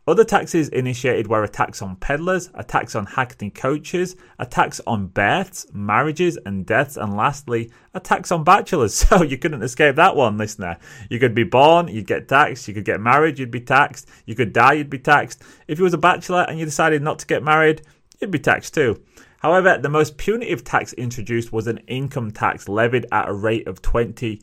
Other 0.09 0.25
taxes 0.25 0.71
initiated 0.71 1.27
were 1.27 1.45
a 1.45 1.49
tax 1.49 1.83
on 1.83 1.97
peddlers, 1.97 2.49
a 2.55 2.65
tax 2.65 2.95
on 2.95 3.05
hackney 3.05 3.51
coaches, 3.51 4.17
a 4.39 4.47
tax 4.47 4.81
on 4.87 5.09
births, 5.09 5.67
marriages, 5.75 6.39
and 6.47 6.65
deaths, 6.65 6.97
and 6.97 7.15
lastly, 7.15 7.71
a 7.93 8.01
tax 8.01 8.33
on 8.33 8.43
bachelors. 8.43 8.95
So 9.09 9.23
you 9.23 9.37
couldn't 9.37 9.63
escape 9.63 9.97
that 9.97 10.17
one, 10.17 10.39
listener. 10.39 10.79
You 11.11 11.19
could 11.19 11.35
be 11.35 11.45
born, 11.45 11.89
you'd 11.89 12.07
get 12.07 12.27
taxed. 12.27 12.67
You 12.69 12.73
could 12.73 12.87
get 12.87 13.03
married, 13.03 13.39
you'd 13.39 13.51
be 13.51 13.61
taxed. 13.61 14.09
You 14.25 14.35
could 14.35 14.55
die, 14.55 14.73
you'd 14.75 14.89
be 14.89 14.99
taxed. 14.99 15.43
If 15.67 15.77
you 15.77 15.85
was 15.85 15.93
a 15.93 15.99
bachelor 15.99 16.47
and 16.49 16.59
you 16.59 16.65
decided 16.65 17.03
not 17.03 17.19
to 17.19 17.27
get 17.27 17.43
married, 17.43 17.83
you'd 18.19 18.31
be 18.31 18.39
taxed 18.39 18.73
too. 18.73 19.03
However, 19.39 19.79
the 19.79 19.89
most 19.89 20.19
punitive 20.19 20.65
tax 20.65 20.93
introduced 20.95 21.53
was 21.53 21.67
an 21.67 21.79
income 21.87 22.31
tax 22.31 22.69
levied 22.69 23.07
at 23.13 23.29
a 23.29 23.33
rate 23.33 23.67
of 23.69 23.83
20%. 23.83 24.41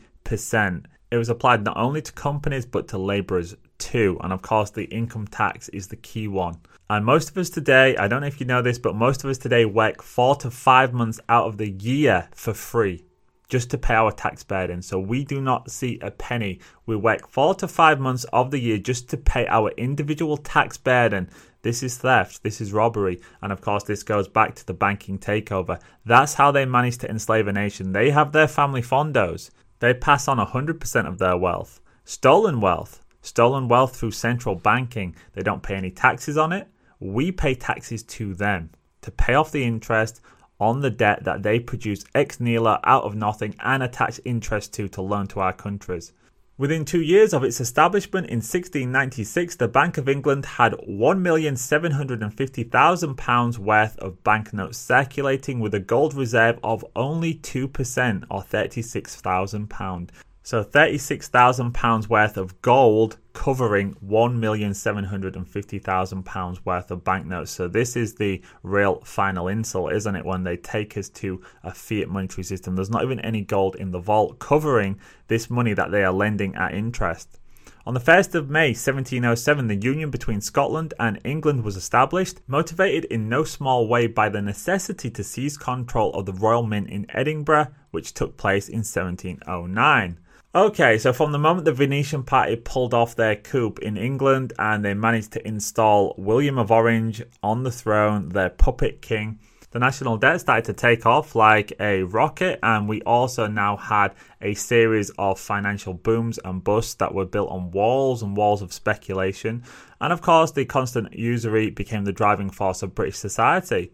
It 1.11 1.17
was 1.17 1.29
applied 1.29 1.63
not 1.63 1.77
only 1.77 2.01
to 2.01 2.11
companies 2.13 2.65
but 2.65 2.87
to 2.89 2.97
labourers 2.97 3.55
too, 3.77 4.17
and 4.23 4.31
of 4.31 4.41
course, 4.41 4.71
the 4.71 4.85
income 4.85 5.27
tax 5.27 5.69
is 5.69 5.87
the 5.87 5.95
key 5.95 6.27
one. 6.27 6.59
And 6.89 7.05
most 7.05 7.29
of 7.29 7.37
us 7.37 7.49
today, 7.49 7.95
I 7.97 8.07
don't 8.07 8.21
know 8.21 8.27
if 8.27 8.39
you 8.39 8.45
know 8.45 8.61
this, 8.61 8.79
but 8.79 8.95
most 8.95 9.23
of 9.23 9.29
us 9.29 9.37
today 9.37 9.65
work 9.65 10.01
four 10.01 10.35
to 10.37 10.51
five 10.51 10.93
months 10.93 11.19
out 11.29 11.47
of 11.47 11.57
the 11.57 11.69
year 11.69 12.29
for 12.33 12.53
free 12.53 13.04
just 13.49 13.69
to 13.71 13.77
pay 13.77 13.93
our 13.95 14.11
tax 14.11 14.43
burden. 14.43 14.81
So 14.81 14.99
we 14.99 15.23
do 15.23 15.41
not 15.41 15.71
see 15.71 15.99
a 16.01 16.11
penny. 16.11 16.59
We 16.85 16.95
work 16.95 17.29
four 17.29 17.55
to 17.55 17.67
five 17.67 17.99
months 17.99 18.25
of 18.33 18.51
the 18.51 18.59
year 18.59 18.77
just 18.77 19.09
to 19.09 19.17
pay 19.17 19.45
our 19.47 19.71
individual 19.71 20.37
tax 20.37 20.77
burden 20.77 21.29
this 21.65 21.81
is 21.81 21.97
theft, 21.97 22.43
this 22.43 22.61
is 22.61 22.71
robbery, 22.71 23.19
and 23.41 23.51
of 23.51 23.59
course, 23.59 23.83
this 23.83 24.03
goes 24.03 24.27
back 24.27 24.53
to 24.53 24.67
the 24.67 24.73
banking 24.75 25.17
takeover. 25.17 25.81
That's 26.05 26.35
how 26.35 26.51
they 26.51 26.63
manage 26.63 26.99
to 26.99 27.09
enslave 27.09 27.47
a 27.47 27.53
nation. 27.53 27.91
They 27.91 28.11
have 28.11 28.33
their 28.33 28.47
family 28.47 28.83
fondos, 28.83 29.49
they 29.79 29.95
pass 29.95 30.27
on 30.27 30.37
100% 30.37 31.07
of 31.07 31.17
their 31.17 31.35
wealth. 31.35 31.81
Stolen 32.03 32.61
wealth, 32.61 33.03
stolen 33.21 33.67
wealth 33.67 33.95
through 33.95 34.11
central 34.11 34.53
banking. 34.53 35.15
They 35.33 35.41
don't 35.41 35.63
pay 35.63 35.73
any 35.73 35.89
taxes 35.89 36.37
on 36.37 36.53
it. 36.53 36.67
We 36.99 37.31
pay 37.31 37.55
taxes 37.55 38.03
to 38.03 38.35
them 38.35 38.69
to 39.01 39.09
pay 39.09 39.33
off 39.33 39.51
the 39.51 39.63
interest 39.63 40.21
on 40.59 40.81
the 40.81 40.89
debt 40.89 41.23
that 41.23 41.43
they 41.43 41.59
produce 41.59 42.03
ex 42.13 42.39
nihilo 42.39 42.79
out 42.83 43.03
of 43.03 43.15
nothing 43.15 43.55
and 43.63 43.83
attach 43.83 44.19
interest 44.25 44.73
to 44.73 44.87
to 44.87 45.01
loan 45.01 45.27
to 45.27 45.39
our 45.39 45.53
countries. 45.53 46.11
Within 46.57 46.85
two 46.85 47.01
years 47.01 47.33
of 47.33 47.43
its 47.43 47.59
establishment 47.59 48.27
in 48.27 48.37
1696, 48.37 49.57
the 49.57 49.67
Bank 49.67 49.97
of 49.97 50.07
England 50.07 50.45
had 50.45 50.71
£1,750,000 50.87 53.57
worth 53.57 53.99
of 53.99 54.23
banknotes 54.23 54.77
circulating 54.77 55.59
with 55.59 55.73
a 55.73 55.81
gold 55.81 56.13
reserve 56.13 56.57
of 56.63 56.85
only 56.95 57.33
2% 57.33 58.23
or 58.29 58.41
£36,000. 58.41 60.09
So 60.45 60.63
£36,000 60.63 62.07
worth 62.07 62.37
of 62.37 62.61
gold 62.61 63.17
covering 63.33 63.95
£1,750,000 63.95 66.59
worth 66.63 66.91
of 66.91 67.03
banknotes. 67.03 67.49
So 67.49 67.67
this 67.67 67.95
is 67.95 68.13
the 68.13 68.43
real 68.61 69.01
final 69.03 69.47
insult, 69.47 69.93
isn't 69.93 70.15
it? 70.15 70.23
When 70.23 70.43
they 70.43 70.57
take 70.57 70.95
us 70.97 71.09
to 71.09 71.41
a 71.63 71.73
fiat 71.73 72.09
monetary 72.09 72.43
system. 72.43 72.75
There's 72.75 72.91
not 72.91 73.01
even 73.01 73.19
any 73.21 73.41
gold 73.41 73.75
in 73.77 73.89
the 73.89 73.97
vault 73.97 74.37
covering 74.37 74.99
this 75.29 75.49
money 75.49 75.73
that 75.73 75.89
they 75.89 76.03
are 76.03 76.13
lending 76.13 76.53
at 76.53 76.75
interest. 76.75 77.39
On 77.87 77.95
the 77.95 77.99
1st 77.99 78.35
of 78.35 78.47
May 78.47 78.67
1707, 78.67 79.65
the 79.65 79.75
union 79.75 80.11
between 80.11 80.41
Scotland 80.41 80.93
and 80.99 81.19
England 81.23 81.63
was 81.63 81.75
established, 81.75 82.41
motivated 82.45 83.05
in 83.05 83.27
no 83.27 83.45
small 83.45 83.87
way 83.87 84.05
by 84.05 84.29
the 84.29 84.43
necessity 84.43 85.09
to 85.09 85.23
seize 85.23 85.57
control 85.57 86.13
of 86.13 86.27
the 86.27 86.33
Royal 86.33 86.61
Mint 86.61 86.91
in 86.91 87.07
Edinburgh, 87.09 87.69
which 87.89 88.13
took 88.13 88.37
place 88.37 88.69
in 88.69 88.83
1709. 88.83 90.19
Okay, 90.55 90.97
so 90.97 91.11
from 91.11 91.33
the 91.33 91.37
moment 91.37 91.65
the 91.65 91.73
Venetian 91.73 92.23
party 92.23 92.55
pulled 92.55 92.93
off 92.93 93.17
their 93.17 93.35
coup 93.35 93.75
in 93.81 93.97
England 93.97 94.53
and 94.57 94.85
they 94.85 94.93
managed 94.93 95.33
to 95.33 95.45
install 95.45 96.15
William 96.17 96.57
of 96.57 96.71
Orange 96.71 97.21
on 97.43 97.63
the 97.63 97.71
throne, 97.71 98.29
their 98.29 98.51
puppet 98.51 99.01
king, 99.01 99.37
the 99.71 99.79
national 99.79 100.15
debt 100.15 100.39
started 100.39 100.63
to 100.63 100.71
take 100.71 101.05
off 101.05 101.35
like 101.35 101.73
a 101.81 102.03
rocket, 102.03 102.59
and 102.63 102.87
we 102.87 103.01
also 103.01 103.47
now 103.47 103.75
had 103.75 104.13
a 104.41 104.53
series 104.53 105.09
of 105.17 105.37
financial 105.37 105.93
booms 105.93 106.39
and 106.45 106.63
busts 106.63 106.93
that 106.93 107.13
were 107.13 107.25
built 107.25 107.51
on 107.51 107.71
walls 107.71 108.23
and 108.23 108.37
walls 108.37 108.61
of 108.61 108.71
speculation. 108.71 109.61
And 109.99 110.13
of 110.13 110.21
course, 110.21 110.51
the 110.51 110.63
constant 110.63 111.13
usury 111.13 111.69
became 111.69 112.05
the 112.05 112.13
driving 112.13 112.49
force 112.49 112.81
of 112.83 112.95
British 112.95 113.17
society. 113.17 113.91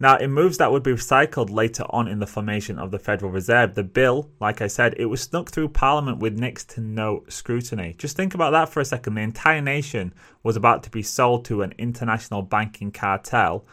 Now, 0.00 0.16
in 0.16 0.30
moves 0.30 0.58
that 0.58 0.70
would 0.70 0.84
be 0.84 0.92
recycled 0.92 1.50
later 1.50 1.84
on 1.90 2.06
in 2.06 2.20
the 2.20 2.26
formation 2.26 2.78
of 2.78 2.92
the 2.92 3.00
Federal 3.00 3.32
Reserve, 3.32 3.74
the 3.74 3.82
bill, 3.82 4.30
like 4.40 4.62
I 4.62 4.68
said, 4.68 4.94
it 4.96 5.06
was 5.06 5.22
snuck 5.22 5.50
through 5.50 5.70
Parliament 5.70 6.18
with 6.18 6.38
next 6.38 6.70
to 6.70 6.80
no 6.80 7.24
scrutiny. 7.28 7.96
Just 7.98 8.16
think 8.16 8.32
about 8.32 8.52
that 8.52 8.68
for 8.68 8.78
a 8.78 8.84
second. 8.84 9.14
The 9.14 9.22
entire 9.22 9.60
nation 9.60 10.14
was 10.44 10.54
about 10.54 10.84
to 10.84 10.90
be 10.90 11.02
sold 11.02 11.44
to 11.46 11.62
an 11.62 11.74
international 11.78 12.42
banking 12.42 12.92
cartel, 12.92 13.66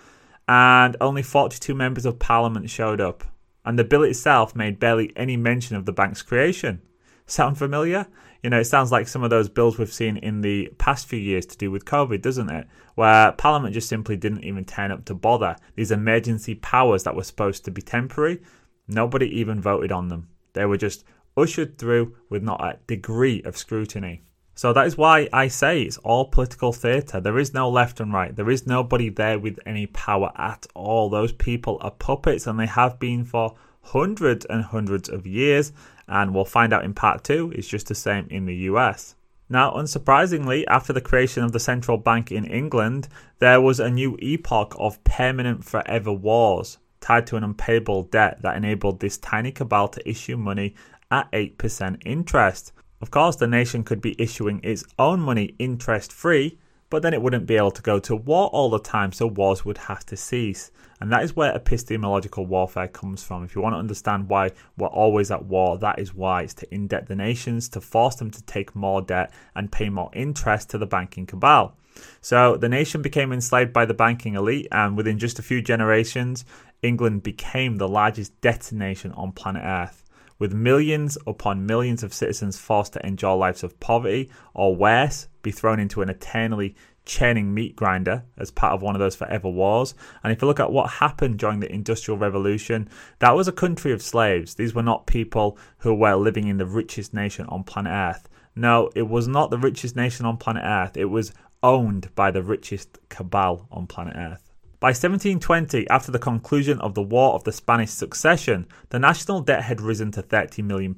and 0.48 0.98
only 1.00 1.22
42 1.22 1.76
members 1.76 2.08
of 2.08 2.18
Parliament 2.18 2.72
showed 2.72 3.00
up. 3.00 3.24
And 3.64 3.78
the 3.78 3.84
bill 3.84 4.04
itself 4.04 4.56
made 4.56 4.80
barely 4.80 5.14
any 5.16 5.38
mention 5.38 5.76
of 5.76 5.86
the 5.86 5.94
bank's 5.94 6.24
creation. 6.24 6.82
Sound 7.28 7.60
familiar? 7.60 8.08
You 8.46 8.52
know, 8.52 8.60
it 8.60 8.66
sounds 8.66 8.92
like 8.92 9.08
some 9.08 9.24
of 9.24 9.32
those 9.32 9.50
bills 9.50 9.80
we've 9.80 9.92
seen 9.92 10.18
in 10.18 10.42
the 10.42 10.72
past 10.78 11.08
few 11.08 11.18
years 11.18 11.48
to 11.48 11.58
do 11.58 11.72
with 11.72 11.84
COVID, 11.84 12.22
doesn't 12.22 12.52
it? 12.52 12.68
Where 12.94 13.32
Parliament 13.32 13.74
just 13.74 13.90
simply 13.90 14.18
didn't 14.18 14.44
even 14.44 14.66
turn 14.66 14.92
up 14.92 15.04
to 15.06 15.16
bother. 15.16 15.56
These 15.74 15.90
emergency 15.90 16.54
powers 16.54 17.02
that 17.06 17.16
were 17.16 17.24
supposed 17.24 17.66
to 17.66 17.72
be 17.72 17.82
temporary, 17.82 18.44
nobody 18.88 19.26
even 19.40 19.60
voted 19.60 19.92
on 19.92 20.10
them. 20.10 20.30
They 20.54 20.66
were 20.68 20.78
just 20.78 21.06
ushered 21.36 21.80
through 21.80 22.18
with 22.30 22.44
not 22.44 22.64
a 22.64 22.78
degree 22.86 23.42
of 23.42 23.58
scrutiny. 23.58 24.22
So 24.54 24.74
that 24.74 24.86
is 24.86 24.96
why 24.96 25.28
I 25.34 25.48
say 25.48 25.82
it's 25.82 25.98
all 25.98 26.26
political 26.26 26.72
theatre. 26.72 27.20
There 27.20 27.40
is 27.40 27.52
no 27.52 27.68
left 27.68 28.00
and 28.00 28.14
right. 28.14 28.36
There 28.36 28.52
is 28.52 28.68
nobody 28.68 29.10
there 29.10 29.40
with 29.40 29.58
any 29.66 29.88
power 29.88 30.32
at 30.36 30.68
all. 30.76 31.10
Those 31.10 31.32
people 31.32 31.80
are 31.82 31.90
puppets 31.90 32.46
and 32.46 32.60
they 32.60 32.68
have 32.68 33.00
been 33.00 33.26
for 33.26 33.56
hundreds 33.86 34.46
and 34.46 34.64
hundreds 34.64 35.10
of 35.10 35.26
years 35.28 35.72
and 36.08 36.34
we'll 36.34 36.46
find 36.46 36.74
out 36.74 36.84
in 36.84 36.94
part 36.94 37.24
two, 37.24 37.52
it's 37.56 37.68
just 37.68 37.88
the 37.88 37.96
same 37.96 38.28
in 38.30 38.46
the 38.46 38.56
US. 38.70 39.16
Now, 39.48 39.72
unsurprisingly, 39.74 40.64
after 40.68 40.92
the 40.92 41.02
creation 41.02 41.44
of 41.44 41.52
the 41.52 41.60
central 41.60 41.98
bank 41.98 42.32
in 42.32 42.46
England, 42.46 43.08
there 43.40 43.62
was 43.62 43.80
a 43.80 43.90
new 43.90 44.18
epoch 44.20 44.76
of 44.80 45.04
permanent 45.04 45.64
forever 45.64 46.12
wars 46.12 46.80
tied 47.00 47.28
to 47.28 47.36
an 47.36 47.44
unpayable 47.44 48.04
debt 48.04 48.42
that 48.42 48.58
enabled 48.58 49.00
this 49.00 49.20
tiny 49.20 49.52
cabal 49.52 49.88
to 49.90 50.10
issue 50.10 50.36
money 50.36 50.74
at 51.12 51.32
8% 51.32 52.02
interest. 52.06 52.74
Of 53.02 53.12
course, 53.12 53.36
the 53.36 53.46
nation 53.46 53.84
could 53.84 54.02
be 54.02 54.20
issuing 54.20 54.60
its 54.64 54.84
own 54.98 55.20
money 55.20 55.56
interest 55.60 56.12
free, 56.12 56.58
but 56.90 57.02
then 57.02 57.14
it 57.14 57.22
wouldn't 57.22 57.46
be 57.46 57.58
able 57.58 57.72
to 57.72 57.82
go 57.82 58.00
to 58.00 58.16
war 58.16 58.48
all 58.48 58.70
the 58.70 58.80
time, 58.80 59.12
so 59.12 59.28
wars 59.28 59.66
would 59.66 59.78
have 59.78 60.06
to 60.08 60.18
cease. 60.18 60.72
And 61.02 61.12
that 61.12 61.24
is 61.24 61.36
where 61.36 61.54
epistemological 61.54 62.46
warfare 62.46 62.88
comes 62.88 63.24
from. 63.24 63.44
If 63.44 63.56
you 63.56 63.62
want 63.62 63.74
to 63.74 63.80
understand 63.80 64.30
why 64.30 64.52
we're 64.78 64.88
always 64.88 65.30
at 65.30 65.46
war, 65.46 65.78
that 65.80 66.00
is 66.00 66.14
why 66.14 66.44
it's 66.44 66.54
to 66.56 66.68
indebt 66.68 67.08
the 67.08 67.16
nations, 67.16 67.68
to 67.70 67.82
force 67.82 68.16
them 68.16 68.32
to 68.32 68.42
take 68.44 68.76
more 68.76 69.02
debt 69.02 69.34
and 69.56 69.72
pay 69.72 69.90
more 69.90 70.10
interest 70.14 70.70
to 70.70 70.78
the 70.78 70.86
banking 70.86 71.26
cabal. 71.26 71.76
So 72.22 72.56
the 72.58 72.70
nation 72.70 73.02
became 73.02 73.34
enslaved 73.34 73.74
by 73.74 73.86
the 73.86 73.94
banking 73.94 74.36
elite, 74.36 74.68
and 74.72 74.96
within 74.96 75.20
just 75.20 75.40
a 75.40 75.44
few 75.44 75.62
generations, 75.62 76.46
England 76.82 77.24
became 77.24 77.78
the 77.78 77.90
largest 77.90 78.40
debt 78.42 78.72
nation 78.72 79.12
on 79.14 79.32
planet 79.32 79.64
Earth. 79.66 80.04
With 80.38 80.54
millions 80.54 81.18
upon 81.26 81.66
millions 81.66 82.04
of 82.04 82.14
citizens 82.14 82.58
forced 82.58 82.94
to 82.94 83.06
endure 83.06 83.38
lives 83.38 83.64
of 83.64 83.80
poverty, 83.80 84.30
or 84.54 84.76
worse, 84.76 85.28
be 85.46 85.52
thrown 85.52 85.80
into 85.80 86.02
an 86.02 86.10
eternally 86.10 86.76
churning 87.06 87.54
meat 87.54 87.76
grinder 87.76 88.24
as 88.38 88.52
part 88.52 88.74
of 88.74 88.82
one 88.82 88.96
of 88.96 89.00
those 89.00 89.16
forever 89.16 89.48
wars. 89.48 89.94
And 90.24 90.34
if 90.34 90.42
you 90.42 90.48
look 90.48 90.60
at 90.60 90.72
what 90.72 90.90
happened 90.90 91.40
during 91.40 91.60
the 91.60 91.72
Industrial 91.72 92.18
Revolution, 92.18 92.90
that 93.20 93.36
was 93.36 93.48
a 93.48 93.54
country 93.54 93.92
of 93.92 94.02
slaves. 94.02 94.56
These 94.56 94.74
were 94.74 94.84
not 94.84 95.06
people 95.06 95.58
who 95.78 95.94
were 95.94 96.16
living 96.16 96.48
in 96.48 96.58
the 96.58 96.66
richest 96.66 97.14
nation 97.14 97.46
on 97.46 97.64
planet 97.64 97.94
Earth. 97.94 98.28
No, 98.56 98.90
it 98.96 99.08
was 99.08 99.28
not 99.28 99.52
the 99.52 99.58
richest 99.58 99.96
nation 99.96 100.26
on 100.26 100.38
planet 100.38 100.64
Earth. 100.66 100.98
It 100.98 101.06
was 101.06 101.32
owned 101.62 102.14
by 102.16 102.32
the 102.32 102.44
richest 102.44 102.98
cabal 103.10 103.68
on 103.72 103.88
planet 103.88 104.16
Earth. 104.18 104.52
By 104.80 104.90
1720, 104.90 105.90
after 105.90 106.12
the 106.12 106.20
conclusion 106.20 106.80
of 106.82 106.94
the 106.94 107.02
War 107.02 107.34
of 107.34 107.44
the 107.44 107.52
Spanish 107.52 107.92
Succession, 107.92 108.68
the 108.90 109.00
national 109.00 109.42
debt 109.42 109.64
had 109.64 109.82
risen 109.82 110.12
to 110.12 110.22
£30 110.22 110.64
million, 110.64 110.96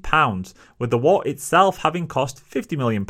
with 0.78 0.90
the 0.90 0.98
war 0.98 1.26
itself 1.26 1.78
having 1.78 2.06
cost 2.06 2.42
£50 2.50 2.76
million 2.76 3.06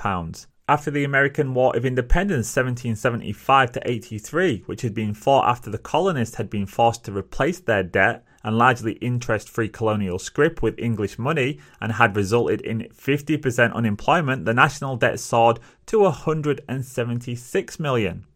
after 0.68 0.90
the 0.90 1.02
American 1.02 1.54
War 1.54 1.74
of 1.74 1.86
Independence 1.86 2.54
1775 2.54 3.72
to 3.72 3.90
83, 3.90 4.64
which 4.66 4.82
had 4.82 4.92
been 4.92 5.14
fought 5.14 5.48
after 5.48 5.70
the 5.70 5.78
colonists 5.78 6.36
had 6.36 6.50
been 6.50 6.66
forced 6.66 7.04
to 7.06 7.16
replace 7.16 7.58
their 7.58 7.82
debt 7.82 8.24
and 8.44 8.58
largely 8.58 8.92
interest 8.94 9.48
free 9.48 9.68
colonial 9.68 10.18
scrip 10.18 10.62
with 10.62 10.78
English 10.78 11.18
money 11.18 11.58
and 11.80 11.92
had 11.92 12.14
resulted 12.14 12.60
in 12.60 12.86
50% 12.94 13.72
unemployment, 13.72 14.44
the 14.44 14.52
national 14.52 14.96
debt 14.96 15.18
soared 15.18 15.58
to 15.86 16.00
176 16.00 17.80
million. 17.80 18.26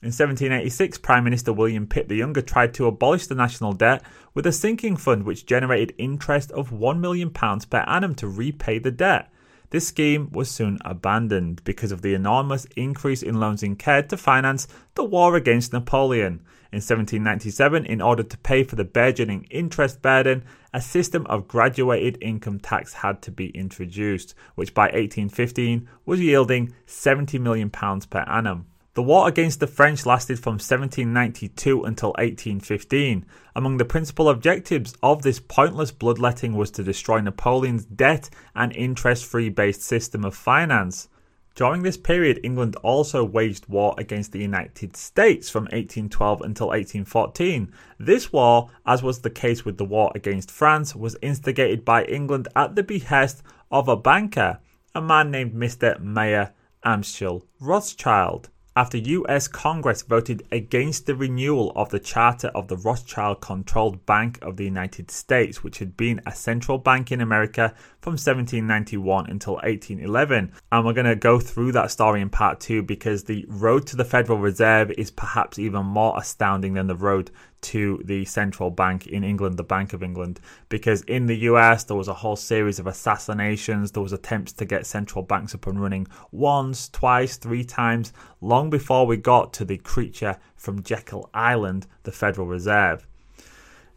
In 0.00 0.10
1786, 0.10 0.98
Prime 0.98 1.24
Minister 1.24 1.52
William 1.52 1.88
Pitt 1.88 2.08
the 2.08 2.14
Younger 2.14 2.40
tried 2.40 2.72
to 2.74 2.86
abolish 2.86 3.26
the 3.26 3.34
national 3.34 3.72
debt 3.72 4.04
with 4.32 4.46
a 4.46 4.52
sinking 4.52 4.96
fund 4.96 5.24
which 5.24 5.44
generated 5.44 5.92
interest 5.98 6.52
of 6.52 6.70
£1 6.70 7.00
million 7.00 7.30
per 7.30 7.78
annum 7.80 8.14
to 8.14 8.28
repay 8.28 8.78
the 8.78 8.92
debt. 8.92 9.28
This 9.70 9.88
scheme 9.88 10.30
was 10.32 10.50
soon 10.50 10.78
abandoned 10.82 11.62
because 11.64 11.92
of 11.92 12.00
the 12.00 12.14
enormous 12.14 12.66
increase 12.74 13.22
in 13.22 13.38
loans 13.38 13.62
incurred 13.62 14.08
to 14.08 14.16
finance 14.16 14.66
the 14.94 15.04
war 15.04 15.36
against 15.36 15.74
Napoleon. 15.74 16.40
In 16.72 16.80
1797, 16.80 17.84
in 17.84 18.00
order 18.00 18.22
to 18.22 18.38
pay 18.38 18.64
for 18.64 18.76
the 18.76 18.84
burgeoning 18.84 19.46
interest 19.50 20.00
burden, 20.00 20.44
a 20.72 20.80
system 20.80 21.26
of 21.26 21.48
graduated 21.48 22.16
income 22.22 22.60
tax 22.60 22.94
had 22.94 23.20
to 23.22 23.30
be 23.30 23.48
introduced, 23.50 24.34
which 24.54 24.72
by 24.72 24.84
1815 24.84 25.88
was 26.06 26.20
yielding 26.20 26.74
£70 26.86 27.38
million 27.40 27.68
per 27.68 28.24
annum. 28.26 28.66
The 28.98 29.02
war 29.04 29.28
against 29.28 29.60
the 29.60 29.68
French 29.68 30.04
lasted 30.06 30.40
from 30.40 30.54
1792 30.54 31.84
until 31.84 32.08
1815. 32.18 33.24
Among 33.54 33.76
the 33.76 33.84
principal 33.84 34.28
objectives 34.28 34.96
of 35.04 35.22
this 35.22 35.38
pointless 35.38 35.92
bloodletting 35.92 36.56
was 36.56 36.72
to 36.72 36.82
destroy 36.82 37.20
Napoleon's 37.20 37.84
debt 37.84 38.28
and 38.56 38.72
interest 38.72 39.24
free 39.24 39.50
based 39.50 39.82
system 39.82 40.24
of 40.24 40.34
finance. 40.34 41.08
During 41.54 41.84
this 41.84 41.96
period, 41.96 42.40
England 42.42 42.74
also 42.82 43.24
waged 43.24 43.68
war 43.68 43.94
against 43.96 44.32
the 44.32 44.40
United 44.40 44.96
States 44.96 45.48
from 45.48 45.66
1812 45.66 46.40
until 46.40 46.66
1814. 46.66 47.72
This 48.00 48.32
war, 48.32 48.68
as 48.84 49.00
was 49.00 49.20
the 49.20 49.30
case 49.30 49.64
with 49.64 49.78
the 49.78 49.84
war 49.84 50.10
against 50.16 50.50
France, 50.50 50.96
was 50.96 51.16
instigated 51.22 51.84
by 51.84 52.02
England 52.06 52.48
at 52.56 52.74
the 52.74 52.82
behest 52.82 53.44
of 53.70 53.86
a 53.86 53.96
banker, 53.96 54.58
a 54.92 55.00
man 55.00 55.30
named 55.30 55.54
Mr. 55.54 56.00
Mayer 56.00 56.52
Amschel 56.84 57.44
Rothschild 57.60 58.50
after 58.76 58.96
US 58.98 59.48
Congress 59.48 60.02
voted 60.02 60.46
against 60.52 61.06
the 61.06 61.14
renewal 61.14 61.72
of 61.74 61.90
the 61.90 61.98
charter 61.98 62.48
of 62.48 62.68
the 62.68 62.76
Rothschild 62.76 63.40
controlled 63.40 64.06
Bank 64.06 64.38
of 64.42 64.56
the 64.56 64.64
United 64.64 65.10
States, 65.10 65.64
which 65.64 65.78
had 65.78 65.96
been 65.96 66.20
a 66.24 66.32
central 66.32 66.78
bank 66.78 67.10
in 67.10 67.20
America 67.20 67.74
from 68.00 68.12
1791 68.12 69.28
until 69.28 69.54
1811. 69.54 70.52
And 70.70 70.86
we're 70.86 70.92
going 70.92 71.06
to 71.06 71.16
go 71.16 71.40
through 71.40 71.72
that 71.72 71.90
story 71.90 72.20
in 72.20 72.30
part 72.30 72.60
two 72.60 72.82
because 72.82 73.24
the 73.24 73.44
road 73.48 73.86
to 73.88 73.96
the 73.96 74.04
Federal 74.04 74.38
Reserve 74.38 74.92
is 74.92 75.10
perhaps 75.10 75.58
even 75.58 75.84
more 75.84 76.16
astounding 76.18 76.74
than 76.74 76.86
the 76.86 76.96
road 76.96 77.30
to 77.60 78.00
the 78.04 78.24
central 78.24 78.70
bank 78.70 79.06
in 79.06 79.24
England, 79.24 79.56
the 79.56 79.64
Bank 79.64 79.92
of 79.92 80.02
England, 80.02 80.38
because 80.68 81.02
in 81.02 81.26
the 81.26 81.38
US 81.50 81.84
there 81.84 81.96
was 81.96 82.08
a 82.08 82.14
whole 82.14 82.36
series 82.36 82.78
of 82.78 82.86
assassinations. 82.86 83.92
There 83.92 84.02
was 84.02 84.12
attempts 84.12 84.52
to 84.52 84.64
get 84.64 84.86
central 84.86 85.24
banks 85.24 85.54
up 85.54 85.66
and 85.66 85.80
running 85.80 86.06
once, 86.30 86.88
twice, 86.88 87.36
three 87.36 87.64
times, 87.64 88.12
long 88.40 88.70
before 88.70 89.06
we 89.06 89.16
got 89.16 89.52
to 89.54 89.64
the 89.64 89.78
creature 89.78 90.38
from 90.54 90.82
Jekyll 90.82 91.30
Island, 91.34 91.86
the 92.04 92.12
Federal 92.12 92.46
Reserve. 92.46 93.07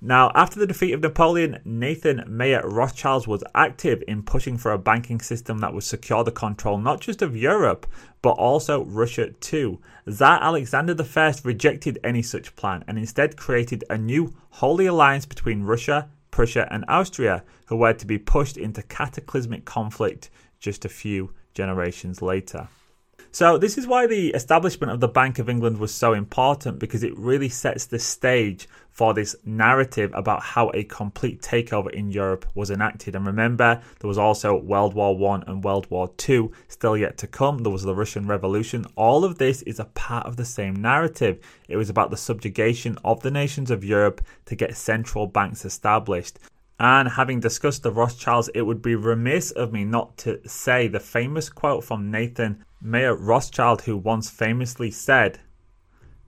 Now, 0.03 0.31
after 0.33 0.59
the 0.59 0.65
defeat 0.65 0.93
of 0.93 1.01
Napoleon, 1.01 1.59
Nathan 1.63 2.23
Mayer 2.27 2.67
Rothschild 2.67 3.27
was 3.27 3.43
active 3.53 4.03
in 4.07 4.23
pushing 4.23 4.57
for 4.57 4.71
a 4.71 4.79
banking 4.79 5.21
system 5.21 5.59
that 5.59 5.75
would 5.75 5.83
secure 5.83 6.23
the 6.23 6.31
control 6.31 6.79
not 6.79 7.01
just 7.01 7.21
of 7.21 7.37
Europe, 7.37 7.85
but 8.23 8.31
also 8.31 8.83
Russia 8.85 9.29
too. 9.29 9.79
Tsar 10.09 10.41
Alexander 10.41 10.95
I 11.15 11.33
rejected 11.43 11.99
any 12.03 12.23
such 12.23 12.55
plan 12.55 12.83
and 12.87 12.97
instead 12.97 13.37
created 13.37 13.83
a 13.91 13.97
new 13.97 14.33
holy 14.49 14.87
alliance 14.87 15.27
between 15.27 15.61
Russia, 15.61 16.09
Prussia, 16.31 16.67
and 16.71 16.83
Austria, 16.87 17.43
who 17.67 17.75
were 17.75 17.93
to 17.93 18.07
be 18.07 18.17
pushed 18.17 18.57
into 18.57 18.81
cataclysmic 18.81 19.65
conflict 19.65 20.31
just 20.59 20.83
a 20.83 20.89
few 20.89 21.31
generations 21.53 22.23
later. 22.23 22.69
So, 23.33 23.57
this 23.57 23.77
is 23.77 23.87
why 23.87 24.07
the 24.07 24.31
establishment 24.31 24.91
of 24.91 24.99
the 24.99 25.07
Bank 25.07 25.39
of 25.39 25.47
England 25.47 25.77
was 25.77 25.93
so 25.93 26.11
important 26.11 26.79
because 26.79 27.01
it 27.01 27.17
really 27.17 27.47
sets 27.47 27.85
the 27.85 27.97
stage 27.97 28.67
for 28.89 29.13
this 29.13 29.37
narrative 29.45 30.11
about 30.13 30.43
how 30.43 30.69
a 30.73 30.83
complete 30.83 31.41
takeover 31.41 31.89
in 31.91 32.11
Europe 32.11 32.45
was 32.55 32.69
enacted. 32.69 33.15
And 33.15 33.25
remember, 33.25 33.81
there 33.99 34.07
was 34.09 34.17
also 34.17 34.57
World 34.57 34.93
War 34.93 35.15
One 35.15 35.45
and 35.47 35.63
World 35.63 35.89
War 35.89 36.09
Two 36.17 36.51
still 36.67 36.97
yet 36.97 37.17
to 37.19 37.27
come. 37.27 37.59
There 37.59 37.71
was 37.71 37.83
the 37.83 37.95
Russian 37.95 38.27
Revolution. 38.27 38.85
All 38.97 39.23
of 39.23 39.37
this 39.37 39.61
is 39.61 39.79
a 39.79 39.85
part 39.85 40.27
of 40.27 40.35
the 40.35 40.43
same 40.43 40.75
narrative. 40.75 41.39
It 41.69 41.77
was 41.77 41.89
about 41.89 42.11
the 42.11 42.17
subjugation 42.17 42.97
of 43.05 43.21
the 43.21 43.31
nations 43.31 43.71
of 43.71 43.85
Europe 43.85 44.21
to 44.47 44.55
get 44.55 44.75
central 44.75 45.25
banks 45.25 45.63
established. 45.63 46.37
And 46.83 47.09
having 47.09 47.39
discussed 47.39 47.83
the 47.83 47.91
Rothschilds, 47.91 48.49
it 48.55 48.63
would 48.63 48.81
be 48.81 48.95
remiss 48.95 49.51
of 49.51 49.71
me 49.71 49.85
not 49.85 50.17
to 50.17 50.41
say 50.49 50.87
the 50.87 50.99
famous 50.99 51.47
quote 51.47 51.83
from 51.83 52.09
Nathan 52.09 52.65
Mayer 52.81 53.15
Rothschild, 53.15 53.83
who 53.83 53.95
once 53.95 54.31
famously 54.31 54.89
said 54.89 55.39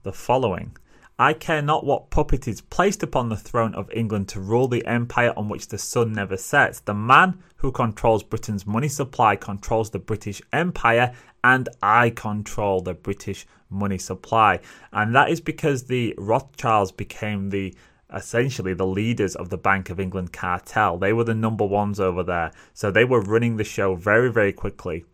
the 0.03 0.13
following 0.13 0.77
I 1.17 1.33
care 1.33 1.63
not 1.63 1.87
what 1.87 2.11
puppet 2.11 2.47
is 2.47 2.61
placed 2.61 3.01
upon 3.01 3.29
the 3.29 3.35
throne 3.35 3.73
of 3.73 3.89
England 3.91 4.29
to 4.29 4.39
rule 4.39 4.67
the 4.67 4.85
empire 4.85 5.33
on 5.35 5.49
which 5.49 5.69
the 5.69 5.79
sun 5.79 6.13
never 6.13 6.37
sets. 6.37 6.81
The 6.81 6.93
man 6.93 7.41
who 7.55 7.71
controls 7.71 8.21
Britain's 8.21 8.67
money 8.67 8.89
supply 8.89 9.35
controls 9.35 9.89
the 9.89 9.97
British 9.97 10.39
Empire, 10.51 11.15
and 11.43 11.67
I 11.81 12.11
control 12.11 12.81
the 12.81 12.93
British 12.93 13.47
money 13.71 13.97
supply. 13.97 14.59
And 14.91 15.15
that 15.15 15.31
is 15.31 15.41
because 15.41 15.85
the 15.85 16.13
Rothschilds 16.19 16.91
became 16.91 17.49
the 17.49 17.73
essentially 18.13 18.73
the 18.73 18.85
leaders 18.85 19.35
of 19.35 19.49
the 19.49 19.57
Bank 19.57 19.89
of 19.89 19.99
England 19.99 20.33
cartel. 20.33 20.97
They 20.97 21.13
were 21.13 21.23
the 21.23 21.33
number 21.33 21.65
ones 21.65 21.99
over 21.99 22.23
there. 22.23 22.51
So 22.73 22.91
they 22.91 23.05
were 23.05 23.21
running 23.21 23.57
the 23.57 23.63
show 23.63 23.95
very, 23.95 24.31
very 24.31 24.53
quickly. 24.53 25.05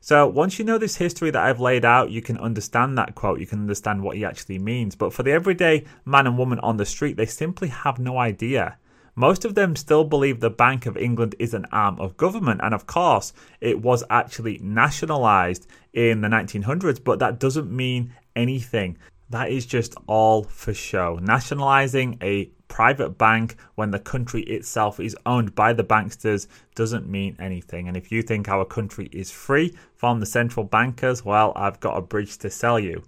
So 0.00 0.26
once 0.26 0.58
you 0.58 0.64
know 0.64 0.78
this 0.78 0.96
history 0.96 1.30
that 1.30 1.42
I've 1.42 1.60
laid 1.60 1.84
out, 1.84 2.10
you 2.10 2.22
can 2.22 2.38
understand 2.38 2.96
that 2.98 3.14
quote, 3.14 3.40
you 3.40 3.46
can 3.46 3.60
understand 3.60 4.02
what 4.02 4.16
he 4.16 4.24
actually 4.24 4.58
means. 4.58 4.94
But 4.94 5.12
for 5.12 5.22
the 5.22 5.32
everyday 5.32 5.84
man 6.04 6.26
and 6.26 6.38
woman 6.38 6.58
on 6.60 6.76
the 6.76 6.86
street, 6.86 7.16
they 7.16 7.26
simply 7.26 7.68
have 7.68 7.98
no 7.98 8.18
idea. 8.18 8.78
Most 9.18 9.44
of 9.44 9.56
them 9.56 9.74
still 9.74 10.04
believe 10.04 10.38
the 10.38 10.48
Bank 10.48 10.86
of 10.86 10.96
England 10.96 11.34
is 11.40 11.52
an 11.52 11.66
arm 11.72 11.98
of 11.98 12.16
government, 12.16 12.60
and 12.62 12.72
of 12.72 12.86
course, 12.86 13.32
it 13.60 13.82
was 13.82 14.04
actually 14.10 14.60
nationalised 14.62 15.66
in 15.92 16.20
the 16.20 16.28
1900s, 16.28 17.02
but 17.02 17.18
that 17.18 17.40
doesn't 17.40 17.68
mean 17.68 18.14
anything. 18.36 18.96
That 19.30 19.50
is 19.50 19.66
just 19.66 19.94
all 20.06 20.44
for 20.44 20.72
show. 20.72 21.18
Nationalising 21.20 22.18
a 22.22 22.50
private 22.68 23.18
bank 23.18 23.56
when 23.74 23.90
the 23.90 23.98
country 23.98 24.42
itself 24.42 25.00
is 25.00 25.16
owned 25.26 25.54
by 25.54 25.72
the 25.72 25.84
banksters 25.84 26.46
doesn't 26.78 27.08
mean 27.08 27.34
anything. 27.40 27.88
And 27.88 27.96
if 27.96 28.12
you 28.12 28.22
think 28.22 28.48
our 28.48 28.64
country 28.64 29.08
is 29.10 29.32
free 29.32 29.76
from 29.96 30.20
the 30.20 30.26
central 30.26 30.64
bankers, 30.64 31.24
well, 31.24 31.52
I've 31.56 31.80
got 31.80 31.96
a 31.96 32.00
bridge 32.00 32.38
to 32.38 32.50
sell 32.50 32.78
you. 32.78 33.02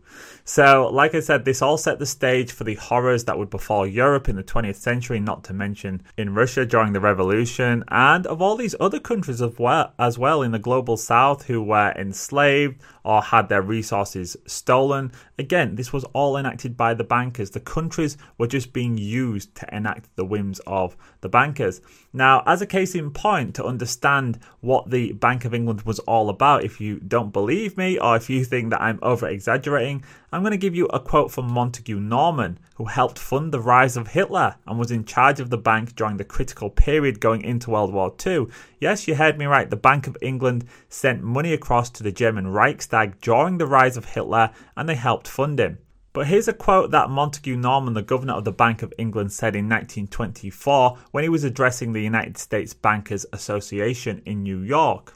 So, 0.45 0.89
like 0.93 1.15
I 1.15 1.21
said, 1.21 1.45
this 1.45 1.63
all 1.63 1.79
set 1.79 2.01
the 2.01 2.07
stage 2.07 2.51
for 2.51 2.65
the 2.65 2.75
horrors 2.75 3.25
that 3.27 3.39
would 3.39 3.49
befall 3.49 3.87
Europe 3.87 4.29
in 4.29 4.35
the 4.35 4.43
20th 4.43 4.75
century, 4.75 5.21
not 5.21 5.45
to 5.45 5.53
mention 5.53 6.03
in 6.17 6.35
Russia 6.35 6.67
during 6.67 6.93
the 6.93 6.99
revolution, 6.99 7.85
and 7.89 8.27
of 8.27 8.43
all 8.43 8.57
these 8.57 8.75
other 8.81 8.99
countries 8.99 9.41
as 9.41 9.57
well, 9.57 9.93
as 10.01 10.19
well 10.19 10.43
in 10.43 10.51
the 10.51 10.59
global 10.59 10.97
south 10.97 11.45
who 11.45 11.63
were 11.63 11.93
enslaved 11.97 12.81
or 13.05 13.23
had 13.23 13.49
their 13.49 13.63
resources 13.63 14.37
stolen. 14.47 15.13
Again, 15.39 15.77
this 15.77 15.93
was 15.93 16.03
all 16.13 16.37
enacted 16.37 16.77
by 16.77 16.95
the 16.95 17.05
bankers. 17.05 17.51
The 17.51 17.61
countries 17.61 18.17
were 18.37 18.49
just 18.49 18.73
being 18.73 18.99
used 18.99 19.50
to 19.57 19.75
enact 19.75 20.15
the 20.17 20.25
whims 20.25 20.61
of 20.67 20.97
the 21.21 21.29
bankers. 21.29 21.81
Now, 22.13 22.43
as 22.47 22.61
a 22.61 22.67
case 22.67 22.95
in 22.95 23.11
point, 23.11 23.55
to 23.55 23.65
understand 23.65 24.39
what 24.61 24.91
the 24.91 25.13
Bank 25.13 25.45
of 25.45 25.55
England 25.55 25.83
was 25.83 25.99
all 26.01 26.29
about, 26.29 26.65
if 26.65 26.81
you 26.81 26.99
don't 27.01 27.33
believe 27.33 27.77
me 27.77 27.99
or 27.99 28.17
if 28.17 28.29
you 28.29 28.45
think 28.45 28.71
that 28.71 28.81
I'm 28.81 28.99
over 29.03 29.29
exaggerating, 29.29 30.05
I'm 30.33 30.43
going 30.43 30.53
to 30.53 30.57
give 30.57 30.75
you 30.75 30.87
a 30.87 31.01
quote 31.01 31.31
from 31.31 31.51
Montagu 31.51 32.01
Norman, 32.01 32.59
who 32.75 32.85
helped 32.87 33.19
fund 33.19 33.53
the 33.53 33.61
rise 33.61 33.97
of 33.97 34.09
Hitler 34.09 34.57
and 34.67 34.79
was 34.79 34.91
in 34.91 35.05
charge 35.05 35.41
of 35.41 35.51
the 35.51 35.59
bank 35.59 35.95
during 35.95 36.17
the 36.17 36.25
critical 36.25 36.71
period 36.71 37.21
going 37.21 37.43
into 37.43 37.71
World 37.71 37.93
War 37.93 38.15
II. 38.25 38.47
Yes, 38.79 39.07
you 39.07 39.15
heard 39.15 39.39
me 39.39 39.47
right. 39.47 39.69
The 39.69 39.77
Bank 39.77 40.07
of 40.07 40.17
England 40.23 40.65
sent 40.89 41.23
money 41.23 41.53
across 41.53 41.91
to 41.91 42.03
the 42.03 42.13
German 42.13 42.49
Reichstag 42.49 43.21
during 43.21 43.59
the 43.59 43.67
rise 43.67 43.97
of 43.97 44.05
Hitler 44.05 44.51
and 44.77 44.89
they 44.89 44.95
helped 44.95 45.29
fund 45.29 45.61
him. 45.61 45.79
But 46.13 46.27
here's 46.27 46.49
a 46.49 46.53
quote 46.53 46.91
that 46.91 47.09
Montagu 47.09 47.57
Norman, 47.57 47.95
the 47.95 48.03
governor 48.03 48.33
of 48.33 48.45
the 48.45 48.53
Bank 48.53 48.83
of 48.83 48.93
England, 48.99 49.33
said 49.33 49.55
in 49.55 49.69
1924 49.69 50.99
when 51.13 51.23
he 51.23 51.29
was 51.29 51.45
addressing 51.45 51.93
the 51.93 52.03
United 52.03 52.37
States 52.37 52.75
Bankers 52.75 53.27
Association 53.33 54.21
in 54.27 54.43
New 54.43 54.59
York. 54.59 55.15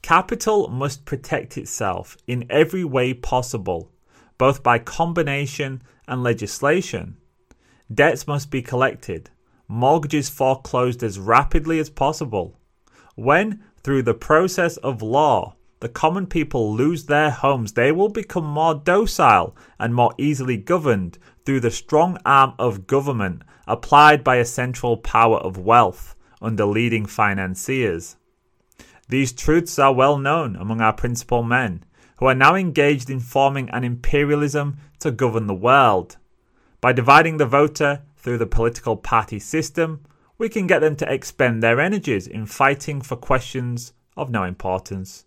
Capital 0.00 0.68
must 0.68 1.04
protect 1.04 1.58
itself 1.58 2.16
in 2.26 2.46
every 2.48 2.84
way 2.84 3.12
possible, 3.12 3.90
both 4.38 4.62
by 4.62 4.78
combination 4.78 5.82
and 6.08 6.22
legislation. 6.22 7.16
Debts 7.92 8.26
must 8.26 8.50
be 8.50 8.62
collected, 8.62 9.28
mortgages 9.68 10.30
foreclosed 10.30 11.02
as 11.02 11.18
rapidly 11.18 11.78
as 11.78 11.90
possible. 11.90 12.58
When, 13.14 13.62
through 13.82 14.02
the 14.02 14.14
process 14.14 14.76
of 14.78 15.02
law, 15.02 15.56
the 15.86 15.92
common 15.92 16.26
people 16.26 16.74
lose 16.74 17.04
their 17.04 17.30
homes, 17.30 17.74
they 17.74 17.92
will 17.92 18.08
become 18.08 18.44
more 18.44 18.74
docile 18.74 19.56
and 19.78 19.94
more 19.94 20.12
easily 20.18 20.56
governed 20.56 21.16
through 21.44 21.60
the 21.60 21.70
strong 21.70 22.18
arm 22.26 22.54
of 22.58 22.88
government 22.88 23.42
applied 23.68 24.24
by 24.24 24.34
a 24.34 24.44
central 24.44 24.96
power 24.96 25.38
of 25.38 25.56
wealth 25.56 26.16
under 26.42 26.66
leading 26.66 27.06
financiers. 27.06 28.16
These 29.08 29.32
truths 29.32 29.78
are 29.78 29.94
well 29.94 30.18
known 30.18 30.56
among 30.56 30.80
our 30.80 30.92
principal 30.92 31.44
men, 31.44 31.84
who 32.16 32.26
are 32.26 32.34
now 32.34 32.56
engaged 32.56 33.08
in 33.08 33.20
forming 33.20 33.70
an 33.70 33.84
imperialism 33.84 34.78
to 34.98 35.12
govern 35.12 35.46
the 35.46 35.54
world. 35.54 36.16
By 36.80 36.94
dividing 36.94 37.36
the 37.36 37.46
voter 37.46 38.02
through 38.16 38.38
the 38.38 38.46
political 38.46 38.96
party 38.96 39.38
system, 39.38 40.00
we 40.36 40.48
can 40.48 40.66
get 40.66 40.80
them 40.80 40.96
to 40.96 41.12
expend 41.12 41.62
their 41.62 41.78
energies 41.78 42.26
in 42.26 42.46
fighting 42.46 43.02
for 43.02 43.14
questions 43.14 43.92
of 44.16 44.30
no 44.30 44.42
importance. 44.42 45.26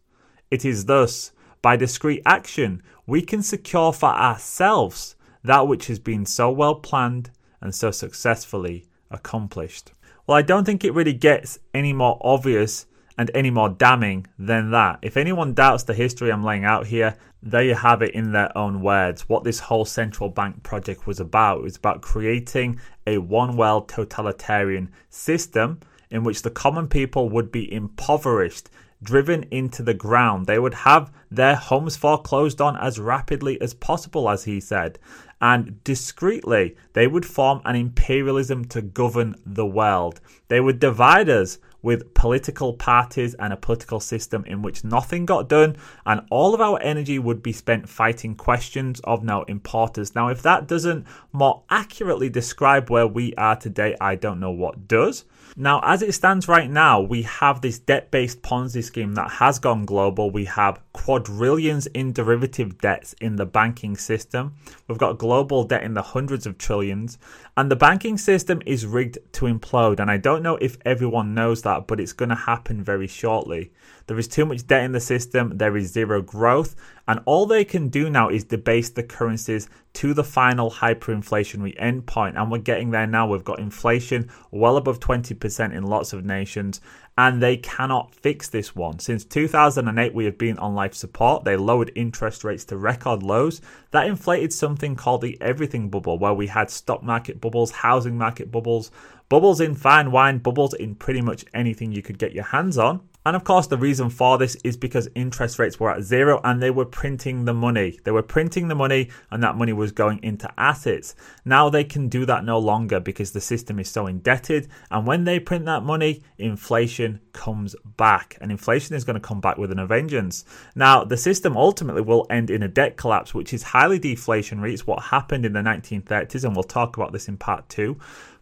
It 0.51 0.65
is 0.65 0.85
thus, 0.85 1.31
by 1.61 1.75
discreet 1.75 2.21
action, 2.25 2.81
we 3.05 3.21
can 3.21 3.41
secure 3.41 3.93
for 3.93 4.09
ourselves 4.09 5.15
that 5.43 5.67
which 5.67 5.87
has 5.87 5.99
been 5.99 6.25
so 6.25 6.49
well 6.49 6.75
planned 6.75 7.31
and 7.61 7.73
so 7.73 7.91
successfully 7.91 8.85
accomplished. 9.11 9.91
Well, 10.25 10.37
I 10.37 10.41
don't 10.41 10.65
think 10.65 10.83
it 10.83 10.93
really 10.93 11.13
gets 11.13 11.59
any 11.73 11.93
more 11.93 12.19
obvious 12.21 12.85
and 13.17 13.29
any 13.33 13.49
more 13.49 13.69
damning 13.69 14.27
than 14.37 14.71
that. 14.71 14.99
If 15.01 15.17
anyone 15.17 15.53
doubts 15.53 15.83
the 15.83 15.93
history 15.93 16.31
I'm 16.31 16.43
laying 16.43 16.63
out 16.63 16.87
here, 16.87 17.17
there 17.43 17.63
you 17.63 17.75
have 17.75 18.01
it 18.01 18.13
in 18.13 18.31
their 18.31 18.55
own 18.57 18.81
words. 18.81 19.27
What 19.27 19.43
this 19.43 19.59
whole 19.59 19.85
central 19.85 20.29
bank 20.29 20.63
project 20.63 21.05
was 21.05 21.19
about. 21.19 21.59
It 21.59 21.63
was 21.63 21.77
about 21.77 22.01
creating 22.01 22.79
a 23.05 23.17
one 23.17 23.57
world 23.57 23.89
totalitarian 23.89 24.91
system 25.09 25.81
in 26.09 26.23
which 26.23 26.41
the 26.41 26.49
common 26.49 26.87
people 26.87 27.29
would 27.29 27.51
be 27.51 27.71
impoverished 27.71 28.69
driven 29.01 29.43
into 29.51 29.83
the 29.83 29.93
ground. 29.93 30.45
They 30.45 30.59
would 30.59 30.73
have 30.73 31.11
their 31.31 31.55
homes 31.55 31.95
foreclosed 31.95 32.59
on 32.59 32.75
as 32.77 32.99
rapidly 32.99 33.59
as 33.61 33.73
possible, 33.73 34.29
as 34.29 34.43
he 34.43 34.59
said. 34.59 34.99
And 35.41 35.81
discreetly, 35.83 36.75
they 36.93 37.07
would 37.07 37.25
form 37.25 37.61
an 37.63 37.75
imperialism 37.75 38.65
to 38.65 38.81
govern 38.81 39.35
the 39.45 39.65
world. 39.65 40.19
They 40.49 40.59
would 40.59 40.79
divide 40.79 41.29
us 41.29 41.59
with 41.81 42.13
political 42.13 42.73
parties 42.73 43.35
and 43.35 43.53
a 43.53 43.57
political 43.57 44.01
system 44.01 44.43
in 44.45 44.61
which 44.61 44.83
nothing 44.83 45.25
got 45.25 45.47
done, 45.47 45.77
and 46.05 46.21
all 46.29 46.53
of 46.53 46.59
our 46.59 46.77
energy 46.81 47.17
would 47.19 47.41
be 47.41 47.53
spent 47.53 47.87
fighting 47.87 48.35
questions 48.35 48.99
of 49.05 49.23
no 49.23 49.43
importance. 49.43 50.13
Now, 50.13 50.27
if 50.27 50.41
that 50.41 50.67
doesn't 50.67 51.07
more 51.31 51.63
accurately 51.69 52.29
describe 52.29 52.89
where 52.89 53.07
we 53.07 53.33
are 53.35 53.55
today, 53.55 53.95
I 54.01 54.15
don't 54.15 54.41
know 54.41 54.51
what 54.51 54.89
does. 54.89 55.23
Now, 55.55 55.81
as 55.83 56.01
it 56.01 56.13
stands 56.13 56.47
right 56.47 56.69
now, 56.69 57.01
we 57.01 57.23
have 57.23 57.61
this 57.61 57.79
debt 57.79 58.11
based 58.11 58.41
Ponzi 58.41 58.83
scheme 58.83 59.15
that 59.15 59.29
has 59.31 59.59
gone 59.59 59.85
global. 59.85 60.31
We 60.31 60.45
have 60.45 60.79
quadrillions 60.93 61.87
in 61.87 62.13
derivative 62.13 62.77
debts 62.77 63.13
in 63.21 63.35
the 63.35 63.45
banking 63.45 63.97
system. 63.97 64.53
We've 64.87 64.97
got 64.97 65.17
global 65.17 65.63
debt 65.63 65.83
in 65.83 65.93
the 65.93 66.01
hundreds 66.01 66.45
of 66.45 66.57
trillions. 66.57 67.17
And 67.57 67.69
the 67.69 67.75
banking 67.75 68.17
system 68.17 68.61
is 68.65 68.85
rigged 68.85 69.17
to 69.33 69.45
implode. 69.45 69.99
And 69.99 70.09
I 70.09 70.17
don't 70.17 70.43
know 70.43 70.57
if 70.57 70.77
everyone 70.85 71.33
knows 71.33 71.61
that, 71.63 71.87
but 71.87 71.99
it's 71.99 72.13
going 72.13 72.29
to 72.29 72.35
happen 72.35 72.83
very 72.83 73.07
shortly. 73.07 73.71
There 74.07 74.17
is 74.17 74.27
too 74.27 74.45
much 74.45 74.65
debt 74.65 74.83
in 74.83 74.91
the 74.91 74.99
system, 74.99 75.57
there 75.57 75.77
is 75.77 75.91
zero 75.91 76.19
growth, 76.23 76.75
and 77.07 77.19
all 77.25 77.45
they 77.45 77.63
can 77.63 77.89
do 77.89 78.09
now 78.09 78.29
is 78.29 78.43
debase 78.43 78.89
the 78.89 79.03
currencies 79.03 79.69
to 79.93 80.15
the 80.15 80.23
final 80.23 80.71
hyperinflationary 80.71 81.79
endpoint. 81.79 82.35
And 82.35 82.51
we're 82.51 82.57
getting 82.57 82.89
there 82.89 83.05
now. 83.05 83.27
We've 83.27 83.43
got 83.43 83.59
inflation 83.59 84.31
well 84.49 84.77
above 84.77 84.99
20% 84.99 85.38
in 85.45 85.83
lots 85.83 86.13
of 86.13 86.25
nations, 86.25 86.81
and 87.17 87.41
they 87.41 87.57
cannot 87.57 88.13
fix 88.15 88.47
this 88.47 88.75
one. 88.75 88.99
Since 88.99 89.25
2008, 89.25 90.13
we 90.13 90.25
have 90.25 90.37
been 90.37 90.57
on 90.59 90.75
life 90.75 90.93
support. 90.93 91.43
They 91.43 91.55
lowered 91.55 91.91
interest 91.95 92.43
rates 92.43 92.65
to 92.65 92.77
record 92.77 93.23
lows. 93.23 93.61
That 93.91 94.07
inflated 94.07 94.53
something 94.53 94.95
called 94.95 95.21
the 95.21 95.37
everything 95.41 95.89
bubble, 95.89 96.17
where 96.17 96.33
we 96.33 96.47
had 96.47 96.69
stock 96.69 97.03
market 97.03 97.41
bubbles, 97.41 97.71
housing 97.71 98.17
market 98.17 98.51
bubbles, 98.51 98.91
bubbles 99.27 99.59
in 99.59 99.75
fine 99.75 100.11
wine, 100.11 100.37
bubbles 100.37 100.73
in 100.73 100.95
pretty 100.95 101.21
much 101.21 101.45
anything 101.53 101.91
you 101.91 102.01
could 102.01 102.17
get 102.17 102.33
your 102.33 102.45
hands 102.45 102.77
on. 102.77 103.01
And 103.29 103.35
of 103.35 103.43
course, 103.43 103.67
the 103.67 103.77
reason 103.77 104.09
for 104.09 104.39
this 104.39 104.55
is 104.63 104.75
because 104.75 105.07
interest 105.13 105.59
rates 105.59 105.79
were 105.79 105.91
at 105.91 106.01
zero 106.01 106.41
and 106.43 106.59
they 106.59 106.71
were 106.71 106.83
printing 106.83 107.45
the 107.45 107.53
money. 107.53 107.99
They 108.03 108.09
were 108.09 108.23
printing 108.23 108.69
the 108.69 108.73
money 108.73 109.11
and 109.29 109.43
that 109.43 109.55
money 109.55 109.71
was 109.71 109.91
going 109.91 110.19
into 110.23 110.51
assets. 110.57 111.13
Now 111.45 111.69
they 111.69 111.83
can 111.83 112.09
do 112.09 112.25
that 112.25 112.43
no 112.43 112.57
longer 112.57 112.99
because 112.99 113.31
the 113.31 113.39
system 113.39 113.77
is 113.77 113.87
so 113.87 114.07
indebted. 114.07 114.67
And 114.89 115.05
when 115.05 115.25
they 115.25 115.39
print 115.39 115.65
that 115.65 115.83
money, 115.83 116.23
inflation 116.39 117.19
comes 117.33 117.75
back. 117.97 118.35
And 118.41 118.51
inflation 118.51 118.95
is 118.95 119.03
going 119.03 119.13
to 119.13 119.19
come 119.19 119.41
back 119.41 119.59
with 119.59 119.71
an 119.71 119.87
vengeance. 119.87 120.43
Now, 120.73 121.03
the 121.03 121.15
system 121.15 121.55
ultimately 121.55 122.01
will 122.01 122.25
end 122.31 122.49
in 122.49 122.63
a 122.63 122.67
debt 122.67 122.97
collapse, 122.97 123.31
which 123.31 123.53
is 123.53 123.61
highly 123.61 123.99
deflationary. 123.99 124.73
It's 124.73 124.87
what 124.87 125.03
happened 125.03 125.45
in 125.45 125.53
the 125.53 125.59
1930s, 125.59 126.45
and 126.45 126.55
we'll 126.55 126.63
talk 126.63 126.97
about 126.97 127.13
this 127.13 127.27
in 127.27 127.37
part 127.37 127.69
two. 127.69 127.99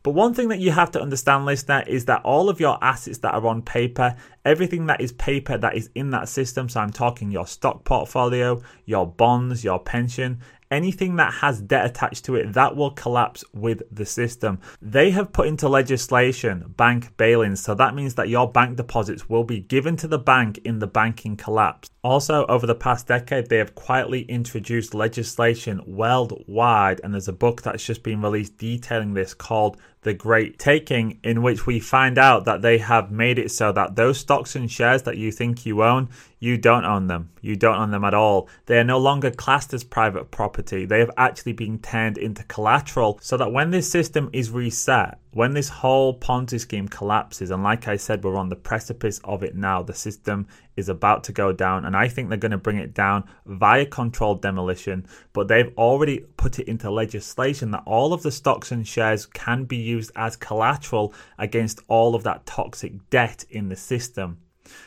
But 0.07 0.13
one 0.13 0.33
thing 0.33 0.47
that 0.47 0.59
you 0.59 0.71
have 0.71 0.91
to 0.91 1.01
understand, 1.01 1.43
listener, 1.43 1.83
is 1.85 2.05
that 2.05 2.21
all 2.23 2.47
of 2.47 2.61
your 2.61 2.81
assets 2.81 3.17
that 3.17 3.33
are 3.33 3.45
on 3.45 3.61
paper, 3.61 4.15
everything 4.45 4.85
that 4.85 5.01
is 5.01 5.11
paper 5.11 5.57
that 5.57 5.75
is 5.75 5.89
in 5.95 6.11
that 6.11 6.29
system, 6.29 6.69
so 6.69 6.79
I'm 6.79 6.91
talking 6.91 7.29
your 7.29 7.45
stock 7.45 7.83
portfolio, 7.83 8.61
your 8.85 9.05
bonds, 9.05 9.65
your 9.65 9.79
pension, 9.79 10.39
anything 10.71 11.15
that 11.15 11.33
has 11.33 11.61
debt 11.61 11.85
attached 11.85 12.25
to 12.25 12.35
it 12.35 12.53
that 12.53 12.75
will 12.75 12.91
collapse 12.91 13.43
with 13.53 13.83
the 13.91 14.05
system. 14.05 14.59
They 14.81 15.11
have 15.11 15.33
put 15.33 15.47
into 15.47 15.69
legislation 15.69 16.73
bank 16.77 17.15
bail-ins, 17.17 17.61
so 17.61 17.75
that 17.75 17.95
means 17.95 18.15
that 18.15 18.29
your 18.29 18.51
bank 18.51 18.77
deposits 18.77 19.29
will 19.29 19.43
be 19.43 19.59
given 19.59 19.95
to 19.97 20.07
the 20.07 20.19
bank 20.19 20.59
in 20.59 20.79
the 20.79 20.87
banking 20.87 21.35
collapse. 21.37 21.89
Also, 22.03 22.45
over 22.47 22.65
the 22.65 22.75
past 22.75 23.07
decade, 23.07 23.49
they 23.49 23.57
have 23.57 23.75
quietly 23.75 24.21
introduced 24.23 24.93
legislation 24.93 25.81
worldwide, 25.85 27.01
and 27.03 27.13
there's 27.13 27.27
a 27.27 27.33
book 27.33 27.61
that's 27.61 27.85
just 27.85 28.03
been 28.03 28.21
released 28.21 28.57
detailing 28.57 29.13
this 29.13 29.33
called 29.33 29.77
The 30.07 30.13
Great 30.13 30.57
Taking, 30.57 31.19
in 31.21 31.41
which 31.41 31.65
we 31.65 31.81
find 31.81 32.17
out 32.17 32.45
that 32.45 32.61
they 32.61 32.77
have 32.77 33.11
made 33.11 33.37
it 33.37 33.51
so 33.51 33.73
that 33.73 33.97
those 33.97 34.17
stocks 34.17 34.55
and 34.55 34.71
shares 34.71 35.03
that 35.03 35.17
you 35.17 35.33
think 35.33 35.65
you 35.65 35.83
own, 35.83 36.07
you 36.39 36.57
don't 36.57 36.85
own 36.85 37.07
them. 37.07 37.31
You 37.41 37.57
don't 37.57 37.77
own 37.77 37.91
them 37.91 38.05
at 38.05 38.13
all. 38.13 38.47
They 38.67 38.79
are 38.79 38.85
no 38.85 38.99
longer 38.99 39.31
classed 39.31 39.73
as 39.73 39.83
private 39.83 40.31
property. 40.31 40.85
They 40.85 40.99
have 40.99 41.11
actually 41.17 41.51
been 41.51 41.79
turned 41.79 42.17
into 42.17 42.45
collateral 42.45 43.19
so 43.21 43.35
that 43.35 43.51
when 43.51 43.71
this 43.71 43.91
system 43.91 44.29
is 44.31 44.49
reset, 44.49 45.19
when 45.33 45.53
this 45.53 45.67
whole 45.67 46.17
Ponzi 46.17 46.57
scheme 46.57 46.87
collapses, 46.87 47.51
and 47.51 47.61
like 47.61 47.89
I 47.89 47.97
said, 47.97 48.23
we're 48.23 48.37
on 48.37 48.47
the 48.47 48.55
precipice 48.55 49.19
of 49.25 49.43
it 49.43 49.55
now, 49.55 49.83
the 49.83 49.93
system 49.93 50.47
is 50.77 50.87
about 50.87 51.23
to 51.25 51.33
go 51.33 51.51
down, 51.51 51.83
and 51.83 51.97
I 51.97 52.07
think 52.07 52.29
they're 52.29 52.37
going 52.37 52.51
to 52.51 52.57
bring 52.57 52.77
it 52.77 52.93
down 52.93 53.25
via 53.45 53.85
controlled 53.85 54.41
demolition. 54.41 55.05
But 55.33 55.47
they've 55.47 55.73
already 55.77 56.19
put 56.37 56.59
it 56.59 56.67
into 56.67 56.89
legislation 56.89 57.71
that 57.71 57.83
all 57.85 58.13
of 58.13 58.23
the 58.23 58.31
stocks 58.31 58.71
and 58.71 58.87
shares 58.87 59.25
can 59.25 59.65
be 59.65 59.77
used 59.77 60.11
as 60.15 60.35
collateral 60.35 61.13
against 61.37 61.81
all 61.87 62.15
of 62.15 62.23
that 62.23 62.45
toxic 62.45 63.09
debt 63.09 63.43
in 63.49 63.69
the 63.69 63.75
system. 63.75 64.37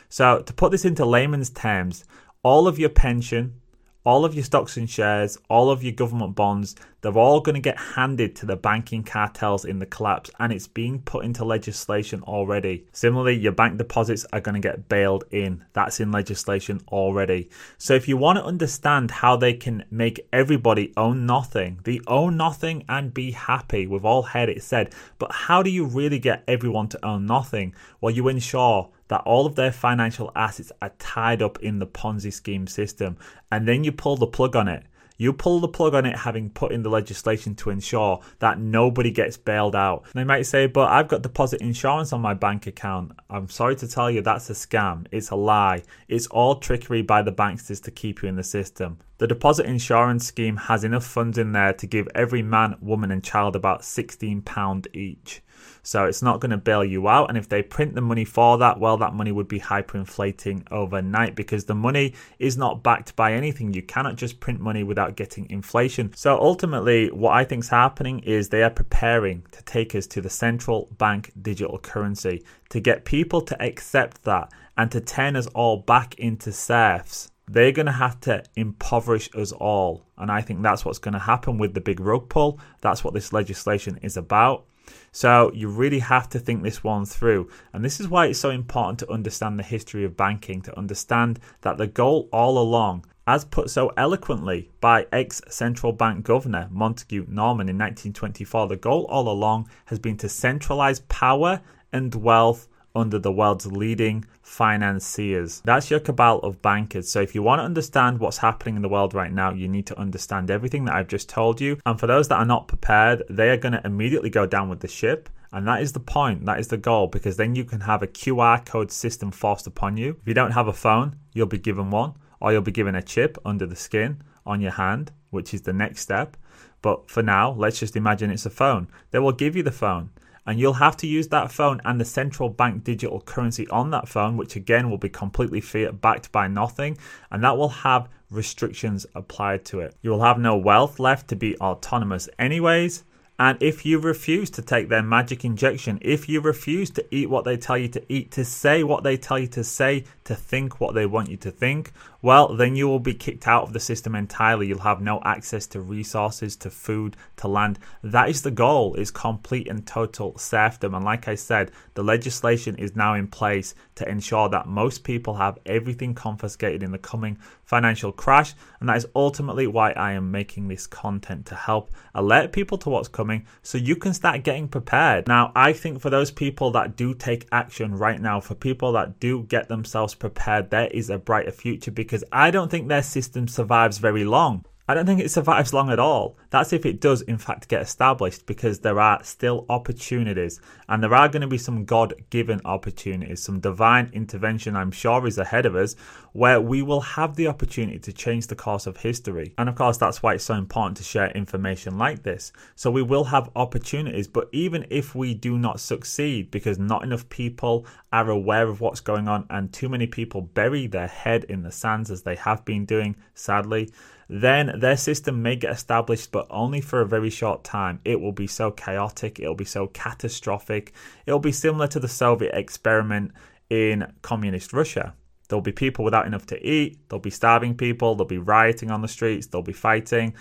So, 0.09 0.41
to 0.41 0.53
put 0.53 0.71
this 0.71 0.85
into 0.85 1.05
layman's 1.05 1.49
terms, 1.49 2.05
all 2.43 2.67
of 2.67 2.79
your 2.79 2.89
pension, 2.89 3.61
all 4.03 4.25
of 4.25 4.33
your 4.33 4.43
stocks 4.43 4.77
and 4.77 4.89
shares, 4.89 5.37
all 5.49 5.69
of 5.69 5.83
your 5.83 5.91
government 5.91 6.35
bonds, 6.35 6.75
they're 7.01 7.17
all 7.17 7.41
going 7.41 7.55
to 7.55 7.61
get 7.61 7.77
handed 7.77 8.35
to 8.35 8.45
the 8.45 8.55
banking 8.55 9.03
cartels 9.03 9.65
in 9.65 9.79
the 9.79 9.85
collapse, 9.85 10.29
and 10.39 10.53
it's 10.53 10.67
being 10.67 11.01
put 11.01 11.25
into 11.25 11.43
legislation 11.43 12.21
already. 12.23 12.85
Similarly, 12.91 13.37
your 13.37 13.51
bank 13.51 13.77
deposits 13.77 14.25
are 14.31 14.39
going 14.39 14.53
to 14.53 14.67
get 14.67 14.87
bailed 14.87 15.23
in. 15.31 15.63
That's 15.73 15.99
in 15.99 16.11
legislation 16.11 16.81
already. 16.89 17.49
So, 17.77 17.95
if 17.95 18.07
you 18.07 18.17
want 18.17 18.37
to 18.37 18.45
understand 18.45 19.09
how 19.09 19.35
they 19.35 19.53
can 19.53 19.83
make 19.89 20.27
everybody 20.31 20.93
own 20.95 21.25
nothing, 21.25 21.79
the 21.83 22.01
own 22.05 22.37
nothing 22.37 22.85
and 22.87 23.13
be 23.13 23.31
happy. 23.31 23.87
We've 23.87 24.05
all 24.05 24.23
heard 24.23 24.49
it 24.49 24.63
said, 24.63 24.93
but 25.17 25.31
how 25.31 25.63
do 25.63 25.71
you 25.71 25.85
really 25.85 26.19
get 26.19 26.43
everyone 26.47 26.87
to 26.89 27.05
own 27.05 27.25
nothing? 27.25 27.73
Well, 27.99 28.13
you 28.13 28.27
ensure 28.27 28.89
that 29.11 29.21
all 29.25 29.45
of 29.45 29.55
their 29.55 29.73
financial 29.73 30.31
assets 30.37 30.71
are 30.81 30.93
tied 30.97 31.41
up 31.41 31.59
in 31.59 31.79
the 31.79 31.85
Ponzi 31.85 32.31
scheme 32.31 32.65
system, 32.65 33.17
and 33.51 33.67
then 33.67 33.83
you 33.83 33.91
pull 33.91 34.15
the 34.15 34.25
plug 34.25 34.55
on 34.55 34.69
it. 34.69 34.85
You 35.17 35.33
pull 35.33 35.59
the 35.59 35.67
plug 35.67 35.93
on 35.93 36.05
it 36.05 36.15
having 36.15 36.49
put 36.49 36.71
in 36.71 36.81
the 36.81 36.89
legislation 36.89 37.53
to 37.55 37.71
ensure 37.71 38.21
that 38.39 38.57
nobody 38.57 39.11
gets 39.11 39.35
bailed 39.35 39.75
out. 39.75 40.05
They 40.13 40.23
might 40.23 40.43
say, 40.43 40.65
but 40.65 40.89
I've 40.89 41.09
got 41.09 41.23
deposit 41.23 41.59
insurance 41.59 42.13
on 42.13 42.21
my 42.21 42.33
bank 42.33 42.67
account. 42.67 43.11
I'm 43.29 43.49
sorry 43.49 43.75
to 43.75 43.87
tell 43.87 44.09
you 44.09 44.21
that's 44.21 44.49
a 44.49 44.53
scam. 44.53 45.07
It's 45.11 45.29
a 45.29 45.35
lie. 45.35 45.83
It's 46.07 46.27
all 46.27 46.55
trickery 46.55 47.01
by 47.01 47.21
the 47.21 47.33
banksters 47.33 47.83
to 47.83 47.91
keep 47.91 48.23
you 48.23 48.29
in 48.29 48.37
the 48.37 48.43
system. 48.43 48.97
The 49.17 49.27
deposit 49.27 49.65
insurance 49.65 50.25
scheme 50.25 50.55
has 50.55 50.85
enough 50.85 51.05
funds 51.05 51.37
in 51.37 51.51
there 51.51 51.73
to 51.73 51.85
give 51.85 52.07
every 52.15 52.41
man, 52.41 52.77
woman, 52.79 53.11
and 53.11 53.21
child 53.21 53.57
about 53.57 53.81
£16 53.81 54.87
each. 54.95 55.43
So 55.83 56.05
it's 56.05 56.21
not 56.21 56.39
going 56.39 56.51
to 56.51 56.57
bail 56.57 56.83
you 56.83 57.07
out. 57.07 57.29
And 57.29 57.37
if 57.37 57.49
they 57.49 57.61
print 57.61 57.95
the 57.95 58.01
money 58.01 58.25
for 58.25 58.57
that, 58.59 58.79
well, 58.79 58.97
that 58.97 59.13
money 59.13 59.31
would 59.31 59.47
be 59.47 59.59
hyperinflating 59.59 60.71
overnight 60.71 61.35
because 61.35 61.65
the 61.65 61.75
money 61.75 62.13
is 62.39 62.57
not 62.57 62.83
backed 62.83 63.15
by 63.15 63.33
anything. 63.33 63.73
You 63.73 63.81
cannot 63.81 64.15
just 64.15 64.39
print 64.39 64.59
money 64.59 64.83
without 64.83 65.15
getting 65.15 65.49
inflation. 65.49 66.13
So 66.15 66.39
ultimately, 66.39 67.09
what 67.11 67.33
I 67.33 67.43
think 67.43 67.63
is 67.63 67.69
happening 67.69 68.19
is 68.19 68.49
they 68.49 68.63
are 68.63 68.69
preparing 68.69 69.43
to 69.51 69.63
take 69.63 69.95
us 69.95 70.07
to 70.07 70.21
the 70.21 70.29
central 70.29 70.87
bank 70.97 71.31
digital 71.41 71.79
currency 71.79 72.43
to 72.69 72.79
get 72.79 73.05
people 73.05 73.41
to 73.41 73.61
accept 73.61 74.23
that 74.23 74.51
and 74.77 74.91
to 74.91 75.01
turn 75.01 75.35
us 75.35 75.47
all 75.47 75.77
back 75.77 76.15
into 76.15 76.51
serfs 76.51 77.31
they're 77.47 77.73
going 77.73 77.85
to 77.85 77.91
have 77.91 78.19
to 78.21 78.43
impoverish 78.55 79.29
us 79.35 79.51
all. 79.51 80.05
And 80.17 80.31
I 80.31 80.41
think 80.41 80.61
that's 80.61 80.85
what's 80.85 80.99
going 80.99 81.13
to 81.13 81.19
happen 81.19 81.57
with 81.57 81.73
the 81.73 81.81
big 81.81 81.99
rug 81.99 82.29
pull. 82.29 82.59
That's 82.79 83.03
what 83.03 83.13
this 83.13 83.33
legislation 83.33 83.99
is 84.01 84.15
about. 84.15 84.65
So 85.11 85.51
you 85.53 85.67
really 85.67 85.99
have 85.99 86.29
to 86.29 86.39
think 86.39 86.63
this 86.63 86.83
one 86.83 87.05
through. 87.05 87.49
And 87.73 87.83
this 87.83 87.99
is 87.99 88.07
why 88.07 88.27
it's 88.27 88.39
so 88.39 88.49
important 88.49 88.99
to 88.99 89.11
understand 89.11 89.57
the 89.57 89.63
history 89.63 90.03
of 90.03 90.17
banking, 90.17 90.61
to 90.63 90.77
understand 90.77 91.39
that 91.61 91.77
the 91.77 91.87
goal 91.87 92.29
all 92.31 92.57
along, 92.57 93.05
as 93.27 93.45
put 93.45 93.69
so 93.69 93.93
eloquently 93.97 94.71
by 94.79 95.05
ex 95.11 95.41
central 95.47 95.93
bank 95.93 96.25
governor 96.25 96.69
Montagu 96.73 97.27
Norman 97.27 97.69
in 97.69 97.77
1924, 97.77 98.67
the 98.67 98.75
goal 98.75 99.05
all 99.09 99.29
along 99.29 99.69
has 99.85 99.99
been 99.99 100.17
to 100.17 100.29
centralize 100.29 100.99
power 101.01 101.61
and 101.93 102.15
wealth 102.15 102.67
under 102.95 103.19
the 103.19 103.31
world's 103.31 103.65
leading 103.65 104.25
financiers. 104.41 105.61
That's 105.63 105.89
your 105.89 105.99
cabal 105.99 106.39
of 106.39 106.61
bankers. 106.61 107.09
So 107.09 107.21
if 107.21 107.35
you 107.35 107.43
want 107.43 107.59
to 107.59 107.65
understand 107.65 108.19
what's 108.19 108.37
happening 108.37 108.75
in 108.75 108.81
the 108.81 108.89
world 108.89 109.13
right 109.13 109.31
now, 109.31 109.51
you 109.51 109.67
need 109.67 109.87
to 109.87 109.99
understand 109.99 110.51
everything 110.51 110.85
that 110.85 110.95
I've 110.95 111.07
just 111.07 111.29
told 111.29 111.61
you. 111.61 111.79
And 111.85 111.99
for 111.99 112.07
those 112.07 112.27
that 112.27 112.37
are 112.37 112.45
not 112.45 112.67
prepared, 112.67 113.23
they 113.29 113.49
are 113.49 113.57
going 113.57 113.73
to 113.73 113.85
immediately 113.85 114.29
go 114.29 114.45
down 114.45 114.69
with 114.69 114.81
the 114.81 114.87
ship. 114.87 115.29
And 115.53 115.67
that 115.67 115.81
is 115.81 115.91
the 115.91 115.99
point, 115.99 116.45
that 116.45 116.59
is 116.59 116.69
the 116.69 116.77
goal, 116.77 117.07
because 117.07 117.35
then 117.35 117.55
you 117.55 117.65
can 117.65 117.81
have 117.81 118.01
a 118.01 118.07
QR 118.07 118.65
code 118.65 118.91
system 118.91 119.31
forced 119.31 119.67
upon 119.67 119.97
you. 119.97 120.17
If 120.21 120.27
you 120.27 120.33
don't 120.33 120.51
have 120.51 120.67
a 120.67 120.73
phone, 120.73 121.17
you'll 121.33 121.47
be 121.47 121.57
given 121.57 121.89
one, 121.89 122.13
or 122.39 122.53
you'll 122.53 122.61
be 122.61 122.71
given 122.71 122.95
a 122.95 123.01
chip 123.01 123.37
under 123.43 123.65
the 123.65 123.75
skin 123.75 124.23
on 124.45 124.61
your 124.61 124.71
hand, 124.71 125.11
which 125.29 125.53
is 125.53 125.63
the 125.63 125.73
next 125.73 126.01
step. 126.01 126.37
But 126.81 127.09
for 127.09 127.21
now, 127.21 127.51
let's 127.51 127.79
just 127.79 127.95
imagine 127.95 128.31
it's 128.31 128.45
a 128.45 128.49
phone. 128.49 128.87
They 129.11 129.19
will 129.19 129.33
give 129.33 129.55
you 129.55 129.63
the 129.63 129.71
phone 129.71 130.09
and 130.45 130.59
you'll 130.59 130.73
have 130.73 130.97
to 130.97 131.07
use 131.07 131.27
that 131.29 131.51
phone 131.51 131.81
and 131.85 131.99
the 131.99 132.05
central 132.05 132.49
bank 132.49 132.83
digital 132.83 133.21
currency 133.21 133.67
on 133.69 133.91
that 133.91 134.07
phone, 134.07 134.37
which 134.37 134.55
again 134.55 134.89
will 134.89 134.97
be 134.97 135.09
completely 135.09 135.61
fiat 135.61 136.01
backed 136.01 136.31
by 136.31 136.47
nothing, 136.47 136.97
and 137.29 137.43
that 137.43 137.57
will 137.57 137.69
have 137.69 138.09
restrictions 138.29 139.05
applied 139.13 139.65
to 139.65 139.79
it. 139.79 139.95
You 140.01 140.11
will 140.11 140.23
have 140.23 140.39
no 140.39 140.57
wealth 140.57 140.99
left 140.99 141.27
to 141.29 141.35
be 141.35 141.57
autonomous, 141.57 142.29
anyways. 142.39 143.03
And 143.39 143.57
if 143.59 143.87
you 143.87 143.97
refuse 143.97 144.51
to 144.51 144.61
take 144.61 144.87
their 144.87 145.01
magic 145.01 145.43
injection, 145.43 145.97
if 146.01 146.29
you 146.29 146.41
refuse 146.41 146.91
to 146.91 147.05
eat 147.09 147.27
what 147.27 147.43
they 147.43 147.57
tell 147.57 147.75
you 147.77 147.87
to 147.87 148.13
eat, 148.13 148.29
to 148.33 148.45
say 148.45 148.83
what 148.83 149.03
they 149.03 149.17
tell 149.17 149.39
you 149.39 149.47
to 149.47 149.63
say, 149.63 150.05
to 150.25 150.35
think 150.35 150.79
what 150.79 150.93
they 150.93 151.07
want 151.07 151.27
you 151.27 151.37
to 151.37 151.49
think, 151.49 151.91
well, 152.21 152.55
then 152.55 152.75
you 152.75 152.87
will 152.87 152.99
be 152.99 153.13
kicked 153.13 153.47
out 153.47 153.63
of 153.63 153.73
the 153.73 153.79
system 153.79 154.15
entirely. 154.15 154.67
You'll 154.67 154.79
have 154.79 155.01
no 155.01 155.19
access 155.23 155.65
to 155.67 155.81
resources, 155.81 156.55
to 156.57 156.69
food, 156.69 157.17
to 157.37 157.47
land. 157.47 157.79
That 158.03 158.29
is 158.29 158.43
the 158.43 158.51
goal, 158.51 158.93
is 158.95 159.09
complete 159.09 159.67
and 159.67 159.85
total 159.85 160.37
serfdom. 160.37 160.93
And 160.93 161.03
like 161.03 161.27
I 161.27 161.35
said, 161.35 161.71
the 161.95 162.03
legislation 162.03 162.75
is 162.75 162.95
now 162.95 163.15
in 163.15 163.27
place 163.27 163.73
to 163.95 164.07
ensure 164.07 164.49
that 164.49 164.67
most 164.67 165.03
people 165.03 165.35
have 165.35 165.57
everything 165.65 166.13
confiscated 166.13 166.83
in 166.83 166.91
the 166.91 166.97
coming 166.97 167.37
financial 167.63 168.11
crash. 168.11 168.53
And 168.79 168.89
that 168.89 168.97
is 168.97 169.07
ultimately 169.15 169.65
why 169.65 169.91
I 169.91 170.11
am 170.11 170.29
making 170.29 170.67
this 170.67 170.85
content 170.85 171.45
to 171.47 171.55
help 171.55 171.91
alert 172.13 172.51
people 172.51 172.77
to 172.79 172.89
what's 172.89 173.07
coming 173.07 173.47
so 173.61 173.77
you 173.77 173.95
can 173.95 174.13
start 174.13 174.43
getting 174.43 174.67
prepared. 174.67 175.27
Now, 175.27 175.51
I 175.55 175.73
think 175.73 176.01
for 176.01 176.09
those 176.09 176.29
people 176.29 176.71
that 176.71 176.95
do 176.95 177.13
take 177.13 177.47
action 177.51 177.95
right 177.95 178.19
now, 178.19 178.39
for 178.39 178.55
people 178.55 178.91
that 178.93 179.19
do 179.19 179.43
get 179.43 179.69
themselves 179.69 180.13
prepared, 180.13 180.69
there 180.69 180.87
is 180.87 181.09
a 181.09 181.17
brighter 181.17 181.51
future 181.51 181.91
because 181.91 182.10
I 182.31 182.51
don't 182.51 182.69
think 182.69 182.87
their 182.87 183.03
system 183.03 183.47
survives 183.47 183.97
very 183.97 184.23
long. 184.23 184.65
I 184.91 184.93
don't 184.93 185.05
think 185.05 185.21
it 185.21 185.31
survives 185.31 185.73
long 185.73 185.89
at 185.89 185.99
all. 185.99 186.37
That's 186.49 186.73
if 186.73 186.85
it 186.85 186.99
does, 186.99 187.21
in 187.21 187.37
fact, 187.37 187.69
get 187.69 187.81
established 187.81 188.45
because 188.45 188.79
there 188.79 188.99
are 188.99 189.23
still 189.23 189.65
opportunities 189.69 190.59
and 190.89 191.01
there 191.01 191.15
are 191.15 191.29
going 191.29 191.43
to 191.43 191.47
be 191.47 191.57
some 191.57 191.85
God 191.85 192.13
given 192.29 192.59
opportunities, 192.65 193.41
some 193.41 193.61
divine 193.61 194.09
intervention, 194.11 194.75
I'm 194.75 194.91
sure, 194.91 195.25
is 195.25 195.37
ahead 195.37 195.65
of 195.65 195.77
us 195.77 195.95
where 196.33 196.59
we 196.59 196.81
will 196.81 196.99
have 196.99 197.37
the 197.37 197.47
opportunity 197.47 197.99
to 197.99 198.11
change 198.11 198.47
the 198.47 198.55
course 198.55 198.85
of 198.85 198.97
history. 198.97 199.53
And 199.57 199.69
of 199.69 199.75
course, 199.75 199.95
that's 199.95 200.21
why 200.21 200.33
it's 200.33 200.43
so 200.43 200.55
important 200.55 200.97
to 200.97 201.03
share 201.03 201.31
information 201.31 201.97
like 201.97 202.23
this. 202.23 202.51
So 202.75 202.91
we 202.91 203.01
will 203.01 203.23
have 203.23 203.49
opportunities, 203.55 204.27
but 204.27 204.49
even 204.51 204.85
if 204.89 205.15
we 205.15 205.33
do 205.33 205.57
not 205.57 205.79
succeed 205.79 206.51
because 206.51 206.77
not 206.77 207.03
enough 207.03 207.29
people 207.29 207.85
are 208.11 208.29
aware 208.29 208.67
of 208.67 208.81
what's 208.81 208.99
going 208.99 209.29
on 209.29 209.45
and 209.49 209.71
too 209.71 209.87
many 209.87 210.07
people 210.07 210.41
bury 210.41 210.87
their 210.87 211.07
head 211.07 211.45
in 211.45 211.63
the 211.63 211.71
sands 211.71 212.11
as 212.11 212.23
they 212.23 212.35
have 212.35 212.65
been 212.65 212.85
doing, 212.85 213.15
sadly 213.33 213.89
then 214.33 214.79
their 214.79 214.95
system 214.95 215.41
may 215.41 215.57
get 215.57 215.73
established, 215.73 216.31
but 216.31 216.47
only 216.49 216.79
for 216.79 217.01
a 217.01 217.05
very 217.05 217.29
short 217.29 217.65
time. 217.65 217.99
It 218.05 218.21
will 218.21 218.31
be 218.31 218.47
so 218.47 218.71
chaotic, 218.71 219.41
it'll 219.41 219.55
be 219.55 219.65
so 219.65 219.87
catastrophic, 219.87 220.93
it'll 221.25 221.39
be 221.39 221.51
similar 221.51 221.87
to 221.87 221.99
the 221.99 222.07
Soviet 222.07 222.55
experiment 222.55 223.33
in 223.69 224.09
communist 224.21 224.71
Russia. 224.71 225.13
There'll 225.49 225.61
be 225.61 225.73
people 225.73 226.05
without 226.05 226.27
enough 226.27 226.45
to 226.45 226.65
eat, 226.65 227.09
there'll 227.09 227.19
be 227.19 227.29
starving 227.29 227.75
people, 227.75 228.15
there'll 228.15 228.25
be 228.25 228.37
rioting 228.37 228.89
on 228.89 229.01
the 229.01 229.09
streets, 229.09 229.47
there'll 229.47 229.63
be 229.63 229.73
fighting. 229.73 230.33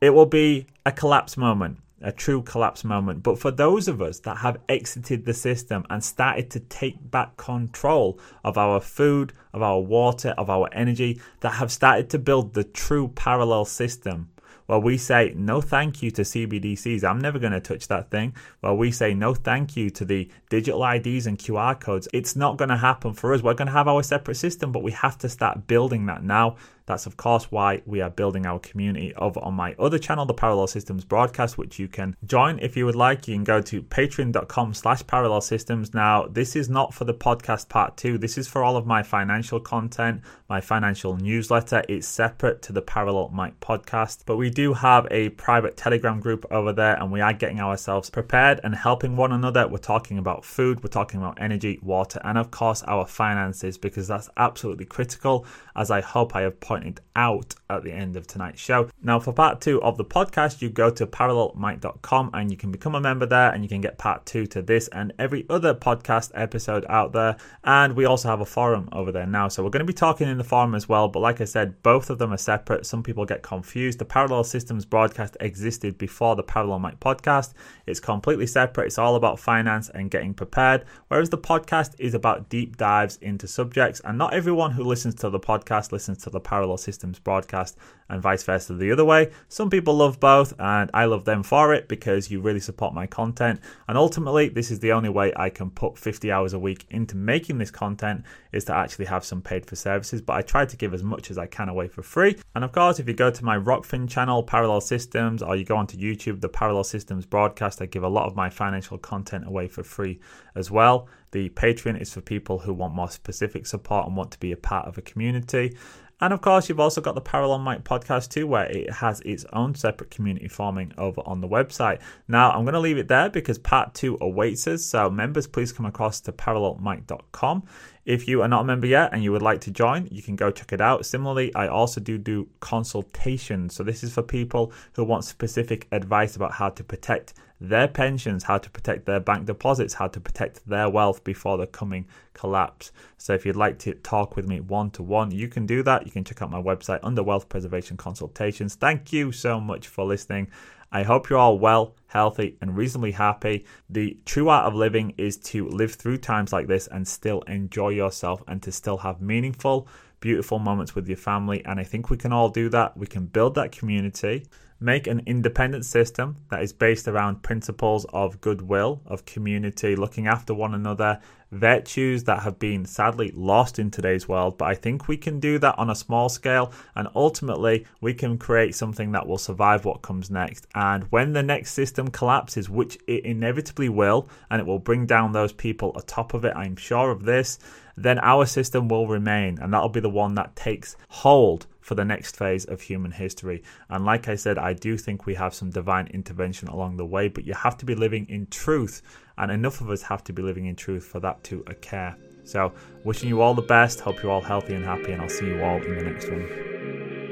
It 0.00 0.10
will 0.14 0.24
be 0.24 0.66
a 0.86 0.92
collapse 0.92 1.36
moment 1.36 1.80
a 2.04 2.12
true 2.12 2.42
collapse 2.42 2.84
moment. 2.84 3.22
But 3.22 3.38
for 3.38 3.50
those 3.50 3.88
of 3.88 4.00
us 4.00 4.20
that 4.20 4.38
have 4.38 4.58
exited 4.68 5.24
the 5.24 5.34
system 5.34 5.84
and 5.90 6.04
started 6.04 6.50
to 6.50 6.60
take 6.60 7.10
back 7.10 7.36
control 7.36 8.18
of 8.44 8.56
our 8.56 8.80
food, 8.80 9.32
of 9.52 9.62
our 9.62 9.80
water, 9.80 10.34
of 10.38 10.50
our 10.50 10.68
energy, 10.72 11.20
that 11.40 11.54
have 11.54 11.72
started 11.72 12.10
to 12.10 12.18
build 12.18 12.54
the 12.54 12.64
true 12.64 13.08
parallel 13.08 13.64
system, 13.64 14.28
well, 14.66 14.80
we 14.80 14.96
say 14.96 15.34
no 15.36 15.60
thank 15.60 16.02
you 16.02 16.10
to 16.12 16.22
CBDCs. 16.22 17.04
I'm 17.04 17.18
never 17.18 17.38
going 17.38 17.52
to 17.52 17.60
touch 17.60 17.88
that 17.88 18.10
thing. 18.10 18.34
Well, 18.62 18.76
we 18.76 18.90
say 18.92 19.12
no 19.12 19.34
thank 19.34 19.76
you 19.76 19.90
to 19.90 20.06
the 20.06 20.30
digital 20.48 20.82
IDs 20.86 21.26
and 21.26 21.38
QR 21.38 21.78
codes. 21.78 22.08
It's 22.14 22.34
not 22.34 22.56
going 22.56 22.70
to 22.70 22.76
happen 22.76 23.12
for 23.12 23.34
us. 23.34 23.42
We're 23.42 23.54
going 23.54 23.66
to 23.66 23.72
have 23.72 23.88
our 23.88 24.02
separate 24.02 24.36
system, 24.36 24.72
but 24.72 24.82
we 24.82 24.92
have 24.92 25.18
to 25.18 25.28
start 25.28 25.66
building 25.66 26.06
that 26.06 26.24
now. 26.24 26.56
That's, 26.86 27.06
of 27.06 27.16
course, 27.16 27.50
why 27.50 27.80
we 27.86 28.02
are 28.02 28.10
building 28.10 28.44
our 28.44 28.58
community 28.58 29.14
over 29.14 29.40
on 29.40 29.54
my 29.54 29.74
other 29.78 29.98
channel, 29.98 30.26
the 30.26 30.34
Parallel 30.34 30.66
Systems 30.66 31.02
Broadcast, 31.02 31.56
which 31.56 31.78
you 31.78 31.88
can 31.88 32.14
join 32.26 32.58
if 32.58 32.76
you 32.76 32.84
would 32.84 32.94
like. 32.94 33.26
You 33.26 33.36
can 33.36 33.44
go 33.44 33.62
to 33.62 33.82
patreon.com 33.82 34.74
slash 34.74 35.06
parallel 35.06 35.40
systems. 35.40 35.94
Now, 35.94 36.26
this 36.26 36.54
is 36.54 36.68
not 36.68 36.92
for 36.92 37.04
the 37.04 37.14
podcast 37.14 37.70
part 37.70 37.96
two. 37.96 38.18
This 38.18 38.36
is 38.36 38.46
for 38.46 38.62
all 38.62 38.76
of 38.76 38.86
my 38.86 39.02
financial 39.02 39.60
content, 39.60 40.20
my 40.50 40.60
financial 40.60 41.16
newsletter. 41.16 41.82
It's 41.88 42.06
separate 42.06 42.60
to 42.62 42.74
the 42.74 42.82
Parallel 42.82 43.30
Mike 43.32 43.58
podcast. 43.60 44.24
But 44.26 44.36
we 44.36 44.50
do 44.50 44.74
have 44.74 45.08
a 45.10 45.30
private 45.30 45.78
Telegram 45.78 46.20
group 46.20 46.44
over 46.50 46.74
there, 46.74 46.96
and 47.00 47.10
we 47.10 47.22
are 47.22 47.32
getting 47.32 47.60
ourselves 47.60 48.10
prepared 48.10 48.60
and 48.62 48.74
helping 48.74 49.16
one 49.16 49.32
another. 49.32 49.66
We're 49.66 49.78
talking 49.78 50.18
about 50.18 50.44
food, 50.44 50.84
we're 50.84 50.90
talking 50.90 51.18
about 51.18 51.40
energy, 51.40 51.78
water, 51.82 52.20
and 52.24 52.36
of 52.36 52.50
course, 52.50 52.82
our 52.82 53.06
finances, 53.06 53.78
because 53.78 54.06
that's 54.06 54.28
absolutely 54.36 54.84
critical, 54.84 55.46
as 55.74 55.90
I 55.90 56.02
hope 56.02 56.36
I 56.36 56.42
have 56.42 56.60
pointed 56.60 56.73
pointed 56.74 57.00
out 57.14 57.54
at 57.70 57.84
the 57.84 57.92
end 57.92 58.16
of 58.16 58.26
tonight's 58.26 58.60
show. 58.60 58.90
Now, 59.00 59.20
for 59.20 59.32
part 59.32 59.60
two 59.60 59.80
of 59.80 59.96
the 59.96 60.04
podcast, 60.04 60.60
you 60.60 60.68
go 60.68 60.90
to 60.90 61.06
parallelmike.com 61.06 62.30
and 62.34 62.50
you 62.50 62.56
can 62.56 62.72
become 62.72 62.96
a 62.96 63.00
member 63.00 63.26
there 63.26 63.52
and 63.52 63.62
you 63.62 63.68
can 63.68 63.80
get 63.80 63.96
part 63.96 64.26
two 64.26 64.44
to 64.48 64.60
this 64.60 64.88
and 64.88 65.12
every 65.16 65.46
other 65.48 65.72
podcast 65.72 66.32
episode 66.34 66.84
out 66.88 67.12
there. 67.12 67.36
And 67.62 67.94
we 67.94 68.06
also 68.06 68.28
have 68.28 68.40
a 68.40 68.44
forum 68.44 68.88
over 68.90 69.12
there 69.12 69.26
now. 69.26 69.46
So 69.46 69.62
we're 69.62 69.70
going 69.70 69.86
to 69.86 69.92
be 69.92 69.92
talking 69.92 70.28
in 70.28 70.36
the 70.36 70.42
forum 70.42 70.74
as 70.74 70.88
well. 70.88 71.06
But 71.06 71.20
like 71.20 71.40
I 71.40 71.44
said, 71.44 71.80
both 71.84 72.10
of 72.10 72.18
them 72.18 72.32
are 72.32 72.38
separate. 72.38 72.86
Some 72.86 73.04
people 73.04 73.24
get 73.24 73.42
confused. 73.42 74.00
The 74.00 74.04
Parallel 74.04 74.42
Systems 74.42 74.84
broadcast 74.84 75.36
existed 75.38 75.96
before 75.96 76.34
the 76.34 76.42
Parallel 76.42 76.80
Mike 76.80 76.98
podcast. 76.98 77.52
It's 77.86 78.00
completely 78.00 78.48
separate. 78.48 78.86
It's 78.86 78.98
all 78.98 79.14
about 79.14 79.38
finance 79.38 79.90
and 79.90 80.10
getting 80.10 80.34
prepared. 80.34 80.84
Whereas 81.06 81.30
the 81.30 81.38
podcast 81.38 81.94
is 82.00 82.14
about 82.14 82.48
deep 82.48 82.76
dives 82.76 83.16
into 83.22 83.46
subjects. 83.46 84.00
And 84.00 84.18
not 84.18 84.34
everyone 84.34 84.72
who 84.72 84.82
listens 84.82 85.14
to 85.16 85.30
the 85.30 85.38
podcast 85.38 85.92
listens 85.92 86.18
to 86.24 86.30
the 86.30 86.40
Parallel 86.40 86.63
parallel 86.64 86.78
systems 86.78 87.18
broadcast 87.18 87.76
and 88.08 88.22
vice 88.22 88.42
versa 88.42 88.72
the 88.74 88.90
other 88.90 89.04
way. 89.04 89.30
Some 89.48 89.68
people 89.68 89.94
love 89.94 90.18
both, 90.18 90.54
and 90.58 90.90
I 90.94 91.04
love 91.04 91.24
them 91.24 91.42
for 91.42 91.74
it 91.74 91.88
because 91.88 92.30
you 92.30 92.40
really 92.40 92.60
support 92.60 92.94
my 92.94 93.06
content. 93.06 93.60
And 93.86 93.98
ultimately, 93.98 94.48
this 94.48 94.70
is 94.70 94.80
the 94.80 94.92
only 94.92 95.10
way 95.10 95.32
I 95.36 95.50
can 95.50 95.70
put 95.70 95.98
50 95.98 96.32
hours 96.32 96.54
a 96.54 96.58
week 96.58 96.86
into 96.90 97.16
making 97.16 97.58
this 97.58 97.70
content 97.70 98.24
is 98.52 98.64
to 98.64 98.74
actually 98.74 99.06
have 99.06 99.24
some 99.24 99.42
paid 99.42 99.66
for 99.66 99.76
services. 99.76 100.22
But 100.22 100.36
I 100.36 100.42
try 100.42 100.64
to 100.64 100.76
give 100.76 100.94
as 100.94 101.02
much 101.02 101.30
as 101.30 101.36
I 101.36 101.46
can 101.46 101.68
away 101.68 101.88
for 101.88 102.02
free. 102.02 102.36
And 102.54 102.64
of 102.64 102.72
course, 102.72 102.98
if 102.98 103.08
you 103.08 103.14
go 103.14 103.30
to 103.30 103.44
my 103.44 103.58
Rokfin 103.58 104.08
channel, 104.08 104.42
Parallel 104.42 104.80
Systems, 104.80 105.42
or 105.42 105.56
you 105.56 105.64
go 105.64 105.76
onto 105.76 105.98
YouTube, 105.98 106.40
the 106.40 106.48
Parallel 106.48 106.84
Systems 106.84 107.26
broadcast, 107.26 107.82
I 107.82 107.86
give 107.86 108.04
a 108.04 108.08
lot 108.08 108.26
of 108.26 108.36
my 108.36 108.48
financial 108.48 108.96
content 108.96 109.46
away 109.46 109.68
for 109.68 109.82
free 109.82 110.20
as 110.54 110.70
well. 110.70 111.08
The 111.32 111.48
Patreon 111.48 112.00
is 112.00 112.14
for 112.14 112.20
people 112.20 112.60
who 112.60 112.72
want 112.72 112.94
more 112.94 113.10
specific 113.10 113.66
support 113.66 114.06
and 114.06 114.16
want 114.16 114.30
to 114.30 114.38
be 114.38 114.52
a 114.52 114.56
part 114.56 114.86
of 114.86 114.98
a 114.98 115.02
community. 115.02 115.76
And 116.20 116.32
of 116.32 116.40
course, 116.40 116.68
you've 116.68 116.80
also 116.80 117.00
got 117.00 117.14
the 117.14 117.20
Parallel 117.20 117.58
Mike 117.58 117.84
podcast 117.84 118.30
too, 118.30 118.46
where 118.46 118.66
it 118.66 118.90
has 118.90 119.20
its 119.20 119.44
own 119.52 119.74
separate 119.74 120.10
community 120.10 120.48
forming 120.48 120.92
over 120.96 121.20
on 121.26 121.40
the 121.40 121.48
website. 121.48 122.00
Now, 122.28 122.50
I'm 122.52 122.64
going 122.64 122.74
to 122.74 122.80
leave 122.80 122.98
it 122.98 123.08
there 123.08 123.28
because 123.28 123.58
part 123.58 123.94
two 123.94 124.16
awaits 124.20 124.66
us. 124.66 124.84
So, 124.84 125.10
members, 125.10 125.46
please 125.46 125.72
come 125.72 125.86
across 125.86 126.20
to 126.22 126.32
parallelmike.com. 126.32 127.64
If 128.04 128.28
you 128.28 128.42
are 128.42 128.48
not 128.48 128.62
a 128.62 128.64
member 128.64 128.86
yet 128.86 129.10
and 129.12 129.24
you 129.24 129.32
would 129.32 129.42
like 129.42 129.62
to 129.62 129.70
join, 129.70 130.08
you 130.10 130.22
can 130.22 130.36
go 130.36 130.50
check 130.50 130.72
it 130.72 130.80
out. 130.80 131.06
Similarly, 131.06 131.54
I 131.54 131.68
also 131.68 132.00
do 132.00 132.18
do 132.18 132.48
consultations. 132.60 133.74
So, 133.74 133.82
this 133.82 134.04
is 134.04 134.12
for 134.12 134.22
people 134.22 134.72
who 134.92 135.04
want 135.04 135.24
specific 135.24 135.88
advice 135.90 136.36
about 136.36 136.52
how 136.52 136.68
to 136.70 136.84
protect 136.84 137.34
their 137.68 137.88
pensions, 137.88 138.44
how 138.44 138.58
to 138.58 138.70
protect 138.70 139.06
their 139.06 139.20
bank 139.20 139.46
deposits, 139.46 139.94
how 139.94 140.08
to 140.08 140.20
protect 140.20 140.66
their 140.68 140.88
wealth 140.88 141.24
before 141.24 141.58
the 141.58 141.66
coming 141.66 142.06
collapse. 142.32 142.92
So 143.16 143.34
if 143.34 143.44
you'd 143.44 143.56
like 143.56 143.78
to 143.80 143.94
talk 143.94 144.36
with 144.36 144.46
me 144.46 144.60
one 144.60 144.90
to 144.92 145.02
one, 145.02 145.30
you 145.30 145.48
can 145.48 145.66
do 145.66 145.82
that. 145.82 146.06
You 146.06 146.12
can 146.12 146.24
check 146.24 146.42
out 146.42 146.50
my 146.50 146.62
website 146.62 147.00
under 147.02 147.22
Wealth 147.22 147.48
Preservation 147.48 147.96
Consultations. 147.96 148.74
Thank 148.74 149.12
you 149.12 149.32
so 149.32 149.60
much 149.60 149.88
for 149.88 150.04
listening. 150.04 150.50
I 150.92 151.02
hope 151.02 151.28
you're 151.28 151.40
all 151.40 151.58
well, 151.58 151.96
healthy, 152.06 152.56
and 152.60 152.76
reasonably 152.76 153.10
happy. 153.10 153.66
The 153.90 154.16
true 154.24 154.48
art 154.48 154.66
of 154.66 154.74
living 154.76 155.12
is 155.18 155.36
to 155.38 155.68
live 155.68 155.94
through 155.94 156.18
times 156.18 156.52
like 156.52 156.68
this 156.68 156.86
and 156.86 157.06
still 157.06 157.40
enjoy 157.42 157.88
yourself 157.88 158.44
and 158.46 158.62
to 158.62 158.70
still 158.70 158.98
have 158.98 159.20
meaningful, 159.20 159.88
beautiful 160.20 160.60
moments 160.60 160.94
with 160.94 161.08
your 161.08 161.16
family. 161.16 161.64
And 161.64 161.80
I 161.80 161.84
think 161.84 162.10
we 162.10 162.16
can 162.16 162.32
all 162.32 162.48
do 162.48 162.68
that. 162.68 162.96
We 162.96 163.08
can 163.08 163.26
build 163.26 163.56
that 163.56 163.72
community 163.72 164.46
make 164.84 165.06
an 165.06 165.22
independent 165.26 165.84
system 165.86 166.36
that 166.50 166.62
is 166.62 166.72
based 166.72 167.08
around 167.08 167.42
principles 167.42 168.04
of 168.12 168.40
goodwill, 168.40 169.00
of 169.06 169.24
community, 169.24 169.96
looking 169.96 170.26
after 170.26 170.52
one 170.52 170.74
another, 170.74 171.18
virtues 171.50 172.24
that 172.24 172.42
have 172.42 172.58
been 172.58 172.84
sadly 172.84 173.32
lost 173.34 173.78
in 173.78 173.90
today's 173.90 174.28
world. 174.28 174.58
But 174.58 174.66
I 174.66 174.74
think 174.74 175.08
we 175.08 175.16
can 175.16 175.40
do 175.40 175.58
that 175.60 175.78
on 175.78 175.88
a 175.88 175.94
small 175.94 176.28
scale, 176.28 176.72
and 176.94 177.08
ultimately, 177.14 177.86
we 178.00 178.12
can 178.12 178.36
create 178.36 178.74
something 178.74 179.12
that 179.12 179.26
will 179.26 179.38
survive 179.38 179.84
what 179.84 180.02
comes 180.02 180.30
next. 180.30 180.66
And 180.74 181.04
when 181.04 181.32
the 181.32 181.42
next 181.42 181.72
system 181.72 182.08
collapses, 182.08 182.68
which 182.68 182.98
it 183.06 183.24
inevitably 183.24 183.88
will, 183.88 184.28
and 184.50 184.60
it 184.60 184.66
will 184.66 184.78
bring 184.78 185.06
down 185.06 185.32
those 185.32 185.52
people 185.52 185.96
atop 185.96 186.34
of 186.34 186.44
it, 186.44 186.54
I'm 186.54 186.76
sure 186.76 187.10
of 187.10 187.24
this, 187.24 187.58
then 187.96 188.18
our 188.20 188.46
system 188.46 188.88
will 188.88 189.06
remain, 189.06 189.58
and 189.58 189.72
that'll 189.72 189.88
be 189.88 190.00
the 190.00 190.10
one 190.10 190.34
that 190.34 190.56
takes 190.56 190.96
hold 191.08 191.66
for 191.80 191.94
the 191.94 192.04
next 192.04 192.36
phase 192.36 192.64
of 192.64 192.80
human 192.80 193.12
history. 193.12 193.62
And 193.90 194.04
like 194.04 194.28
I 194.28 194.36
said, 194.36 194.58
I 194.58 194.72
do 194.72 194.96
think 194.96 195.26
we 195.26 195.34
have 195.34 195.54
some 195.54 195.70
divine 195.70 196.06
intervention 196.08 196.68
along 196.68 196.96
the 196.96 197.04
way, 197.04 197.28
but 197.28 197.44
you 197.44 197.52
have 197.52 197.76
to 197.78 197.84
be 197.84 197.94
living 197.94 198.26
in 198.28 198.46
truth, 198.46 199.02
and 199.36 199.52
enough 199.52 199.80
of 199.80 199.90
us 199.90 200.02
have 200.02 200.24
to 200.24 200.32
be 200.32 200.42
living 200.42 200.66
in 200.66 200.76
truth 200.76 201.04
for 201.04 201.20
that 201.20 201.44
to 201.44 201.62
occur. 201.66 202.14
So, 202.44 202.72
wishing 203.04 203.28
you 203.28 203.40
all 203.40 203.54
the 203.54 203.62
best, 203.62 204.00
hope 204.00 204.22
you're 204.22 204.32
all 204.32 204.40
healthy 204.40 204.74
and 204.74 204.84
happy, 204.84 205.12
and 205.12 205.22
I'll 205.22 205.28
see 205.28 205.46
you 205.46 205.62
all 205.62 205.82
in 205.82 205.96
the 205.96 206.04
next 206.04 206.30
one. 206.30 207.23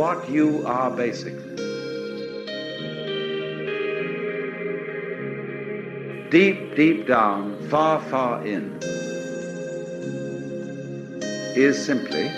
What 0.00 0.30
you 0.30 0.64
are 0.64 0.90
basically. 0.90 1.56
Deep, 6.30 6.74
deep 6.74 7.06
down, 7.06 7.68
far, 7.68 8.00
far 8.04 8.42
in, 8.46 8.78
is 11.54 11.76
simply 11.84 12.28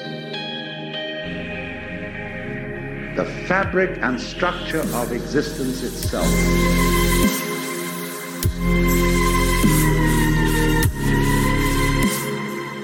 the 3.15 3.27
fabric 3.47 3.97
and 4.03 4.21
structure 4.21 4.85
of 4.99 5.13
existence 5.13 5.85
itself. 5.85 6.27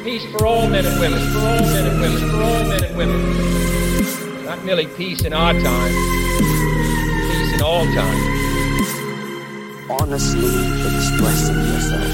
Peace 0.04 0.24
for 0.30 0.46
all 0.46 0.68
men 0.68 0.86
and 0.86 1.00
women, 1.00 1.18
for 1.32 1.38
all 1.40 1.62
men 1.74 1.84
and 1.90 2.00
women, 2.00 2.30
for 2.30 2.42
all 2.44 2.64
men 2.68 2.84
and 2.84 2.96
women. 2.96 3.77
Not 4.48 4.64
merely 4.64 4.86
peace 4.86 5.26
in 5.26 5.34
our 5.34 5.52
time, 5.52 5.92
peace 7.28 7.52
in 7.52 7.60
all 7.60 7.68
all 7.78 7.84
time. 7.84 8.22
Honestly 9.90 10.48
expressing 10.88 11.58
yourself. 11.68 12.12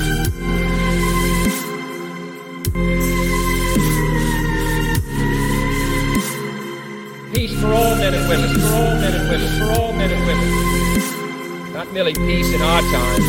Peace 7.33 7.55
for 7.61 7.73
all 7.73 7.95
men 8.03 8.15
and 8.15 8.29
women, 8.29 8.51
for 8.59 8.67
all 8.75 8.95
men 8.99 9.15
and 9.15 9.29
women, 9.31 9.59
for 9.61 9.81
all 9.81 9.93
men 9.93 10.11
and 10.11 10.27
women. 10.27 11.73
Not 11.73 11.93
merely 11.93 12.15
peace 12.15 12.53
in 12.53 12.61
our 12.61 12.83
time, 12.83 13.23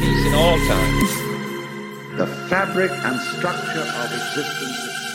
peace 0.00 0.26
in 0.26 0.34
all 0.34 0.58
time. 0.66 2.16
The 2.18 2.26
fabric 2.50 2.90
and 2.90 3.20
structure 3.20 3.86
of 4.02 4.12
existence 4.12 5.07